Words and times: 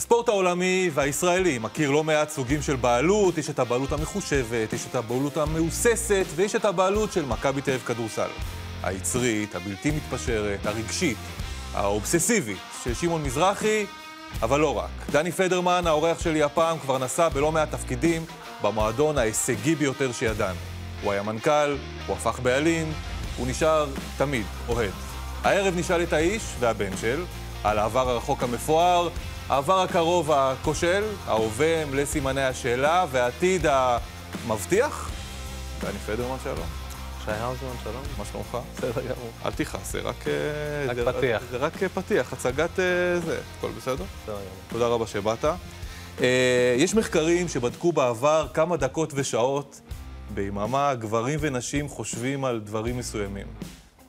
הספורט 0.00 0.28
העולמי 0.28 0.90
והישראלי 0.94 1.58
מכיר 1.58 1.90
לא 1.90 2.04
מעט 2.04 2.30
סוגים 2.30 2.62
של 2.62 2.76
בעלות, 2.76 3.38
יש 3.38 3.50
את 3.50 3.58
הבעלות 3.58 3.92
המחושבת, 3.92 4.72
יש 4.72 4.86
את 4.90 4.94
הבעלות 4.94 5.36
המהוססת, 5.36 6.26
ויש 6.36 6.54
את 6.54 6.64
הבעלות 6.64 7.12
של 7.12 7.24
מכבי 7.24 7.60
תל 7.60 7.70
אביב 7.70 7.86
כדורסל. 7.86 8.28
היצרית, 8.82 9.54
הבלתי 9.54 9.90
מתפשרת, 9.90 10.66
הרגשית, 10.66 11.16
האובססיבית 11.74 12.58
של 12.84 12.94
שמעון 12.94 13.22
מזרחי, 13.22 13.86
אבל 14.42 14.60
לא 14.60 14.78
רק. 14.78 14.90
דני 15.10 15.32
פדרמן, 15.32 15.86
האורח 15.86 16.20
שלי 16.20 16.42
הפעם, 16.42 16.78
כבר 16.78 16.98
נסע 16.98 17.28
בלא 17.28 17.52
מעט 17.52 17.70
תפקידים 17.70 18.24
במועדון 18.62 19.18
ההישגי 19.18 19.74
ביותר 19.74 20.12
שידענו. 20.12 20.58
הוא 21.02 21.12
היה 21.12 21.22
מנכ"ל, 21.22 21.76
הוא 22.06 22.16
הפך 22.16 22.40
בעלים, 22.42 22.92
הוא 23.36 23.46
נשאר 23.46 23.86
תמיד 24.18 24.46
אוהד. 24.68 24.92
הערב 25.44 25.74
נשאל 25.76 26.02
את 26.02 26.12
האיש 26.12 26.42
והבן 26.60 26.96
של 27.00 27.24
על 27.64 27.78
העבר 27.78 28.10
הרחוק 28.10 28.42
המפואר, 28.42 29.08
העבר 29.50 29.80
הקרוב 29.80 30.32
הכושל, 30.32 31.04
ההווה 31.26 31.84
מלא 31.84 32.04
סימני 32.04 32.42
השאלה 32.42 33.06
והעתיד 33.10 33.66
המבטיח. 33.66 35.10
דני 35.80 35.98
פדרמן, 36.06 36.36
שלום. 36.44 36.66
שי 37.24 37.30
האוזמן, 37.30 37.68
שלום. 37.84 38.02
מה 38.18 38.24
שלומך? 38.24 38.58
בסדר 38.76 39.02
גמור. 39.02 39.30
אל 39.44 39.52
תכעס, 39.52 39.92
זה 39.92 40.00
רק... 40.00 40.24
רק 40.88 40.96
זה, 40.96 41.12
פתיח. 41.12 41.42
זה 41.50 41.56
רק 41.56 41.72
פתיח, 41.94 42.32
הצגת 42.32 42.80
אה, 42.80 43.20
זה. 43.20 43.40
הכל 43.58 43.68
בסדר? 43.76 44.04
בסדר 44.22 44.34
גמור. 44.34 44.40
תודה 44.68 44.86
רבה 44.86 45.06
שבאת. 45.06 45.44
אה, 46.20 46.74
יש 46.78 46.94
מחקרים 46.94 47.48
שבדקו 47.48 47.92
בעבר 47.92 48.46
כמה 48.54 48.76
דקות 48.76 49.12
ושעות 49.14 49.80
ביממה 50.34 50.94
גברים 50.94 51.38
ונשים 51.42 51.88
חושבים 51.88 52.44
על 52.44 52.60
דברים 52.60 52.96
מסוימים. 52.98 53.46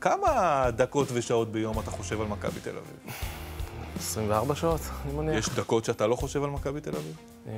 כמה 0.02 0.66
דקות 0.76 1.08
ושעות 1.13 1.52
ביום 1.52 1.80
אתה 1.80 1.91
חושב 1.91 2.21
על 2.21 2.27
מכבי 2.27 2.60
תל 2.60 2.70
אביב? 2.70 3.13
24 4.02 4.55
שעות, 4.55 4.82
אני 5.05 5.13
מניח. 5.13 5.38
יש 5.38 5.49
דקות 5.49 5.85
שאתה 5.85 6.07
לא 6.07 6.16
חושב 6.16 6.44
על 6.44 6.49
מכבי 6.49 6.82
תל 6.82 6.90
אביב? 6.90 7.16
אה, 7.48 7.52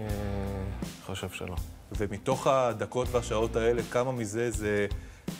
חושב 1.06 1.30
שלא. 1.30 1.56
ומתוך 1.98 2.48
הדקות 2.48 3.08
והשעות 3.12 3.56
האלה, 3.56 3.82
כמה 3.92 4.12
מזה 4.12 4.52
זה 4.52 4.88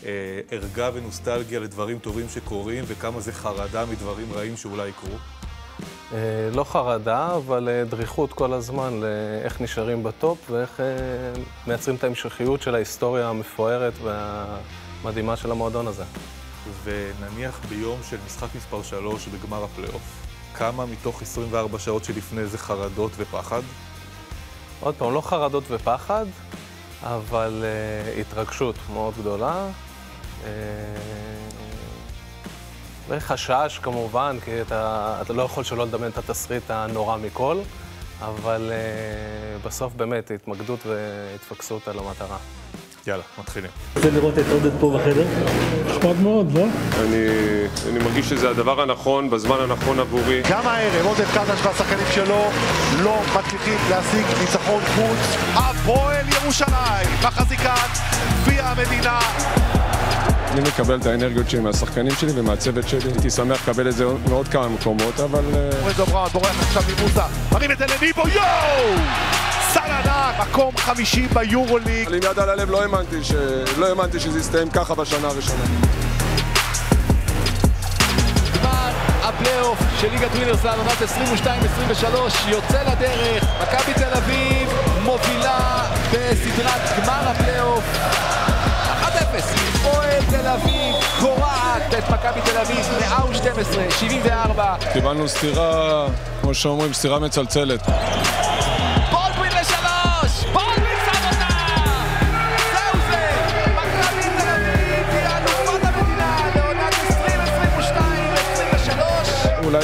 אה, 0.06 0.10
ערגה 0.52 0.90
ונוסטלגיה 0.94 1.60
לדברים 1.60 2.00
טובים 2.00 2.30
שקורים, 2.30 2.84
וכמה 2.88 3.20
זה 3.20 3.34
חרדה 3.34 3.86
מדברים 3.86 4.34
רעים 4.34 4.58
שאולי 4.58 4.90
יקרו? 4.90 5.18
אה, 6.14 6.50
לא 6.54 6.64
חרדה, 6.64 7.36
אבל 7.36 7.70
אה, 7.70 7.84
דריכות 7.84 8.34
כל 8.34 8.54
הזמן 8.54 8.94
לאיך 9.02 9.62
נשארים 9.62 10.04
בטופ 10.04 10.52
ואיך 10.52 10.80
אה, 10.80 10.86
מייצרים 11.68 11.96
את 11.96 12.04
ההמשכיות 12.04 12.62
של 12.62 12.76
ההיסטוריה 12.76 13.30
המפוארת 13.30 13.94
והמדהימה 14.04 15.36
של 15.36 15.52
המועדון 15.52 15.88
הזה. 15.88 16.04
ונניח 16.84 17.60
ביום 17.70 18.00
של 18.10 18.18
משחק 18.26 18.56
מספר 18.56 18.84
3 18.84 19.28
בגמר 19.28 19.64
הפלייאוף, 19.64 20.23
כמה 20.54 20.86
מתוך 20.86 21.22
24 21.22 21.80
שעות 21.80 22.04
שלפני 22.04 22.46
זה 22.46 22.58
חרדות 22.58 23.12
ופחד? 23.18 23.62
עוד 24.80 24.96
פעם, 24.96 25.14
לא 25.14 25.22
חרדות 25.22 25.64
ופחד, 25.70 26.26
אבל 27.04 27.64
uh, 27.64 28.20
התרגשות 28.20 28.76
מאוד 28.94 29.14
גדולה. 29.20 29.68
Uh, 30.42 30.46
וחשש 33.08 33.80
כמובן, 33.82 34.38
כי 34.46 34.62
אתה, 34.62 35.18
אתה 35.22 35.34
לא 35.34 35.42
יכול 35.42 35.64
שלא 35.64 35.86
לדמיין 35.86 36.12
את 36.12 36.18
התסריט 36.18 36.70
הנורא 36.70 37.18
מכל, 37.18 37.58
אבל 38.22 38.72
uh, 38.72 39.68
בסוף 39.68 39.94
באמת 39.94 40.32
התמקדות 40.32 40.80
והתפקסות 40.86 41.88
על 41.88 42.00
המטרה. 42.00 42.38
יאללה, 43.08 43.24
מתחילים. 43.40 43.70
רוצה 43.96 44.10
לראות 44.10 44.40
את 44.40 44.46
עודד 44.52 44.72
פה 44.80 44.98
בחדר? 44.98 45.26
נחמד 45.88 46.20
מאוד, 46.20 46.58
לא? 46.58 46.64
אני, 47.02 47.26
אני 47.90 48.04
מרגיש 48.04 48.30
שזה 48.30 48.50
הדבר 48.50 48.82
הנכון, 48.82 49.30
בזמן 49.30 49.56
הנכון 49.60 50.00
עבורי. 50.00 50.42
גם 50.50 50.68
הערב 50.68 51.06
עודד 51.06 51.26
קטש 51.26 51.66
והשחקנים 51.66 52.06
שלו 52.12 52.46
לא 53.04 53.22
מצליחים 53.36 53.78
להשיג 53.90 54.26
ניצחון 54.42 54.82
חוץ. 54.96 55.38
הפועל 55.54 56.26
ירושלים 56.42 57.10
מחזיקת 57.24 57.90
גביע 58.42 58.66
המדינה. 58.66 59.20
אני 60.52 60.62
מקבל 60.62 61.00
את 61.00 61.06
האנרגיות 61.06 61.50
שלי 61.50 61.60
מהשחקנים 61.60 62.16
שלי 62.20 62.32
ומהצוות 62.36 62.88
שלי. 62.88 63.12
הייתי 63.12 63.30
שמח 63.30 63.62
לקבל 63.70 63.88
את 63.88 63.96
זה 63.96 64.06
מעוד 64.30 64.48
כמה 64.48 64.70
מקומות, 64.70 65.20
אבל... 65.20 65.44
אה, 65.54 65.70
רזו 65.86 66.06
בראון 66.06 66.30
בורח 66.30 66.62
עכשיו 66.62 66.84
מבוסה, 66.90 67.26
מרים 67.52 67.72
את 67.72 67.78
זה 67.78 67.86
לניבו, 67.86 68.22
יואו! 68.28 69.53
סל 69.74 69.80
ענק, 69.80 70.48
מקום 70.50 70.78
חמישי 70.78 71.28
ביורוליג. 71.34 72.08
אבל 72.08 72.16
עם 72.16 72.24
יד 72.32 72.40
על 72.40 72.50
הלב 72.50 72.70
לא 72.72 72.82
האמנתי, 72.82 73.24
ש... 73.24 73.32
לא 73.78 73.90
האמנתי 73.90 74.20
שזה 74.20 74.40
יסתיים 74.40 74.70
ככה 74.70 74.96
בשנה 74.96 75.28
הראשונה. 75.28 75.64
גמר 78.62 78.92
הפלייאוף 79.24 79.80
של 80.00 80.12
ליגת 80.12 80.32
ווינר 80.32 80.56
סל 80.56 80.66
לעונת 80.66 81.02
22-23 81.46 82.48
יוצא 82.48 82.84
לדרך, 82.84 83.44
מכבי 83.62 83.94
תל 83.94 84.14
אביב 84.18 84.70
מובילה 85.04 85.86
בסדרת 86.14 87.04
גמר 87.04 87.30
הפלייאוף 87.30 87.84
1-0, 89.04 89.08
הפועל 89.70 90.20
תל 90.30 90.48
אביב 90.48 90.96
קורעת 91.20 91.94
את 91.98 92.10
מכבי 92.10 92.42
תל 92.46 92.58
אביב 92.58 92.86
112, 93.00 93.84
74 93.92 94.76
קיבלנו 94.94 95.28
סטירה, 95.30 96.08
כמו 96.42 96.54
שאומרים, 96.54 96.94
סטירה 96.94 97.20
מצלצלת. 97.20 97.82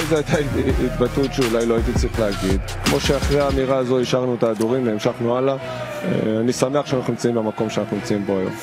זו 0.10 0.16
הייתה 0.16 0.38
התבטאות 0.86 1.34
שאולי 1.34 1.66
לא 1.66 1.76
הייתי 1.76 1.94
צריך 1.94 2.20
להגיד. 2.20 2.62
כמו 2.86 3.00
שאחרי 3.00 3.40
האמירה 3.40 3.78
הזו 3.78 4.00
השארנו 4.00 4.36
את 4.36 4.44
ההדורים 4.44 4.88
והמשכנו 4.88 5.38
הלאה. 5.38 5.56
אה, 5.56 6.40
אני 6.40 6.54
שמח 6.54 6.86
שאנחנו 6.86 7.14
נמצאים 7.14 7.36
במקום 7.36 7.70
שאנחנו 7.70 7.98
נמצאים 7.98 8.26
בו 8.26 8.40
היום. 8.40 8.54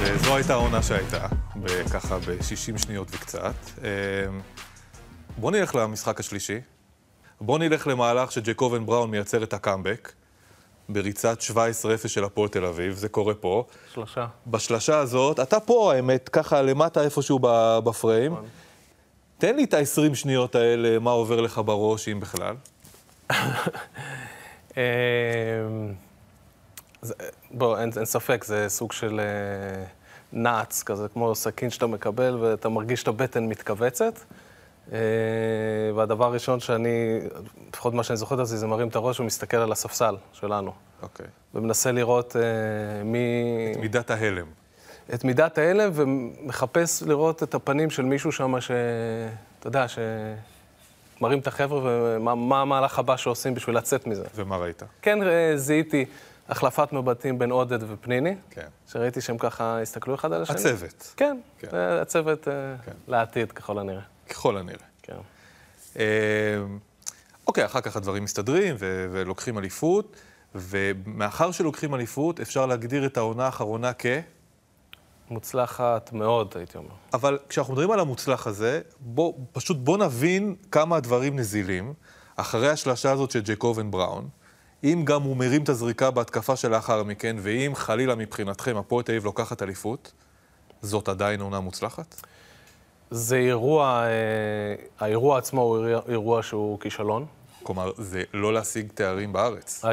וזו 0.00 0.36
הייתה 0.36 0.52
העונה 0.52 0.82
שהייתה, 0.82 1.26
ככה 1.92 2.18
ב-60 2.18 2.78
שניות 2.78 3.08
וקצת. 3.10 3.54
אה, 3.84 3.88
בוא 5.38 5.50
נלך 5.50 5.74
למשחק 5.74 6.20
השלישי. 6.20 6.60
בוא 7.40 7.58
נלך 7.58 7.86
למהלך 7.86 8.32
שג'קובן 8.32 8.86
בראון 8.86 9.10
מייצר 9.10 9.42
את 9.42 9.52
הקאמבק. 9.52 10.12
בריצת 10.88 11.40
17-0 11.40 12.08
של 12.08 12.24
הפועל 12.24 12.48
תל 12.48 12.64
אביב, 12.64 12.94
זה 12.94 13.08
קורה 13.08 13.34
פה. 13.34 13.64
שלושה. 13.92 14.26
בשלשה 14.46 14.98
הזאת, 14.98 15.40
אתה 15.40 15.60
פה 15.60 15.92
האמת, 15.92 16.28
ככה 16.28 16.62
למטה 16.62 17.02
איפשהו 17.02 17.38
בפריים. 17.84 18.32
נכון. 18.32 18.44
תן 19.38 19.56
לי 19.56 19.64
את 19.64 19.74
ה-20 19.74 20.14
שניות 20.14 20.54
האלה, 20.54 20.98
מה 20.98 21.10
עובר 21.10 21.40
לך 21.40 21.60
בראש, 21.64 22.08
אם 22.08 22.20
בכלל. 22.20 22.56
אמ, 24.76 24.80
בוא, 27.50 27.78
אין, 27.78 27.90
אין 27.96 28.04
ספק, 28.04 28.44
זה 28.44 28.68
סוג 28.68 28.92
של 28.92 29.20
אה, 29.20 29.84
נעץ, 30.32 30.82
כזה 30.82 31.08
כמו 31.08 31.34
סכין 31.34 31.70
שאתה 31.70 31.86
מקבל 31.86 32.38
ואתה 32.40 32.68
מרגיש 32.68 33.02
את 33.02 33.08
הבטן 33.08 33.44
מתכווצת. 33.44 34.18
אה, 34.92 34.98
והדבר 35.94 36.24
הראשון 36.24 36.60
שאני, 36.60 37.20
לפחות 37.68 37.94
מה 37.94 38.02
שאני 38.02 38.16
זוכר 38.16 38.42
את 38.42 38.46
זה, 38.46 38.56
זה 38.56 38.66
מרים 38.66 38.88
את 38.88 38.96
הראש 38.96 39.20
ומסתכל 39.20 39.56
על 39.56 39.72
הספסל 39.72 40.16
שלנו. 40.32 40.72
אוקיי. 41.02 41.26
ומנסה 41.54 41.92
לראות 41.92 42.36
אה, 42.36 42.42
מי... 43.04 43.18
מידת 43.80 44.10
ההלם. 44.10 44.46
את 45.14 45.24
מידת 45.24 45.58
ההלם 45.58 45.90
ומחפש 45.94 47.02
לראות 47.02 47.42
את 47.42 47.54
הפנים 47.54 47.90
של 47.90 48.02
מישהו 48.02 48.32
שם 48.32 48.60
ש... 48.60 48.70
אתה 49.58 49.68
יודע, 49.68 49.86
שמרים 51.18 51.38
את 51.38 51.46
החבר'ה 51.46 51.80
ומה 51.84 52.34
מה 52.34 52.60
המהלך 52.60 52.98
הבא 52.98 53.16
שעושים 53.16 53.54
בשביל 53.54 53.76
לצאת 53.76 54.06
מזה. 54.06 54.24
ומה 54.34 54.56
ראית? 54.56 54.82
כן 55.02 55.22
אה, 55.22 55.52
זיהיתי 55.56 56.04
החלפת 56.48 56.92
מבטים 56.92 57.38
בין 57.38 57.50
עודד 57.50 57.82
ופניני, 57.82 58.36
כן. 58.50 58.66
שראיתי 58.88 59.20
שהם 59.20 59.38
ככה 59.38 59.80
הסתכלו 59.80 60.14
אחד 60.14 60.32
על 60.32 60.42
השני. 60.42 60.56
הצוות, 60.56 61.14
כן, 61.16 61.38
כן. 61.58 61.68
הצוות 62.02 62.44
כן. 62.84 62.92
לעתיד 63.08 63.52
ככל 63.52 63.78
הנראה. 63.78 64.13
ככל 64.28 64.56
הנראה. 64.56 64.86
כן. 65.02 65.16
אה, 65.98 66.04
אוקיי, 67.46 67.64
אחר 67.64 67.80
כך 67.80 67.96
הדברים 67.96 68.24
מסתדרים 68.24 68.76
ו- 68.78 69.06
ולוקחים 69.12 69.58
אליפות, 69.58 70.16
ומאחר 70.54 71.50
שלוקחים 71.50 71.94
אליפות, 71.94 72.40
אפשר 72.40 72.66
להגדיר 72.66 73.06
את 73.06 73.16
העונה 73.16 73.46
האחרונה 73.46 73.92
כ... 73.98 74.06
מוצלחת 75.30 76.12
מאוד, 76.12 76.54
הייתי 76.56 76.78
אומר. 76.78 76.94
אבל 77.12 77.38
כשאנחנו 77.48 77.72
מדברים 77.72 77.90
על 77.90 78.00
המוצלח 78.00 78.46
הזה, 78.46 78.80
בוא, 79.00 79.32
פשוט 79.52 79.76
בוא 79.76 79.98
נבין 79.98 80.54
כמה 80.70 80.96
הדברים 80.96 81.38
נזילים, 81.38 81.94
אחרי 82.36 82.70
השלשה 82.70 83.12
הזאת 83.12 83.30
של 83.30 83.40
ג'קובן 83.44 83.90
בראון, 83.90 84.28
אם 84.84 85.02
גם 85.04 85.22
הוא 85.22 85.36
מרים 85.36 85.62
את 85.62 85.68
הזריקה 85.68 86.10
בהתקפה 86.10 86.56
שלאחר 86.56 87.02
מכן, 87.02 87.36
ואם 87.40 87.72
חלילה 87.74 88.14
מבחינתכם 88.14 88.76
הפועל 88.76 89.02
תל 89.02 89.12
אביב 89.12 89.24
לוקחת 89.24 89.62
אליפות, 89.62 90.12
זאת 90.82 91.08
עדיין 91.08 91.40
עונה 91.40 91.60
מוצלחת? 91.60 92.20
זה 93.14 93.36
אירוע, 93.36 94.02
אה, 94.06 94.10
האירוע 95.00 95.38
עצמו 95.38 95.62
הוא 95.62 95.86
אירוע- 96.08 96.42
שהוא 96.42 96.80
כישלון. 96.80 97.26
כלומר, 97.62 97.90
זה 97.96 98.22
לא 98.34 98.52
להשיג 98.52 98.88
תארים 98.94 99.32
בארץ. 99.32 99.84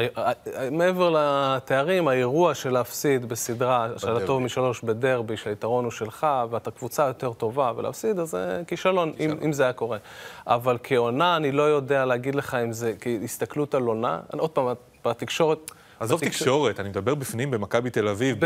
מעבר 0.70 1.10
לתארים, 1.16 2.08
האירוע 2.08 2.54
של 2.54 2.70
להפסיד 2.70 3.28
בסדרה, 3.28 3.88
של 3.96 4.16
הטוב 4.16 4.42
משלוש 4.42 4.82
בדרבי, 4.84 5.36
שהיתרון 5.36 5.84
הוא 5.84 5.90
שלך, 5.92 6.26
ואתה 6.50 6.70
קבוצה 6.70 7.06
יותר 7.06 7.32
טובה, 7.32 7.72
ולהפסיד, 7.76 8.18
אז 8.18 8.30
זה 8.30 8.62
כישלון, 8.66 9.12
אם, 9.20 9.30
אם 9.44 9.52
זה 9.52 9.62
היה 9.62 9.72
קורה. 9.72 9.98
אבל 10.46 10.78
כעונה, 10.82 11.36
אני 11.36 11.52
לא 11.52 11.62
יודע 11.62 12.04
להגיד 12.04 12.34
לך 12.34 12.54
אם 12.54 12.72
זה 12.72 12.92
כהסתכלות 13.00 13.74
על 13.74 13.82
עונה. 13.82 14.20
עוד 14.38 14.50
פעם, 14.50 14.66
בתקשורת... 15.04 15.70
עזוב 16.02 16.20
תקשורת, 16.20 16.80
אני 16.80 16.88
מדבר 16.88 17.14
בפנים 17.14 17.50
במכבי 17.50 17.90
תל 17.90 18.08
אביב. 18.08 18.36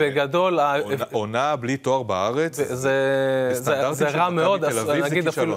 בגדול, 0.00 0.58
ה- 0.60 0.74
עונה- 1.12 1.56
בלי 1.56 1.76
תואר 1.76 2.02
בארץ, 2.02 2.56
זה, 2.60 2.92
רע 4.14 4.30
מאוד, 4.30 4.70
זה 4.70 4.94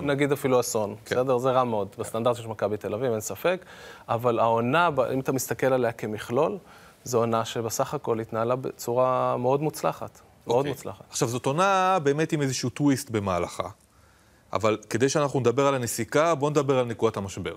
נגיד, 0.06 0.32
אפילו, 0.32 0.60
אסון, 0.60 0.96
כן. 1.06 1.16
בסדר? 1.16 1.38
זה 1.38 1.52
רע 1.52 1.64
מאוד, 1.64 1.88
בסטנדרטים 2.00 2.44
של 2.44 2.50
מכבי 2.50 2.78
תל 2.78 2.94
אביב, 2.94 3.12
אין 3.12 3.20
ספק, 3.22 3.66
אבל 4.10 4.40
העונה, 4.40 4.90
אם 5.14 5.20
אתה 5.20 5.32
מסתכל 5.32 5.74
עליה 5.74 5.92
כמכלול, 5.92 6.58
זו 7.04 7.18
עונה 7.18 7.46
שבסך 7.46 7.94
הכל 7.94 8.20
התנהלה 8.20 8.56
בצורה 8.56 9.38
מאוד 9.38 9.62
מוצלחת, 9.62 10.22
מאוד 10.48 10.58
אוקיי. 10.58 10.72
מוצלחת. 10.72 11.04
עכשיו, 11.10 11.28
זאת 11.28 11.46
עונה 11.46 11.98
באמת 12.04 12.32
עם 12.32 12.42
איזשהו 12.42 12.70
טוויסט 12.70 13.10
במהלכה, 13.10 13.70
אבל 14.54 14.78
כדי 14.90 15.10
שאנחנו 15.10 15.40
נדבר 15.40 15.68
על 15.68 15.76
הנסיקה, 15.76 16.36
בואו 16.36 16.50
נדבר 16.50 16.80
על 16.80 16.86
נקודת 16.86 17.18
המשבר. 17.18 17.56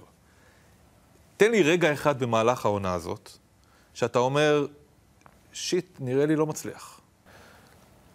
תן 1.36 1.50
לי 1.50 1.62
רגע 1.62 1.92
אחד 1.92 2.18
במהלך 2.22 2.64
העונה 2.64 2.94
הזאת, 2.94 3.30
שאתה 3.98 4.18
אומר, 4.18 4.66
שיט, 5.52 5.86
נראה 6.00 6.26
לי 6.26 6.36
לא 6.36 6.46
מצליח. 6.46 7.00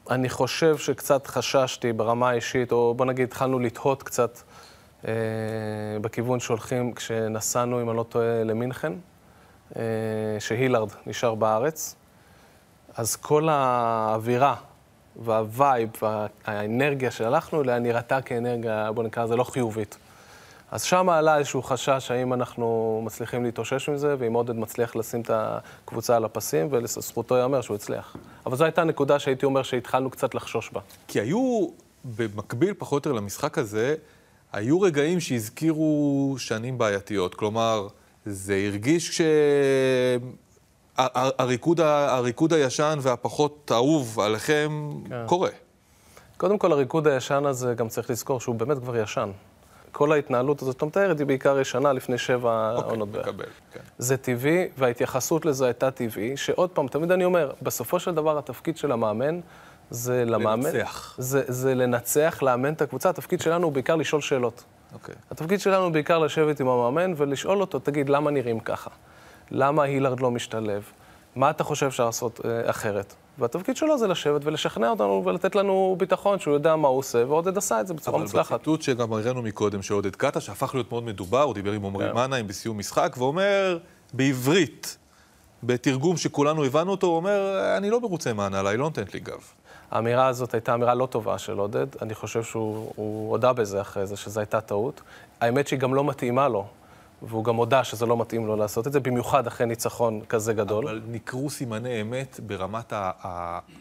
אני 0.10 0.30
חושב 0.30 0.78
שקצת 0.78 1.28
חששתי 1.28 1.94
ברמה 1.94 2.30
האישית, 2.30 2.72
או 2.72 2.94
בוא 2.94 3.06
נגיד, 3.06 3.28
התחלנו 3.28 3.60
לתהות 3.60 4.04
קצת 4.04 4.40
אה, 5.08 5.14
בכיוון 6.02 6.40
שהולכים 6.40 6.94
כשנסענו, 6.94 7.82
אם 7.82 7.90
אני 7.90 7.98
לא 7.98 8.04
טועה, 8.04 8.44
למינכן, 8.44 8.94
אה, 9.76 9.82
שהילארד 10.40 10.90
נשאר 11.06 11.36
בארץ. 11.36 11.96
אז 12.96 13.16
כל 13.16 13.50
האווירה 13.50 14.56
והווייב 15.16 15.90
והאנרגיה 16.02 17.12
שהלכנו 17.12 17.62
אליה 17.62 17.80
נראתה 17.80 18.22
כאנרגיה, 18.22 18.92
בוא 18.92 19.04
נקרא 19.04 19.24
לזה 19.24 19.36
לא 19.36 19.44
חיובית. 19.44 19.98
אז 20.74 20.84
שם 20.84 21.10
עלה 21.10 21.38
איזשהו 21.38 21.64
חשש 21.64 22.12
האם 22.12 22.34
אנחנו 22.34 23.02
מצליחים 23.06 23.44
להתאושש 23.44 23.90
מזה, 23.90 24.16
ואם 24.20 24.34
עודד 24.34 24.56
מצליח 24.56 24.96
לשים 24.96 25.22
את 25.22 25.32
הקבוצה 25.34 26.16
על 26.16 26.26
הפסים, 26.26 26.68
ולזכותו 26.72 27.36
ייאמר 27.36 27.62
שהוא 27.62 27.76
הצליח. 27.76 28.16
אבל 28.46 28.56
זו 28.56 28.64
הייתה 28.64 28.84
נקודה 28.84 29.20
שהייתי 29.20 29.46
אומר 29.46 29.64
שהתחלנו 29.64 30.10
קצת 30.10 30.36
לחשוש 30.36 30.70
בה. 30.74 30.82
כי 31.08 31.20
היו, 31.20 31.68
במקביל 32.06 32.74
פחות 32.78 33.06
או 33.06 33.12
יותר 33.12 33.22
למשחק 33.22 33.58
הזה, 33.58 33.96
היו 34.54 34.82
רגעים 34.82 35.20
שהזכירו 35.20 36.36
שנים 36.38 36.78
בעייתיות. 36.78 37.36
כלומר, 37.36 37.88
זה 38.26 38.64
הרגיש 38.68 39.10
כש... 39.10 39.22
ה- 40.98 41.42
הריקוד, 41.44 41.80
הריקוד 41.82 42.54
הישן 42.54 43.00
והפחות 43.02 43.72
אהוב 43.74 44.20
עליכם 44.20 44.90
כן. 45.10 45.26
קורה. 45.28 45.50
קודם 46.38 46.58
כל, 46.58 46.72
הריקוד 46.72 47.08
הישן 47.08 47.46
הזה, 47.46 47.74
גם 47.74 47.90
צריך 47.90 48.10
לזכור 48.10 48.40
שהוא 48.40 48.56
באמת 48.56 48.78
כבר 48.78 48.98
ישן. 48.98 49.30
כל 49.94 50.12
ההתנהלות 50.12 50.62
הזאת 50.62 50.74
שאתה 50.74 50.86
מתאר 50.86 51.14
היא 51.20 51.28
בעיקר 51.28 51.60
ישנה, 51.60 51.94
לפני 51.94 52.18
שבע 52.18 52.74
אוקיי, 52.76 52.90
עונות 52.90 53.10
בערך. 53.10 53.28
כן. 53.74 53.80
זה 53.98 54.18
טבעי, 54.18 54.68
וההתייחסות 54.78 55.46
לזה 55.46 55.66
הייתה 55.66 55.92
טבעי, 55.92 56.38
שעוד 56.38 56.70
פעם, 56.70 56.88
תמיד 56.88 57.12
אני 57.12 57.26
אומר, 57.26 57.52
בסופו 57.62 58.00
של 58.00 58.16
דבר 58.16 58.38
התפקיד 58.38 58.78
של 58.78 58.92
המאמן 58.92 59.40
זה 59.90 60.26
למאמן... 60.26 60.76
לנצח. 60.76 61.16
זה, 61.18 61.44
זה 61.48 61.76
לנצח, 61.76 62.40
לאמן 62.42 62.74
את 62.74 62.82
הקבוצה, 62.82 63.10
התפקיד 63.10 63.42
שלנו 63.42 63.66
הוא 63.66 63.74
בעיקר 63.74 63.96
לשאול 63.96 64.22
שאלות. 64.22 64.64
אוקיי. 64.94 65.16
התפקיד 65.32 65.60
שלנו 65.60 65.84
הוא 65.84 65.92
בעיקר 65.92 66.20
לשבת 66.20 66.60
עם 66.60 66.68
המאמן 66.68 67.14
ולשאול 67.18 67.62
אותו, 67.62 67.80
תגיד, 67.80 68.10
למה 68.10 68.32
נראים 68.32 68.60
ככה? 68.60 68.90
למה 69.52 69.84
הילארד 69.84 70.20
לא 70.20 70.32
משתלב? 70.32 70.84
מה 71.36 71.50
אתה 71.50 71.64
חושב 71.64 71.86
אפשר 71.86 72.06
לעשות 72.06 72.40
אה, 72.46 72.70
אחרת? 72.70 73.16
והתפקיד 73.38 73.78
שלו 73.78 73.98
זה 73.98 74.08
לשבת 74.08 74.42
ולשכנע 74.46 74.90
אותנו 74.90 75.22
ולתת 75.26 75.56
לנו 75.56 75.96
ביטחון 76.00 76.40
שהוא 76.40 76.54
יודע 76.54 76.76
מה 76.76 76.88
הוא 76.88 76.98
עושה, 76.98 77.24
ועודד 77.28 77.58
עשה 77.58 77.82
את 77.82 77.88
זה 77.88 77.94
בצורה 77.94 78.18
אבל 78.18 78.26
מוצלחת. 78.26 78.54
בציטוט 78.54 78.82
שגם 78.82 79.14
הראינו 79.14 79.42
מקודם, 79.42 79.82
שעודד 79.82 80.16
קאטה, 80.16 80.42
שהפך 80.42 80.74
להיות 80.74 80.92
מאוד 80.92 81.04
מדובר, 81.04 81.42
הוא 81.42 81.54
דיבר 81.54 81.72
עם 81.72 81.86
עמרי 81.86 82.10
כן. 82.10 82.16
מנהיים 82.16 82.48
בסיום 82.48 82.78
משחק, 82.78 83.16
ואומר 83.18 83.78
בעברית, 84.14 84.98
בתרגום 85.64 86.18
שכולנו 86.18 86.64
הבנו 86.64 86.92
אותו, 86.92 87.08
הוא 87.08 87.16
אומר, 87.16 87.64
אני 87.78 87.90
לא 87.90 88.02
מרוצה 88.02 88.34
מההנהלה, 88.34 88.70
היא 88.70 88.80
לא 88.80 88.84
נותנת 88.84 89.14
לי 89.14 89.20
גב. 89.20 89.42
האמירה 89.92 90.28
הזאת 90.28 90.54
הייתה 90.54 90.74
אמירה 90.74 90.94
לא 90.94 91.06
טובה 91.06 91.38
של 91.38 91.58
עודד, 91.58 91.88
אני 92.02 92.16
חושב 92.16 92.44
שהוא 92.44 92.92
הוא 92.96 93.32
הודה 93.32 93.54
בזה 93.54 93.82
אחרי 93.82 94.08
זה, 94.08 94.18
שזו 94.18 94.40
הייתה 94.40 94.62
טעות. 94.62 95.02
האמת 95.42 95.68
שהיא 95.68 95.80
גם 95.80 95.94
לא 95.94 96.04
מתאימה 96.04 96.48
לו, 96.48 96.66
והוא 97.24 97.44
גם 97.44 97.56
הודה 97.56 97.84
שזה 97.84 98.06
לא 98.06 98.18
מתאים 98.18 98.48
לו 98.48 98.56
לעשות 98.56 98.88
את 98.88 98.94
זה, 98.94 99.00
במיוחד 99.00 99.48
אחרי 99.48 99.68
ניצחון 99.68 100.22
כזה 100.30 100.54
גדול. 100.54 100.88
אבל 100.88 101.02
ניכרו 101.08 101.50
סימני 101.50 102.02
אמת 102.02 102.40
ברמת 102.46 102.94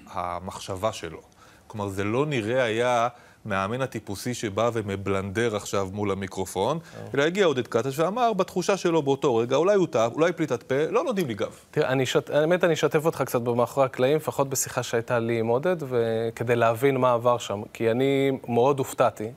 המחשבה 0.07 0.93
שלו. 0.93 1.21
כלומר, 1.67 1.89
זה 1.89 2.05
לא 2.05 2.27
נראה 2.27 2.63
היה 2.63 3.09
מהאמן 3.45 3.83
הטיפוסי 3.83 4.35
שבא 4.35 4.71
ומבלנדר 4.73 5.57
עכשיו 5.57 5.89
מול 5.93 6.11
המיקרופון, 6.11 6.79
אלא 7.15 7.23
הגיע 7.23 7.47
עודד 7.47 7.67
קטש 7.67 7.99
ואמר, 7.99 8.33
בתחושה 8.33 8.77
שלו 8.77 9.03
באותו 9.03 9.37
רגע, 9.37 9.57
אולי 9.57 9.75
הוא 9.75 9.87
טעה, 9.87 10.07
אולי 10.07 10.33
פליטת 10.33 10.63
פה, 10.63 10.75
לא 10.91 11.05
נותנים 11.05 11.27
לי 11.27 11.35
גב. 11.35 11.57
תראה. 11.71 11.95
האמת, 12.33 12.65
אני 12.65 12.75
אשתף 12.75 13.07
אותך 13.07 13.23
קצת 13.23 13.41
במאחורי 13.41 13.87
הקלעים, 13.87 14.17
לפחות 14.17 14.49
בשיחה 14.49 14.83
שהייתה 14.83 15.19
לי 15.19 15.41
עם 15.41 15.47
עודד, 15.47 15.77
וכדי 15.79 16.57
להבין 16.57 16.97
מה 16.97 17.13
עבר 17.13 17.39
שם. 17.39 17.63
כי 17.73 17.91
אני 17.91 18.39
מאוד 18.49 18.79
הופתעתי 18.79 19.31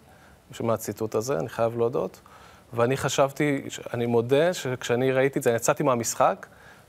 מהציטוט 0.59 1.15
הזה, 1.15 1.39
אני 1.39 1.49
חייב 1.49 1.77
להודות. 1.77 2.19
ואני 2.75 2.97
חשבתי, 2.97 3.61
אני 3.93 4.05
מודה 4.05 4.53
שכשאני 4.53 5.11
ראיתי 5.11 5.39
את 5.39 5.43
זה, 5.43 5.49
אני 5.49 5.55
יצאתי 5.57 5.83
מהמשחק, 5.83 6.45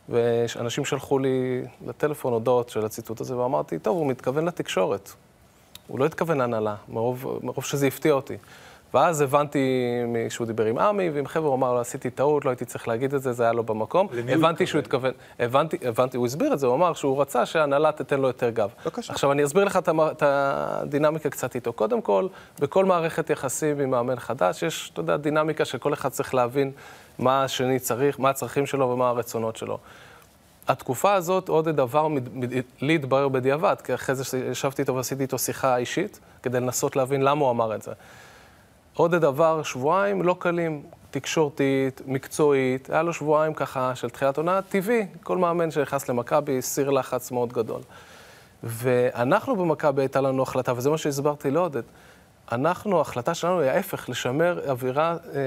ואנשים 0.09 0.85
שלחו 0.85 1.19
לי 1.19 1.63
לטלפון 1.87 2.33
הודעות 2.33 2.69
של 2.69 2.85
הציטוט 2.85 3.21
הזה, 3.21 3.37
ואמרתי, 3.37 3.79
טוב, 3.79 3.97
הוא 3.97 4.07
מתכוון 4.07 4.45
לתקשורת. 4.45 5.13
הוא 5.87 5.99
לא 5.99 6.07
התכוון 6.07 6.39
להנהלה, 6.39 6.75
מרוב, 6.89 7.41
מרוב 7.43 7.65
שזה 7.65 7.87
הפתיע 7.87 8.13
אותי. 8.13 8.37
ואז 8.97 9.21
הבנתי 9.21 9.83
שהוא 10.29 10.47
דיבר 10.47 10.65
עם 10.65 10.79
עמי 10.79 11.11
ועם 11.11 11.27
חבר'ה, 11.27 11.49
הוא 11.49 11.55
אמר 11.55 11.75
לו, 11.75 11.81
עשיתי 11.81 12.11
טעות, 12.11 12.45
לא 12.45 12.51
הייתי 12.51 12.65
צריך 12.65 12.89
להגיד 12.89 13.15
את 13.15 13.23
זה, 13.23 13.33
זה 13.33 13.43
היה 13.43 13.53
לא 13.53 13.63
במקום. 13.63 14.09
הבנתי 14.29 14.67
שהוא 14.67 14.79
התכוון, 14.79 15.13
הבנתי, 15.41 15.77
הבנתי, 15.83 16.17
הוא 16.17 16.27
הסביר 16.27 16.53
את 16.53 16.59
זה, 16.59 16.67
הוא 16.67 16.75
אמר 16.75 16.95
שהוא 16.95 17.21
רצה 17.21 17.47
שההנהלה 17.47 17.93
תיתן 17.93 18.21
לו 18.21 18.27
יותר 18.27 18.51
גב. 18.51 18.71
בבקשה. 18.85 19.13
עכשיו, 19.13 19.33
אני 19.33 19.45
אסביר 19.45 19.65
לך 19.65 19.79
את 19.87 20.23
הדינמיקה 20.23 21.31
קצת 21.31 21.55
איתו. 21.55 21.73
קודם 21.73 22.03
כל, 22.03 22.29
בכל 22.61 22.85
מערכת 22.85 23.31
יחסים 23.31 23.81
עם 23.81 23.91
מאמן 23.91 24.19
חדש, 24.19 24.63
יש, 24.63 24.91
אתה 24.93 25.01
יודע, 25.01 25.17
דינמיקה 25.17 25.65
שכל 25.65 25.93
אחד 25.93 26.09
צריך 26.09 26.35
להבין 26.35 26.73
מה 27.19 27.45
השני 27.45 27.79
צריך, 27.79 28.21
מה 28.21 28.31
הצרכים 28.31 28.67
שלו 28.67 28.89
ומה 28.89 29.09
הרצונות 29.09 29.57
שלו. 29.57 29.79
התקופה 30.69 31.15
הזאת, 31.15 31.49
עוד 31.49 31.69
דבר, 31.69 32.09
לי 32.81 32.95
התברר 32.95 33.29
בדיעבד, 33.29 33.77
כי 33.85 33.95
אחרי 33.95 34.15
זה 34.15 34.25
שישבתי 34.25 34.83
איתו 34.83 34.95
ועשיתי 34.95 35.23
איתו 35.23 35.39
שיחה 35.39 35.77
אישית, 35.77 36.21
כדי 36.43 36.61
לנסות 36.61 36.97
להבין 36.97 37.23
למה 37.23 37.41
הוא 37.41 37.51
אמר 37.51 37.75
את 37.75 37.83
זה. 37.83 37.93
עוד 38.97 39.15
דבר, 39.15 39.63
שבועיים 39.63 40.23
לא 40.23 40.37
קלים, 40.39 40.83
תקשורתית, 41.11 42.01
מקצועית, 42.07 42.91
היה 42.91 43.03
לו 43.03 43.13
שבועיים 43.13 43.55
ככה 43.55 43.95
של 43.95 44.11
תחילת 44.11 44.37
עונה, 44.37 44.63
טבעי, 44.63 45.07
כל 45.23 45.39
מאמן 45.39 45.71
שנכנס 45.71 46.09
למכבי, 46.09 46.63
סיר 46.63 46.91
לחץ 46.91 47.31
מאוד 47.31 47.53
גדול. 47.53 47.81
ואנחנו 48.63 49.57
במכבי 49.57 50.03
הייתה 50.03 50.21
לנו 50.21 50.43
החלטה, 50.43 50.73
וזה 50.77 50.91
מה 50.91 50.99
שהסברתי 50.99 51.51
לעודד, 51.51 51.83
אנחנו, 52.53 52.99
ההחלטה 52.99 53.35
שלנו 53.35 53.61
היא 53.61 53.71
ההפך, 53.71 54.09
לשמר 54.09 54.71
אווירה, 54.71 55.17
אה, 55.35 55.41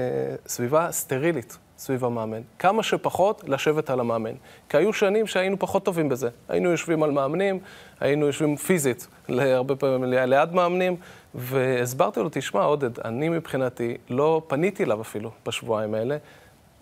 סביבה 0.46 0.92
סטרילית 0.92 1.58
סביב 1.80 2.04
המאמן. 2.04 2.40
כמה 2.58 2.82
שפחות 2.82 3.44
לשבת 3.48 3.90
על 3.90 4.00
המאמן. 4.00 4.34
כי 4.68 4.76
היו 4.76 4.92
שנים 4.92 5.26
שהיינו 5.26 5.58
פחות 5.58 5.84
טובים 5.84 6.08
בזה. 6.08 6.28
היינו 6.48 6.70
יושבים 6.70 7.02
על 7.02 7.10
מאמנים, 7.10 7.58
היינו 8.00 8.26
יושבים 8.26 8.56
פיזית, 8.56 9.06
הרבה 9.28 9.76
פעמים 9.76 10.04
ליד 10.04 10.54
מאמנים, 10.54 10.96
והסברתי 11.34 12.20
לו, 12.20 12.28
תשמע, 12.32 12.62
עודד, 12.62 12.98
אני 12.98 13.28
מבחינתי 13.28 13.96
לא 14.10 14.42
פניתי 14.46 14.84
אליו 14.84 15.00
אפילו 15.00 15.30
בשבועיים 15.46 15.94
האלה 15.94 16.16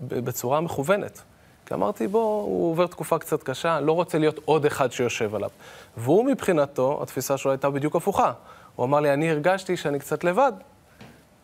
בצורה 0.00 0.60
מכוונת. 0.60 1.22
כי 1.66 1.74
אמרתי, 1.74 2.06
בוא, 2.06 2.42
הוא 2.42 2.70
עובר 2.70 2.86
תקופה 2.86 3.18
קצת 3.18 3.42
קשה, 3.42 3.80
לא 3.80 3.92
רוצה 3.92 4.18
להיות 4.18 4.40
עוד 4.44 4.66
אחד 4.66 4.92
שיושב 4.92 5.34
עליו. 5.34 5.50
והוא 5.96 6.24
מבחינתו, 6.24 6.98
התפיסה 7.02 7.36
שלו 7.36 7.50
הייתה 7.50 7.70
בדיוק 7.70 7.96
הפוכה. 7.96 8.32
הוא 8.76 8.86
אמר 8.86 9.00
לי, 9.00 9.12
אני 9.12 9.30
הרגשתי 9.30 9.76
שאני 9.76 9.98
קצת 9.98 10.24
לבד, 10.24 10.52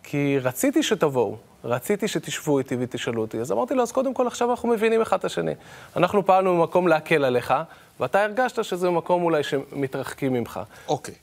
כי 0.03 0.39
רציתי 0.39 0.83
שתבואו, 0.83 1.37
רציתי 1.65 2.09
שתשבו 2.09 2.59
איתי 2.59 2.77
ותשאלו 2.81 3.21
אותי. 3.21 3.41
אז 3.41 3.53
אמרתי 3.53 3.75
לו, 3.75 3.83
אז 3.83 3.93
קודם 3.93 4.15
כל 4.15 4.27
עכשיו 4.27 4.51
אנחנו 4.51 4.69
מבינים 4.69 5.01
אחד 5.01 5.19
את 5.19 5.25
השני. 5.25 5.53
אנחנו 5.97 6.27
פעלנו 6.27 6.57
במקום 6.57 6.89
להקל 6.89 7.25
עליך, 7.25 7.55
ואתה 8.01 8.23
הרגשת 8.23 8.65
שזה 8.65 8.91
מקום 8.91 9.23
אולי 9.23 9.43
שמתרחקים 9.43 10.33
ממך. 10.33 10.61
אוקיי. 10.89 11.15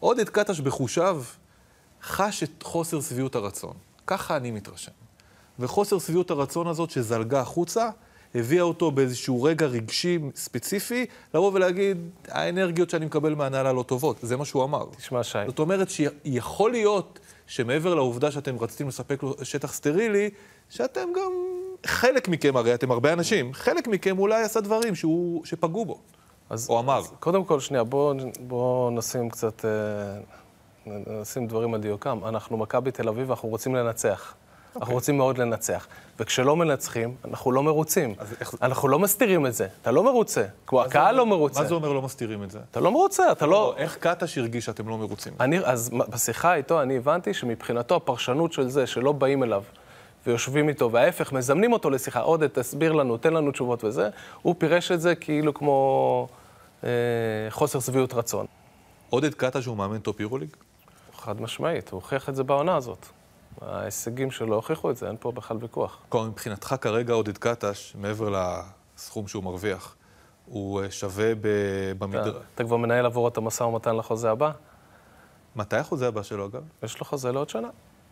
עודד 0.00 0.28
קטש 0.28 0.60
בחושיו 0.60 1.22
חש 2.02 2.42
את 2.42 2.62
חוסר 2.62 3.00
שביעות 3.00 3.34
הרצון. 3.34 3.72
ככה 4.06 4.36
אני 4.36 4.50
מתרשם. 4.50 4.92
וחוסר 5.58 5.98
שביעות 5.98 6.30
הרצון 6.30 6.66
הזאת 6.66 6.90
שזלגה 6.90 7.40
החוצה, 7.40 7.90
הביאה 8.34 8.62
אותו 8.62 8.90
באיזשהו 8.90 9.42
רגע 9.42 9.66
רגשי 9.66 10.18
ספציפי, 10.34 11.06
לבוא 11.34 11.50
ולהגיד, 11.54 12.10
האנרגיות 12.28 12.90
שאני 12.90 13.06
מקבל 13.06 13.34
מהנהלה 13.34 13.72
לא 13.72 13.82
טובות. 13.82 14.16
זה 14.22 14.36
מה 14.36 14.44
שהוא 14.44 14.64
אמר. 14.64 14.84
תשמע, 14.96 15.24
שי, 15.24 15.38
זאת 15.46 15.58
אומרת 15.58 15.90
שיכול 15.90 16.70
להיות 16.70 17.18
שמעבר 17.48 17.94
לעובדה 17.94 18.30
שאתם 18.30 18.58
רציתם 18.58 18.88
לספק 18.88 19.22
לו 19.22 19.34
שטח 19.42 19.72
סטרילי, 19.72 20.30
שאתם 20.70 21.08
גם 21.16 21.32
חלק 21.86 22.28
מכם, 22.28 22.56
הרי 22.56 22.74
אתם 22.74 22.90
הרבה 22.90 23.12
אנשים, 23.12 23.54
חלק 23.54 23.88
מכם 23.88 24.18
אולי 24.18 24.42
עשה 24.42 24.60
דברים 24.60 24.94
שהוא, 24.94 25.44
שפגעו 25.44 25.84
בו. 25.84 25.98
אז, 26.50 26.70
או 26.70 26.80
אמר. 26.80 26.98
אז 26.98 27.12
קודם 27.20 27.44
כל, 27.44 27.60
שנייה, 27.60 27.84
בואו 27.84 28.14
בוא 28.40 28.90
נשים 28.90 29.30
קצת, 29.30 29.64
אה, 29.64 30.90
נשים 31.20 31.46
דברים 31.46 31.74
על 31.74 31.80
דיוקם. 31.80 32.20
אנחנו 32.24 32.56
מכבי 32.56 32.90
תל 32.90 33.08
אביב, 33.08 33.30
אנחנו 33.30 33.48
רוצים 33.48 33.74
לנצח. 33.74 34.34
Okay. 34.78 34.80
אנחנו 34.80 34.94
רוצים 34.94 35.16
מאוד 35.16 35.38
לנצח. 35.38 35.86
וכשלא 36.20 36.56
מנצחים, 36.56 37.14
אנחנו 37.24 37.52
לא 37.52 37.62
מרוצים. 37.62 38.14
איך- 38.40 38.54
אנחנו 38.62 38.88
לא 38.88 38.98
מסתירים 38.98 39.46
את 39.46 39.54
זה. 39.54 39.66
אתה 39.82 39.90
לא 39.90 40.04
מרוצה. 40.04 40.44
כמו 40.66 40.82
הקהל 40.82 41.14
לא 41.14 41.26
מרוצה. 41.26 41.60
מה 41.60 41.66
זה 41.66 41.74
אומר 41.74 41.92
לא 41.92 42.02
מסתירים 42.02 42.42
את 42.42 42.50
זה? 42.50 42.58
אתה 42.70 42.80
לא 42.80 42.90
מרוצה, 42.92 43.32
אתה 43.32 43.46
לא... 43.46 43.74
איך 43.76 43.96
קטש 43.96 44.38
הרגיש 44.38 44.64
שאתם 44.64 44.88
לא 44.88 44.98
מרוצים? 44.98 45.32
אני, 45.40 45.58
אז 45.64 45.90
בשיחה 45.90 46.54
איתו 46.54 46.82
אני 46.82 46.96
הבנתי 46.96 47.34
שמבחינתו 47.34 47.96
הפרשנות 47.96 48.52
של 48.52 48.68
זה, 48.68 48.86
שלא 48.86 49.12
באים 49.12 49.42
אליו 49.42 49.62
ויושבים 50.26 50.68
איתו, 50.68 50.92
וההפך, 50.92 51.32
מזמנים 51.32 51.72
אותו 51.72 51.90
לשיחה, 51.90 52.20
עודד, 52.20 52.46
תסביר 52.46 52.92
לנו, 52.92 53.16
תן 53.16 53.32
לנו 53.34 53.50
תשובות 53.52 53.84
וזה, 53.84 54.08
הוא 54.42 54.54
פירש 54.58 54.92
את 54.92 55.00
זה 55.00 55.14
כאילו 55.14 55.54
כמו 55.54 56.28
אה, 56.84 56.88
חוסר 57.50 57.80
שביעות 57.80 58.14
רצון. 58.14 58.46
עודד 59.10 59.34
קטש 59.34 59.66
הוא 59.66 59.76
מאמן 59.76 59.98
top 59.98 60.20
יורוליג? 60.20 60.48
חד 61.16 61.40
משמעית, 61.40 61.90
הוא 61.90 62.00
הוכיח 62.00 62.28
את 62.28 62.36
זה 62.36 62.44
בעונה 62.44 62.76
הזאת. 62.76 63.06
ההישגים 63.62 64.30
שלו 64.30 64.54
הוכיחו 64.54 64.90
את 64.90 64.96
זה, 64.96 65.08
אין 65.08 65.16
פה 65.20 65.32
בכלל 65.32 65.56
ויכוח. 65.60 65.98
כלומר, 66.08 66.26
מבחינתך 66.26 66.74
כרגע 66.80 67.14
עודד 67.14 67.38
קטש, 67.38 67.94
מעבר 67.98 68.42
לסכום 68.96 69.28
שהוא 69.28 69.44
מרוויח, 69.44 69.96
הוא 70.46 70.82
אה, 70.82 70.90
שווה 70.90 71.34
ב- 71.34 71.38
אתה, 71.40 71.94
במדר... 71.98 72.40
אתה 72.54 72.64
כבר 72.64 72.76
מנהל 72.76 73.06
עבורו 73.06 73.28
את 73.28 73.36
המשא 73.36 73.62
ומתן 73.62 73.96
לחוזה 73.96 74.30
הבא? 74.30 74.50
מתי 75.56 75.76
החוזה 75.76 76.08
הבא 76.08 76.22
שלו, 76.22 76.46
אגב? 76.46 76.62
יש 76.82 76.98
לו 77.00 77.04
חוזה 77.06 77.32
לעוד 77.32 77.48
שנה. 77.48 77.68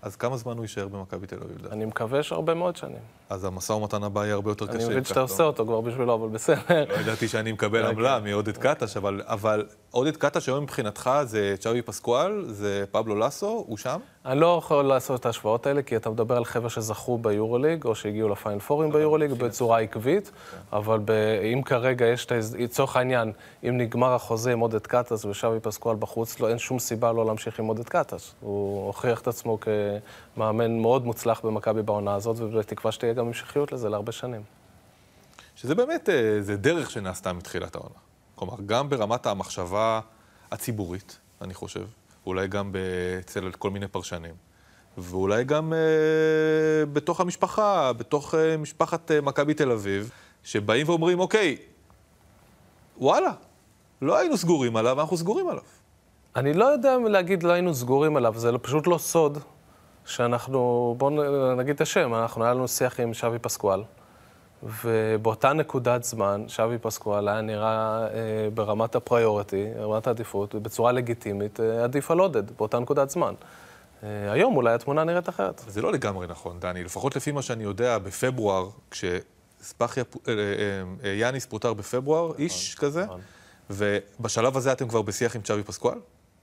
אז 0.06 0.16
כמה 0.16 0.36
זמן 0.36 0.56
הוא 0.56 0.64
יישאר 0.64 0.88
במכבי 0.88 1.26
תל 1.26 1.36
אביב? 1.36 1.66
אני 1.72 1.84
מקווה 1.84 2.22
שהרבה 2.22 2.54
מאוד 2.54 2.76
שנים. 2.76 2.98
אז 3.30 3.44
המשא 3.44 3.72
ומתן 3.72 4.02
הבא 4.02 4.25
יהיה 4.25 4.34
הרבה 4.34 4.50
יותר 4.50 4.66
קשה. 4.66 4.76
אני 4.76 4.84
מבין 4.84 5.04
שאתה. 5.04 5.20
עושה 5.20 5.42
אותו 5.42 5.66
כבר 5.66 5.80
בשבילו, 5.80 6.14
אבל 6.14 6.28
בסדר. 6.28 6.84
לא 6.88 7.00
ידעתי 7.00 7.28
שאני 7.28 7.52
מקבל 7.52 7.78
אוקיי. 7.78 7.94
עמלה 7.94 8.20
מעודד 8.20 8.56
קטש, 8.56 8.96
אבל, 8.96 9.22
אבל 9.25 9.66
עודד 9.90 10.16
קטש 10.16 10.48
היום 10.48 10.62
מבחינתך 10.62 11.10
זה 11.25 11.54
צ'אבי 11.58 11.82
פסקואל, 11.82 12.44
זה 12.48 12.84
פבלו 12.90 13.18
לסו, 13.18 13.64
הוא 13.66 13.76
שם? 13.76 14.00
אני 14.26 14.40
לא 14.40 14.56
יכול 14.58 14.84
לעשות 14.84 15.20
את 15.20 15.26
ההשוואות 15.26 15.66
האלה, 15.66 15.82
כי 15.82 15.96
אתה 15.96 16.10
מדבר 16.10 16.36
על 16.36 16.44
חבר'ה 16.44 16.70
שזכו 16.70 17.18
ביורוליג, 17.18 17.84
או 17.84 17.94
שהגיעו 17.94 18.28
לפיין 18.28 18.58
פורים 18.58 18.92
ביורוליג 18.92 19.32
בצורה 19.32 19.80
עקבית, 19.80 20.30
אבל 20.72 20.98
ב... 21.04 21.10
אם 21.54 21.62
כרגע 21.62 22.06
יש 22.06 22.25
את 22.25 22.32
ההז... 22.32 22.56
לצורך 22.58 22.96
העניין, 22.96 23.32
אם 23.68 23.78
נגמר 23.78 24.14
החוזה 24.14 24.52
עם 24.52 24.60
עודד 24.60 24.86
קטש 24.86 25.25
ושבי 25.25 25.60
פסקואל 25.62 25.96
בחוץ, 25.96 26.40
לא, 26.40 26.48
אין 26.48 26.58
שום 26.58 26.78
סיבה 26.78 27.12
לא 27.12 27.26
להמשיך 27.26 27.58
עם 27.58 27.66
עודד 27.66 27.88
קטש. 27.88 28.32
הוא 28.40 28.86
הוכיח 28.86 29.20
את 29.20 29.28
עצמו 29.28 29.58
כמאמן 30.34 30.78
מאוד 30.78 31.04
מוצלח 31.04 31.40
במכבי 31.40 31.82
בעונה 31.82 32.14
הזאת, 32.14 32.36
ובתקווה 32.40 32.92
שתהיה 32.92 33.12
גם 33.12 33.26
המשכיות 33.26 33.72
לזה 33.72 33.88
להרבה 33.88 34.12
שנים. 34.12 34.42
שזה 35.56 35.74
באמת, 35.74 36.08
אה, 36.08 36.42
זה 36.42 36.56
דרך 36.56 36.90
שנעשתה 36.90 37.32
מתחילת 37.32 37.74
העונה. 37.74 37.98
כלומר, 38.34 38.54
גם 38.66 38.88
ברמת 38.88 39.26
המחשבה 39.26 40.00
הציבורית, 40.50 41.18
אני 41.42 41.54
חושב, 41.54 41.86
אולי 42.26 42.48
גם 42.48 42.72
אצל 43.20 43.50
כל 43.58 43.70
מיני 43.70 43.88
פרשנים, 43.88 44.34
ואולי 44.98 45.44
גם 45.44 45.72
אה, 45.72 46.86
בתוך 46.92 47.20
המשפחה, 47.20 47.92
בתוך 47.92 48.34
אה, 48.34 48.56
משפחת 48.56 49.10
אה, 49.10 49.20
מכבי 49.20 49.54
תל 49.54 49.70
אביב, 49.70 50.10
שבאים 50.42 50.88
ואומרים, 50.88 51.20
אוקיי, 51.20 51.56
וואלה, 52.98 53.32
לא 54.02 54.18
היינו 54.18 54.36
סגורים 54.36 54.76
עליו, 54.76 55.00
אנחנו 55.00 55.16
סגורים 55.16 55.48
עליו. 55.48 55.62
אני 56.36 56.52
לא 56.54 56.64
יודע 56.64 56.96
אם 56.96 57.06
להגיד 57.06 57.42
לא 57.42 57.52
היינו 57.52 57.74
סגורים 57.74 58.16
עליו, 58.16 58.34
זה 58.36 58.52
לא- 58.52 58.58
פשוט 58.62 58.86
לא 58.86 58.98
סוד 58.98 59.38
שאנחנו, 60.06 60.94
בואו 60.98 61.54
נגיד 61.56 61.75
את 61.75 61.80
השם, 61.80 62.14
אנחנו, 62.14 62.44
היה 62.44 62.54
לנו 62.54 62.68
שיח 62.68 63.00
עם 63.00 63.14
שבי 63.14 63.38
פסקואל, 63.38 63.82
ובאותה 64.62 65.52
נקודת 65.52 66.04
זמן, 66.04 66.44
שבי 66.48 66.78
פסקואל 66.78 67.28
היה 67.28 67.40
נראה 67.40 68.06
אה, 68.06 68.08
ברמת 68.54 68.94
הפריוריטי, 68.94 69.66
רמת 69.78 70.06
העדיפות, 70.06 70.54
בצורה 70.54 70.92
לגיטימית, 70.92 71.60
אה, 71.60 71.84
עדיף 71.84 72.10
על 72.10 72.18
עודד, 72.18 72.50
באותה 72.50 72.78
נקודת 72.78 73.10
זמן. 73.10 73.34
אה, 74.02 74.32
היום 74.32 74.56
אולי 74.56 74.75
התמונה 74.75 75.04
נראית 75.04 75.28
אחרת. 75.28 75.62
זה 75.68 75.82
לא 75.82 75.92
לגמרי 75.92 76.26
נכון, 76.26 76.60
דני. 76.60 76.84
לפחות 76.84 77.16
לפי 77.16 77.32
מה 77.32 77.42
שאני 77.42 77.64
יודע, 77.64 77.98
בפברואר, 77.98 78.68
כשספחיה, 78.90 80.04
פ- 80.04 80.28
אה, 80.28 80.34
אה, 80.34 80.38
אה, 81.04 81.14
יאניס 81.14 81.46
פוטר 81.46 81.72
בפברואר, 81.75 82.32
איש 82.38 82.75
כזה, 82.75 83.04
נכון. 83.04 83.20
ובשלב 83.70 84.56
הזה 84.56 84.72
אתם 84.72 84.88
כבר 84.88 85.02
בשיח 85.02 85.36
עם 85.36 85.42
צ'אבי 85.42 85.62
פסקואל? 85.62 85.98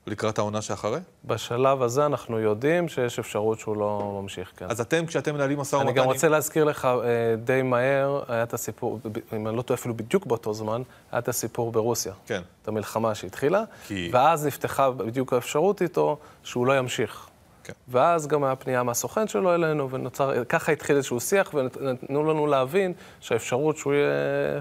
לקראת 0.07 0.39
העונה 0.39 0.61
שאחרי? 0.61 0.99
בשלב 1.25 1.81
הזה 1.81 2.05
אנחנו 2.05 2.39
יודעים 2.39 2.87
שיש 2.87 3.19
אפשרות 3.19 3.59
שהוא 3.59 3.77
לא 3.77 4.19
ממשיך, 4.21 4.51
כן. 4.57 4.65
אז 4.69 4.81
אתם, 4.81 5.05
כשאתם 5.05 5.33
מנהלים 5.35 5.59
משא 5.59 5.75
ומתן... 5.75 5.87
אני 5.87 5.97
גם 5.97 6.05
רוצה 6.05 6.29
להזכיר 6.29 6.63
לך 6.63 6.85
אה, 6.85 6.99
די 7.43 7.61
מהר, 7.61 8.23
היה 8.27 8.43
את 8.43 8.53
הסיפור, 8.53 8.99
אם 9.35 9.47
אני 9.47 9.57
לא 9.57 9.61
טועה 9.61 9.79
אפילו 9.79 9.93
בדיוק 9.93 10.25
באותו 10.25 10.53
זמן, 10.53 10.81
היה 11.11 11.19
את 11.19 11.27
הסיפור 11.27 11.71
ברוסיה. 11.71 12.13
כן. 12.25 12.41
את 12.61 12.67
המלחמה 12.67 13.15
שהתחילה, 13.15 13.63
כי- 13.87 14.09
ואז 14.13 14.45
נפתחה 14.45 14.91
בדיוק 14.91 15.33
האפשרות 15.33 15.81
איתו 15.81 16.17
שהוא 16.43 16.67
לא 16.67 16.77
ימשיך. 16.77 17.27
כן. 17.63 17.73
ואז 17.87 18.27
גם 18.27 18.43
היה 18.43 18.55
פנייה 18.55 18.83
מהסוכן 18.83 19.27
שלו 19.27 19.55
אלינו, 19.55 19.89
ונוצר, 19.91 20.43
ככה 20.43 20.71
התחיל 20.71 20.95
איזשהו 20.95 21.19
שיח, 21.19 21.51
ונתנו 21.53 22.23
לנו 22.23 22.47
להבין 22.47 22.93
שהאפשרות 23.19 23.77
שהוא 23.77 23.93
יהיה 23.93 24.11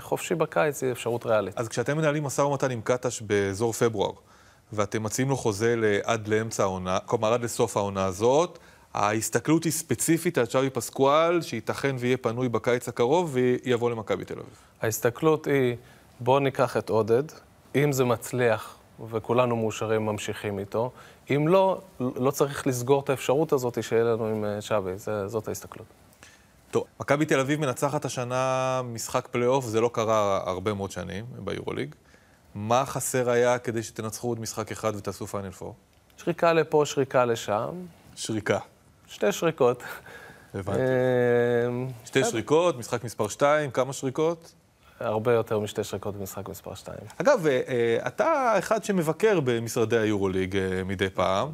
חופשי 0.01 0.35
בקיץ 0.35 0.83
היא 0.83 0.93
אפשרות 0.93 1.27
ריאלית. 1.27 1.59
אז 1.59 1.69
כשאתם 1.69 1.97
מנהלים 1.97 2.25
משא 2.25 2.43
ומתן 2.43 2.71
עם 2.71 2.81
קטש 2.85 3.21
באזור 3.23 3.73
פברואר, 3.73 4.13
ואתם 4.73 5.03
מציעים 5.03 5.29
לו 5.29 5.37
חוזה 5.37 6.01
עד 6.05 6.29
לאמצע 6.29 6.63
העונה, 6.63 6.99
כלומר 7.07 7.33
עד 7.33 7.45
לסוף 7.45 7.77
העונה 7.77 8.05
הזאת, 8.05 8.59
ההסתכלות 8.95 9.65
היא 9.65 9.73
ספציפית 9.73 10.39
על 10.39 10.47
צ'אבי 10.47 10.71
פסקואל, 10.71 11.43
שייתכן 11.43 11.97
ויהיה 11.99 12.17
פנוי 12.17 12.49
בקיץ 12.49 12.89
הקרוב 12.89 13.31
ויבוא 13.33 13.91
למכבי 13.91 14.25
תל 14.25 14.35
אביב. 14.35 14.57
ההסתכלות 14.83 15.47
היא, 15.47 15.77
בואו 16.21 16.39
ניקח 16.39 16.77
את 16.77 16.89
עודד, 16.89 17.23
אם 17.75 17.93
זה 17.93 18.05
מצליח 18.05 18.77
וכולנו 19.11 19.57
מאושרים, 19.57 20.07
ממשיכים 20.07 20.59
איתו. 20.59 20.91
אם 21.31 21.49
לא, 21.49 21.81
לא 22.01 22.31
צריך 22.31 22.67
לסגור 22.67 23.01
את 23.01 23.11
האפשרות 23.11 23.53
הזאת 23.53 23.83
שיהיה 23.83 24.05
לנו 24.05 24.27
עם 24.27 24.45
אה, 24.45 24.97
זה, 24.97 25.29
זאת 25.29 25.49
ההסתכלות. 25.49 25.87
טוב, 26.71 26.85
מכבי 27.01 27.25
תל 27.25 27.41
אביב 27.41 27.61
מנצחת 27.61 28.05
השנה 28.05 28.81
משחק 28.85 29.29
פלייאוף, 29.31 29.65
זה 29.65 29.81
לא 29.81 29.91
קרה 29.93 30.41
הרבה 30.47 30.75
מאוד 30.75 30.91
שנים 30.91 31.25
ביורוליג. 31.39 31.95
מה 32.55 32.87
חסר 32.87 33.31
היה 33.31 33.59
כדי 33.59 33.83
שתנצחו 33.83 34.29
עוד 34.29 34.41
משחק 34.41 34.73
אחד 34.73 34.97
ותעשו 34.97 35.27
פיינל 35.27 35.51
פור? 35.51 35.75
שריקה 36.17 36.53
לפה, 36.53 36.83
שריקה 36.87 37.25
לשם, 37.25 37.71
שריקה. 38.17 38.59
שתי 39.07 39.33
שריקות. 39.33 39.83
הבנתי. 40.55 40.81
אה, 40.81 40.85
שתי 42.05 42.25
שריקות, 42.25 42.79
משחק 42.79 43.05
מספר 43.05 43.29
2, 43.29 43.71
כמה 43.71 43.93
שריקות? 43.93 44.53
הרבה 45.01 45.33
יותר 45.33 45.59
משתי 45.59 45.85
שריקות 45.85 46.17
במשחק 46.17 46.49
מספר 46.49 46.75
2. 46.75 46.99
אגב, 47.19 47.47
אה, 47.47 47.61
אה, 47.69 48.07
אתה 48.07 48.55
אחד 48.59 48.85
שמבקר 48.85 49.41
במשרדי 49.45 49.99
היורוליג 49.99 50.57
אה, 50.57 50.85
מדי 50.85 51.11
פעם. 51.11 51.49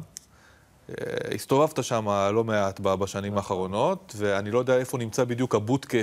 הסתובבת 1.35 1.83
שם 1.83 2.07
לא 2.33 2.43
מעט 2.43 2.79
בשנים 2.79 3.37
האחרונות, 3.37 4.13
ואני 4.17 4.51
לא 4.51 4.59
יודע 4.59 4.77
איפה 4.77 4.97
נמצא 4.97 5.23
בדיוק 5.23 5.55
הבוטקה, 5.55 5.97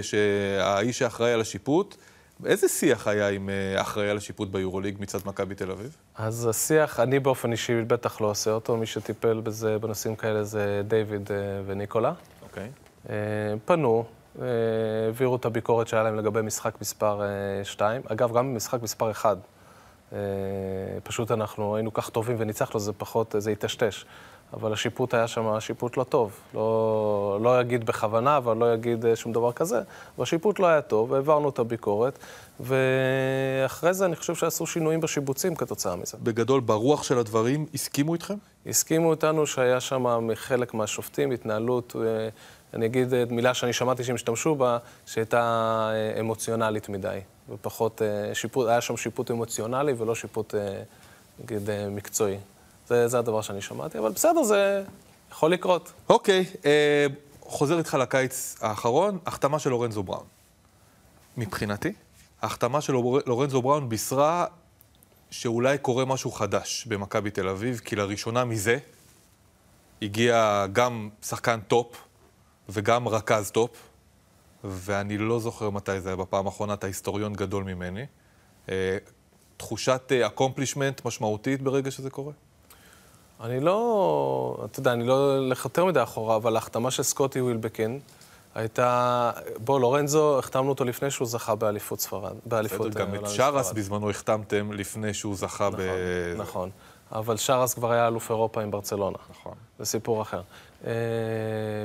האיש 0.61 0.99
שאחראי 0.99 1.33
על 1.33 1.41
השיפוט. 1.41 1.97
איזה 2.45 2.69
שיח 2.69 3.09
היה 3.09 3.28
עם 3.28 3.49
אה, 3.49 3.78
האחראי 3.78 4.11
על 4.11 4.16
השיפוט 4.16 4.49
ביורוליג 4.49 4.97
מצד 5.00 5.19
מכבי 5.26 5.55
תל 5.55 5.71
אביב? 5.71 5.97
אז 6.14 6.47
השיח, 6.47 7.00
אני 7.00 7.19
באופן 7.19 7.52
אישי 7.52 7.83
בטח 7.83 8.21
לא 8.21 8.26
עושה 8.31 8.50
אותו, 8.50 8.76
מי 8.76 8.87
שטיפל 8.87 9.40
בזה, 9.40 9.78
בנושאים 9.78 10.16
כאלה 10.16 10.45
זה 10.45 10.83
דיוויד 10.88 11.33
אה, 11.33 11.37
וניקולה. 11.66 12.12
אוקיי. 12.43 12.71
אה, 13.11 13.14
פנו, 13.64 14.05
העבירו 15.09 15.37
את 15.37 15.45
הביקורת 15.45 15.88
שהיה 15.88 16.02
להם 16.02 16.16
לגבי 16.16 16.43
משחק 16.43 16.81
מספר 16.81 17.21
2. 17.62 18.02
אגב, 18.09 18.37
גם 18.37 18.52
במשחק 18.52 18.83
מספר 18.83 19.11
1. 19.11 19.38
פשוט 21.02 21.31
אנחנו 21.31 21.76
היינו 21.76 21.93
כך 21.93 22.09
טובים 22.09 22.37
וניצחנו, 22.38 22.81
זה 22.81 22.93
פחות, 22.93 23.35
זה 23.38 23.50
היטשטש. 23.50 24.05
אבל 24.53 24.73
השיפוט 24.73 25.15
היה 25.15 25.26
שם 25.26 25.61
שיפוט 25.61 25.97
לא 25.97 26.05
טוב. 26.05 26.41
לא, 26.55 27.38
לא 27.43 27.61
אגיד 27.61 27.87
בכוונה, 27.87 28.37
אבל 28.37 28.57
לא 28.57 28.75
אגיד 28.75 29.07
אה, 29.07 29.17
שום 29.17 29.33
דבר 29.33 29.53
כזה. 29.53 29.81
והשיפוט 30.19 30.59
לא 30.59 30.67
היה 30.67 30.83
טוב, 30.83 31.11
והעברנו 31.11 31.49
את 31.49 31.59
הביקורת, 31.59 32.19
ואחרי 32.61 33.95
זה 33.95 34.05
אני 34.05 34.17
חושב 34.17 34.35
שעשו 34.35 34.67
שינויים 34.67 35.00
בשיבוצים 35.00 35.55
כתוצאה 35.55 35.97
מזה. 35.97 36.19
בגדול, 36.23 36.61
ברוח 36.61 37.03
של 37.03 37.19
הדברים, 37.19 37.67
הסכימו 37.75 38.15
איתכם? 38.15 38.35
הסכימו 38.67 39.12
איתנו 39.12 39.47
שהיה 39.47 39.81
שם 39.81 40.35
חלק 40.35 40.75
מהשופטים 40.75 41.31
התנהלות, 41.31 41.97
אה, 41.97 42.29
אני 42.75 42.87
אגיד 42.87 43.15
אה, 43.15 43.25
מילה 43.31 43.55
שאני 43.55 43.73
שמעתי 43.73 44.05
שהם 44.05 44.15
השתמשו 44.15 44.55
בה, 44.55 44.79
שהייתה 45.07 45.91
אמוציונלית 46.21 46.88
מדי, 46.88 47.19
ופחות, 47.49 48.03
שיפוט, 48.33 48.69
היה 48.69 48.81
שם 48.81 48.97
שיפוט 48.97 49.31
אמוציונלי 49.31 49.93
ולא 49.99 50.15
שיפוט, 50.15 50.55
נגיד, 51.41 51.71
מקצועי. 51.91 52.37
זה, 52.88 53.09
זה 53.09 53.19
הדבר 53.19 53.40
שאני 53.43 53.62
שמעתי, 53.62 53.99
אבל 53.99 54.12
בסדר, 54.12 54.43
זה 54.43 54.85
יכול 55.31 55.52
לקרות. 55.52 55.93
אוקיי, 56.09 56.45
אה, 56.64 57.07
חוזר 57.40 57.78
איתך 57.78 57.95
לקיץ 57.95 58.57
האחרון, 58.61 59.19
החתמה 59.26 59.59
של 59.59 59.71
לורנזו 59.71 60.02
בראון. 60.02 60.26
מבחינתי, 61.37 61.93
ההחתמה 62.43 62.81
של 62.81 62.93
לור- 62.93 63.21
לורנזו 63.26 63.62
בראון 63.62 63.88
בישרה 63.88 64.47
שאולי 65.31 65.78
קורה 65.78 66.05
משהו 66.05 66.31
חדש 66.31 66.87
במכבי 66.88 67.31
תל 67.31 67.49
אביב, 67.49 67.81
כי 67.85 67.97
לראשונה 67.97 68.45
מזה 68.45 68.78
הגיע 70.02 70.66
גם 70.73 71.09
שחקן 71.23 71.61
top 71.61 71.97
וגם 72.69 73.09
רכז 73.09 73.50
top, 73.50 73.71
ואני 74.64 75.19
לא 75.19 75.40
זוכר 75.40 75.71
מתי 75.71 76.00
זה 76.00 76.09
היה 76.09 76.16
בפעם 76.16 76.47
האחרונה, 76.47 76.75
אתה 76.75 76.87
היסטוריון 76.87 77.33
גדול 77.33 77.64
ממני. 77.64 78.07
אה, 78.69 78.97
תחושת 79.57 80.12
accomplishment 80.26 81.05
משמעותית 81.05 81.62
ברגע 81.62 81.90
שזה 81.90 82.11
קורה? 82.11 82.33
אני 83.40 83.61
לא, 83.61 84.59
אתה 84.64 84.81
יודע, 84.81 84.93
אני 84.93 85.07
לא 85.07 85.38
אלך 85.38 85.64
יותר 85.64 85.85
מדי 85.85 86.02
אחורה, 86.02 86.37
אבל 86.37 86.55
ההחתמה 86.55 86.90
של 86.90 87.02
סקוטי 87.02 87.40
ווילבקין 87.40 88.00
הייתה, 88.55 89.31
בוא, 89.64 89.81
לורנזו, 89.81 90.38
החתמנו 90.38 90.69
אותו 90.69 90.85
לפני 90.85 91.11
שהוא 91.11 91.28
זכה 91.28 91.55
באליפות 91.55 92.00
ספרד, 92.00 92.35
באליפות 92.47 92.90
בסדר, 92.90 93.00
גם 93.00 93.11
העולם 93.14 93.25
את. 93.25 93.31
שרס 93.31 93.73
בזמנו 93.73 94.11
החתמתם 94.11 94.73
לפני 94.73 95.14
שהוא 95.14 95.37
זכה 95.37 95.71
ב... 95.71 95.76
נכון, 96.37 96.71
אבל 97.12 97.37
שרס 97.37 97.75
כבר 97.75 97.93
היה 97.93 98.07
אלוף 98.09 98.31
אירופה 98.31 98.62
עם 98.62 98.71
ברצלונה. 98.71 99.19
נכון. 99.31 99.52
זה 99.78 99.85
סיפור 99.85 100.23
אחר. 100.23 100.43
אה, 100.87 100.93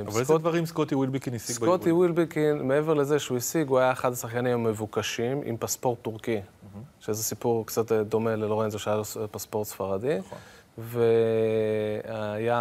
אבל 0.06 0.20
איזה 0.20 0.38
דברים 0.38 0.66
סקוטי 0.66 0.94
ווילבקין 0.94 1.34
השיג 1.34 1.56
סקוטי 1.56 1.84
באיגוד? 1.84 1.98
ווילבקין, 1.98 2.68
מעבר 2.68 2.94
לזה 2.94 3.18
שהוא 3.18 3.38
השיג, 3.38 3.68
הוא 3.68 3.78
היה 3.78 3.92
אחד 3.92 4.12
השחקנים 4.12 4.66
המבוקשים 4.66 5.40
עם 5.44 5.56
פספורט 5.56 5.98
טורקי, 6.02 6.40
שזה 7.00 7.22
סיפור 7.22 7.66
קצת 7.66 7.92
אה, 7.92 8.02
דומה 8.02 8.36
ללורנזו 8.36 8.78
שהיה 8.78 8.96
לו 8.96 9.04
פספורט 9.30 9.66
ספרדי. 9.66 10.18
והיה 10.78 12.60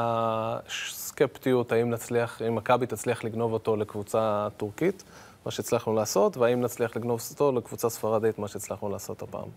סקפטיות 0.89 1.71
האם 1.71 1.89
נצליח, 1.89 2.41
אם 2.47 2.55
מכבי 2.55 2.85
תצליח 2.85 3.23
לגנוב 3.23 3.53
אותו 3.53 3.75
לקבוצה 3.75 4.47
טורקית, 4.57 5.03
מה 5.45 5.51
שהצלחנו 5.51 5.93
לעשות, 5.93 6.37
והאם 6.37 6.61
נצליח 6.61 6.95
לגנוב 6.95 7.21
אותו 7.31 7.51
לקבוצה 7.51 7.89
ספרדית, 7.89 8.39
מה 8.39 8.47
שהצלחנו 8.47 8.89
לעשות 8.89 9.21
הפעם. 9.21 9.47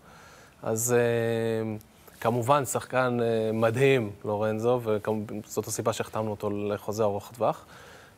אז 0.63 0.95
אה, 0.97 1.75
כמובן, 2.21 2.65
שחקן 2.65 3.17
אה, 3.21 3.51
מדהים, 3.53 4.11
לורנזו, 4.25 4.81
וזאת 4.83 5.67
הסיבה 5.67 5.93
שהחתמנו 5.93 6.31
אותו 6.31 6.49
לחוזה 6.49 7.03
ארוך 7.03 7.31
טווח. 7.35 7.65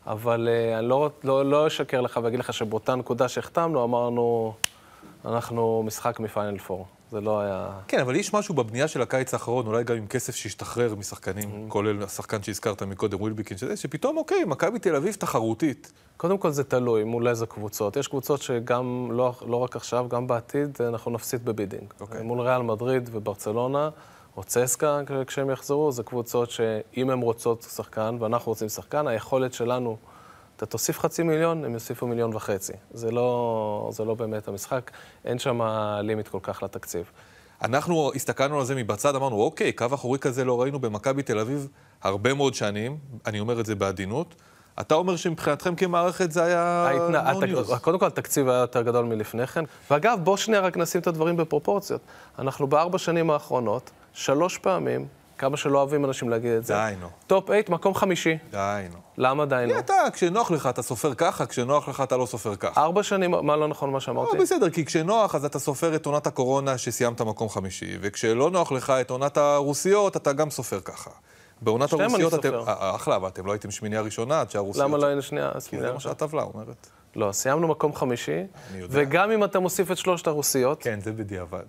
אבל 0.06 0.48
אה, 0.50 0.78
אני 0.78 0.88
לא, 0.88 1.10
לא, 1.24 1.44
לא 1.44 1.66
אשקר 1.66 2.00
לך 2.00 2.20
ואגיד 2.22 2.38
לך 2.38 2.52
שבאותה 2.52 2.94
נקודה 2.94 3.28
שהחתמנו, 3.28 3.84
אמרנו, 3.84 4.54
אנחנו 5.24 5.82
משחק 5.86 6.20
מפיינל 6.20 6.58
פור. 6.58 6.86
זה 7.10 7.20
לא 7.20 7.40
היה... 7.40 7.70
כן, 7.88 8.00
אבל 8.00 8.16
יש 8.16 8.34
משהו 8.34 8.54
בבנייה 8.54 8.88
של 8.88 9.02
הקיץ 9.02 9.34
האחרון, 9.34 9.66
אולי 9.66 9.84
גם 9.84 9.96
עם 9.96 10.06
כסף 10.06 10.34
שהשתחרר 10.34 10.94
משחקנים, 10.94 11.66
כולל 11.68 12.02
השחקן 12.02 12.42
שהזכרת 12.42 12.82
מקודם, 12.82 13.20
ווילבקין, 13.20 13.56
שזה, 13.56 13.76
שפתאום, 13.76 14.16
אוקיי, 14.16 14.44
מכבי 14.44 14.78
תל 14.78 14.96
אביב 14.96 15.14
תחרותית. 15.14 15.92
קודם 16.16 16.38
כל 16.38 16.50
זה 16.50 16.64
תלוי 16.64 17.04
מול 17.04 17.28
איזה 17.28 17.46
קבוצות. 17.46 17.96
יש 17.96 18.08
קבוצות 18.08 18.42
שגם, 18.42 19.08
לא, 19.12 19.32
לא 19.46 19.56
רק 19.56 19.76
עכשיו, 19.76 20.06
גם 20.08 20.26
בעתיד, 20.26 20.78
אנחנו 20.80 21.10
נפסיד 21.10 21.44
ב 21.44 21.50
bidding. 21.50 21.94
אוקיי. 22.00 22.22
מול 22.22 22.40
ריאל 22.40 22.62
מדריד 22.62 23.08
וברצלונה, 23.12 23.90
או 24.36 24.44
צסקה, 24.44 25.00
כשהם 25.26 25.50
יחזרו, 25.50 25.92
זה 25.92 26.02
קבוצות 26.02 26.50
שאם 26.50 27.10
הן 27.10 27.20
רוצות 27.20 27.62
שחקן, 27.62 28.16
ואנחנו 28.20 28.52
רוצים 28.52 28.68
שחקן, 28.68 29.06
היכולת 29.06 29.52
שלנו, 29.52 29.96
אתה 30.58 30.66
תוסיף 30.66 30.98
חצי 30.98 31.22
מיליון, 31.22 31.64
הם 31.64 31.74
יוסיפו 31.74 32.06
מיליון 32.06 32.34
וחצי. 32.34 32.72
זה 32.90 33.10
לא, 33.10 33.88
זה 33.92 34.04
לא 34.04 34.14
באמת 34.14 34.48
המשחק, 34.48 34.90
אין 35.24 35.38
שם 35.38 35.60
limit 36.02 36.28
כל 36.28 36.38
כך 36.42 36.62
לתקציב. 36.62 37.10
אנחנו 37.62 38.10
הסתכלנו 38.14 38.58
על 38.58 38.64
זה 38.64 38.74
מהצד, 38.74 39.14
אמרנו, 39.14 39.42
אוקיי, 39.42 39.72
קו 39.72 39.86
אחורי 39.94 40.18
כזה 40.18 40.44
לא 40.44 40.62
ראינו 40.62 40.78
במכבי 40.78 41.22
תל 41.22 41.38
אביב 41.38 41.68
הרבה 42.02 42.34
מאוד 42.34 42.54
שנים, 42.54 42.98
אני 43.26 43.40
אומר 43.40 43.60
את 43.60 43.66
זה 43.66 43.74
בעדינות. 43.74 44.34
אתה 44.80 44.94
אומר 44.94 45.16
שמבחינתכם 45.16 45.74
כמערכת 45.74 46.32
זה 46.32 46.44
היה 46.44 46.62
ההתנ... 46.62 47.14
no 47.14 47.68
news. 47.68 47.78
קודם 47.78 47.98
כל, 47.98 48.06
התקציב 48.06 48.48
היה 48.48 48.60
יותר 48.60 48.82
גדול 48.82 49.04
מלפני 49.04 49.46
כן. 49.46 49.64
ואגב, 49.90 50.18
בוא 50.24 50.36
שנייה 50.36 50.60
רק 50.60 50.76
נשים 50.76 51.00
את 51.00 51.06
הדברים 51.06 51.36
בפרופורציות. 51.36 52.00
אנחנו 52.38 52.66
בארבע 52.66 52.98
שנים 52.98 53.30
האחרונות, 53.30 53.90
שלוש 54.12 54.58
פעמים, 54.58 55.06
כמה 55.38 55.56
שלא 55.56 55.78
אוהבים 55.78 56.04
אנשים 56.04 56.28
להגיד 56.28 56.50
את 56.50 56.64
זה. 56.64 56.74
די, 56.74 56.94
נו. 57.00 57.08
top 57.26 57.46
8, 57.46 57.60
מקום 57.68 57.94
חמישי. 57.94 58.38
די, 58.50 58.86
נו. 58.92 58.98
למה 59.16 59.46
די 59.46 59.64
כי 59.66 59.72
נו? 59.72 59.78
אתה, 59.78 59.94
כשנוח 60.12 60.50
לך 60.50 60.66
אתה 60.66 60.82
סופר 60.82 61.14
ככה, 61.14 61.46
כשנוח 61.46 61.88
לך 61.88 62.00
אתה 62.00 62.16
לא 62.16 62.26
סופר 62.26 62.56
ככה. 62.56 62.80
ארבע 62.80 63.02
שנים, 63.02 63.30
מה 63.30 63.56
לא 63.56 63.68
נכון 63.68 63.90
מה 63.90 64.00
שאמרתי? 64.00 64.36
לא, 64.36 64.42
בסדר, 64.42 64.70
כי 64.70 64.84
כשנוח 64.84 65.34
אז 65.34 65.44
אתה 65.44 65.58
סופר 65.58 65.94
את 65.94 66.06
עונת 66.06 66.26
הקורונה 66.26 66.78
שסיימת 66.78 67.20
מקום 67.20 67.48
חמישי, 67.48 67.98
וכשלא 68.00 68.50
נוח 68.50 68.72
לך 68.72 68.90
את 68.90 69.10
עונת 69.10 69.36
הרוסיות, 69.36 70.16
אתה 70.16 70.32
גם 70.32 70.50
סופר 70.50 70.80
ככה. 70.80 71.10
בעונת 71.62 71.92
הרוסיות 71.92 72.34
אתם... 72.34 72.54
אה, 72.54 72.94
אחלה, 72.94 73.16
אבל 73.16 73.28
אתם 73.28 73.46
לא 73.46 73.52
הייתם 73.52 73.70
שמינייה 73.70 74.02
ראשונה 74.02 74.40
עד 74.40 74.50
שהרוסיות... 74.50 74.84
למה 74.84 74.98
לא 74.98 75.06
היינו 75.06 75.22
שנייה? 75.22 75.50
כי 75.68 75.78
זה 75.78 75.92
מה 75.92 76.00
שהטבלה 76.00 76.42
אומרת. 76.42 76.86
לא, 77.16 77.32
סיימנו 77.32 77.68
מקום 77.68 77.94
חמישי. 77.94 78.42
וגם 78.90 79.30
אם 79.30 79.44
אתה 79.44 79.58
מוסיף 79.58 79.90
את 79.90 79.96
שלושת 79.96 80.26
הרוסיות, 80.26 80.82
כן, 80.82 81.00
זה 81.00 81.12
בדיעבד. 81.12 81.64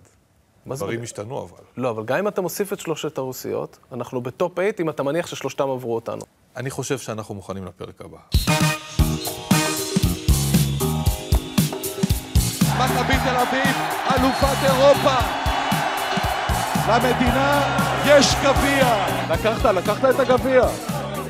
מה 0.66 0.76
זה 0.76 0.84
דברים? 0.84 1.02
השתנו 1.02 1.38
אבל. 1.38 1.64
לא, 1.76 1.90
אבל 1.90 2.04
גם 2.04 2.18
אם 2.18 2.28
אתה 2.28 2.40
מוסיף 2.40 2.72
את 2.72 2.80
שלושת 2.80 3.18
הרוסיות, 3.18 3.78
אנחנו 3.92 4.20
בטופ 4.20 4.52
8 4.54 4.70
אם 4.80 4.90
אתה 4.90 5.02
מניח 5.02 5.26
ששלושתם 5.26 5.70
עברו 5.70 5.94
אותנו. 5.94 6.22
אני 6.56 6.70
חושב 6.70 6.98
שאנחנו 6.98 7.34
מוכנים 7.34 7.64
לפרק 7.64 8.00
הבא. 8.00 8.18
מכבי 12.78 13.14
תל 13.24 13.36
אביב, 13.36 13.76
אלופת 14.16 14.56
אירופה. 14.64 15.16
למדינה 16.88 17.62
יש 18.06 18.34
גביע. 18.44 19.06
לקחת, 19.30 19.64
לקחת 19.64 20.04
את 20.04 20.20
הגביע. 20.20 20.62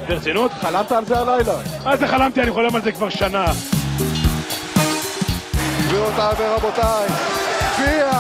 ברצינות? 0.09 0.53
חלמת 0.53 0.93
על 0.93 1.05
זה 1.05 1.19
הלילה. 1.19 1.55
מה 1.85 1.97
זה 1.97 2.09
חלמתי? 2.09 2.43
אני 2.43 2.51
חולם 2.51 2.77
על 2.77 2.83
זה 2.83 2.93
כבר 2.93 3.09
שנה. 3.09 3.53
גבירותיי 5.87 6.35
ורבותיי, 6.39 7.09
גביע 7.79 8.20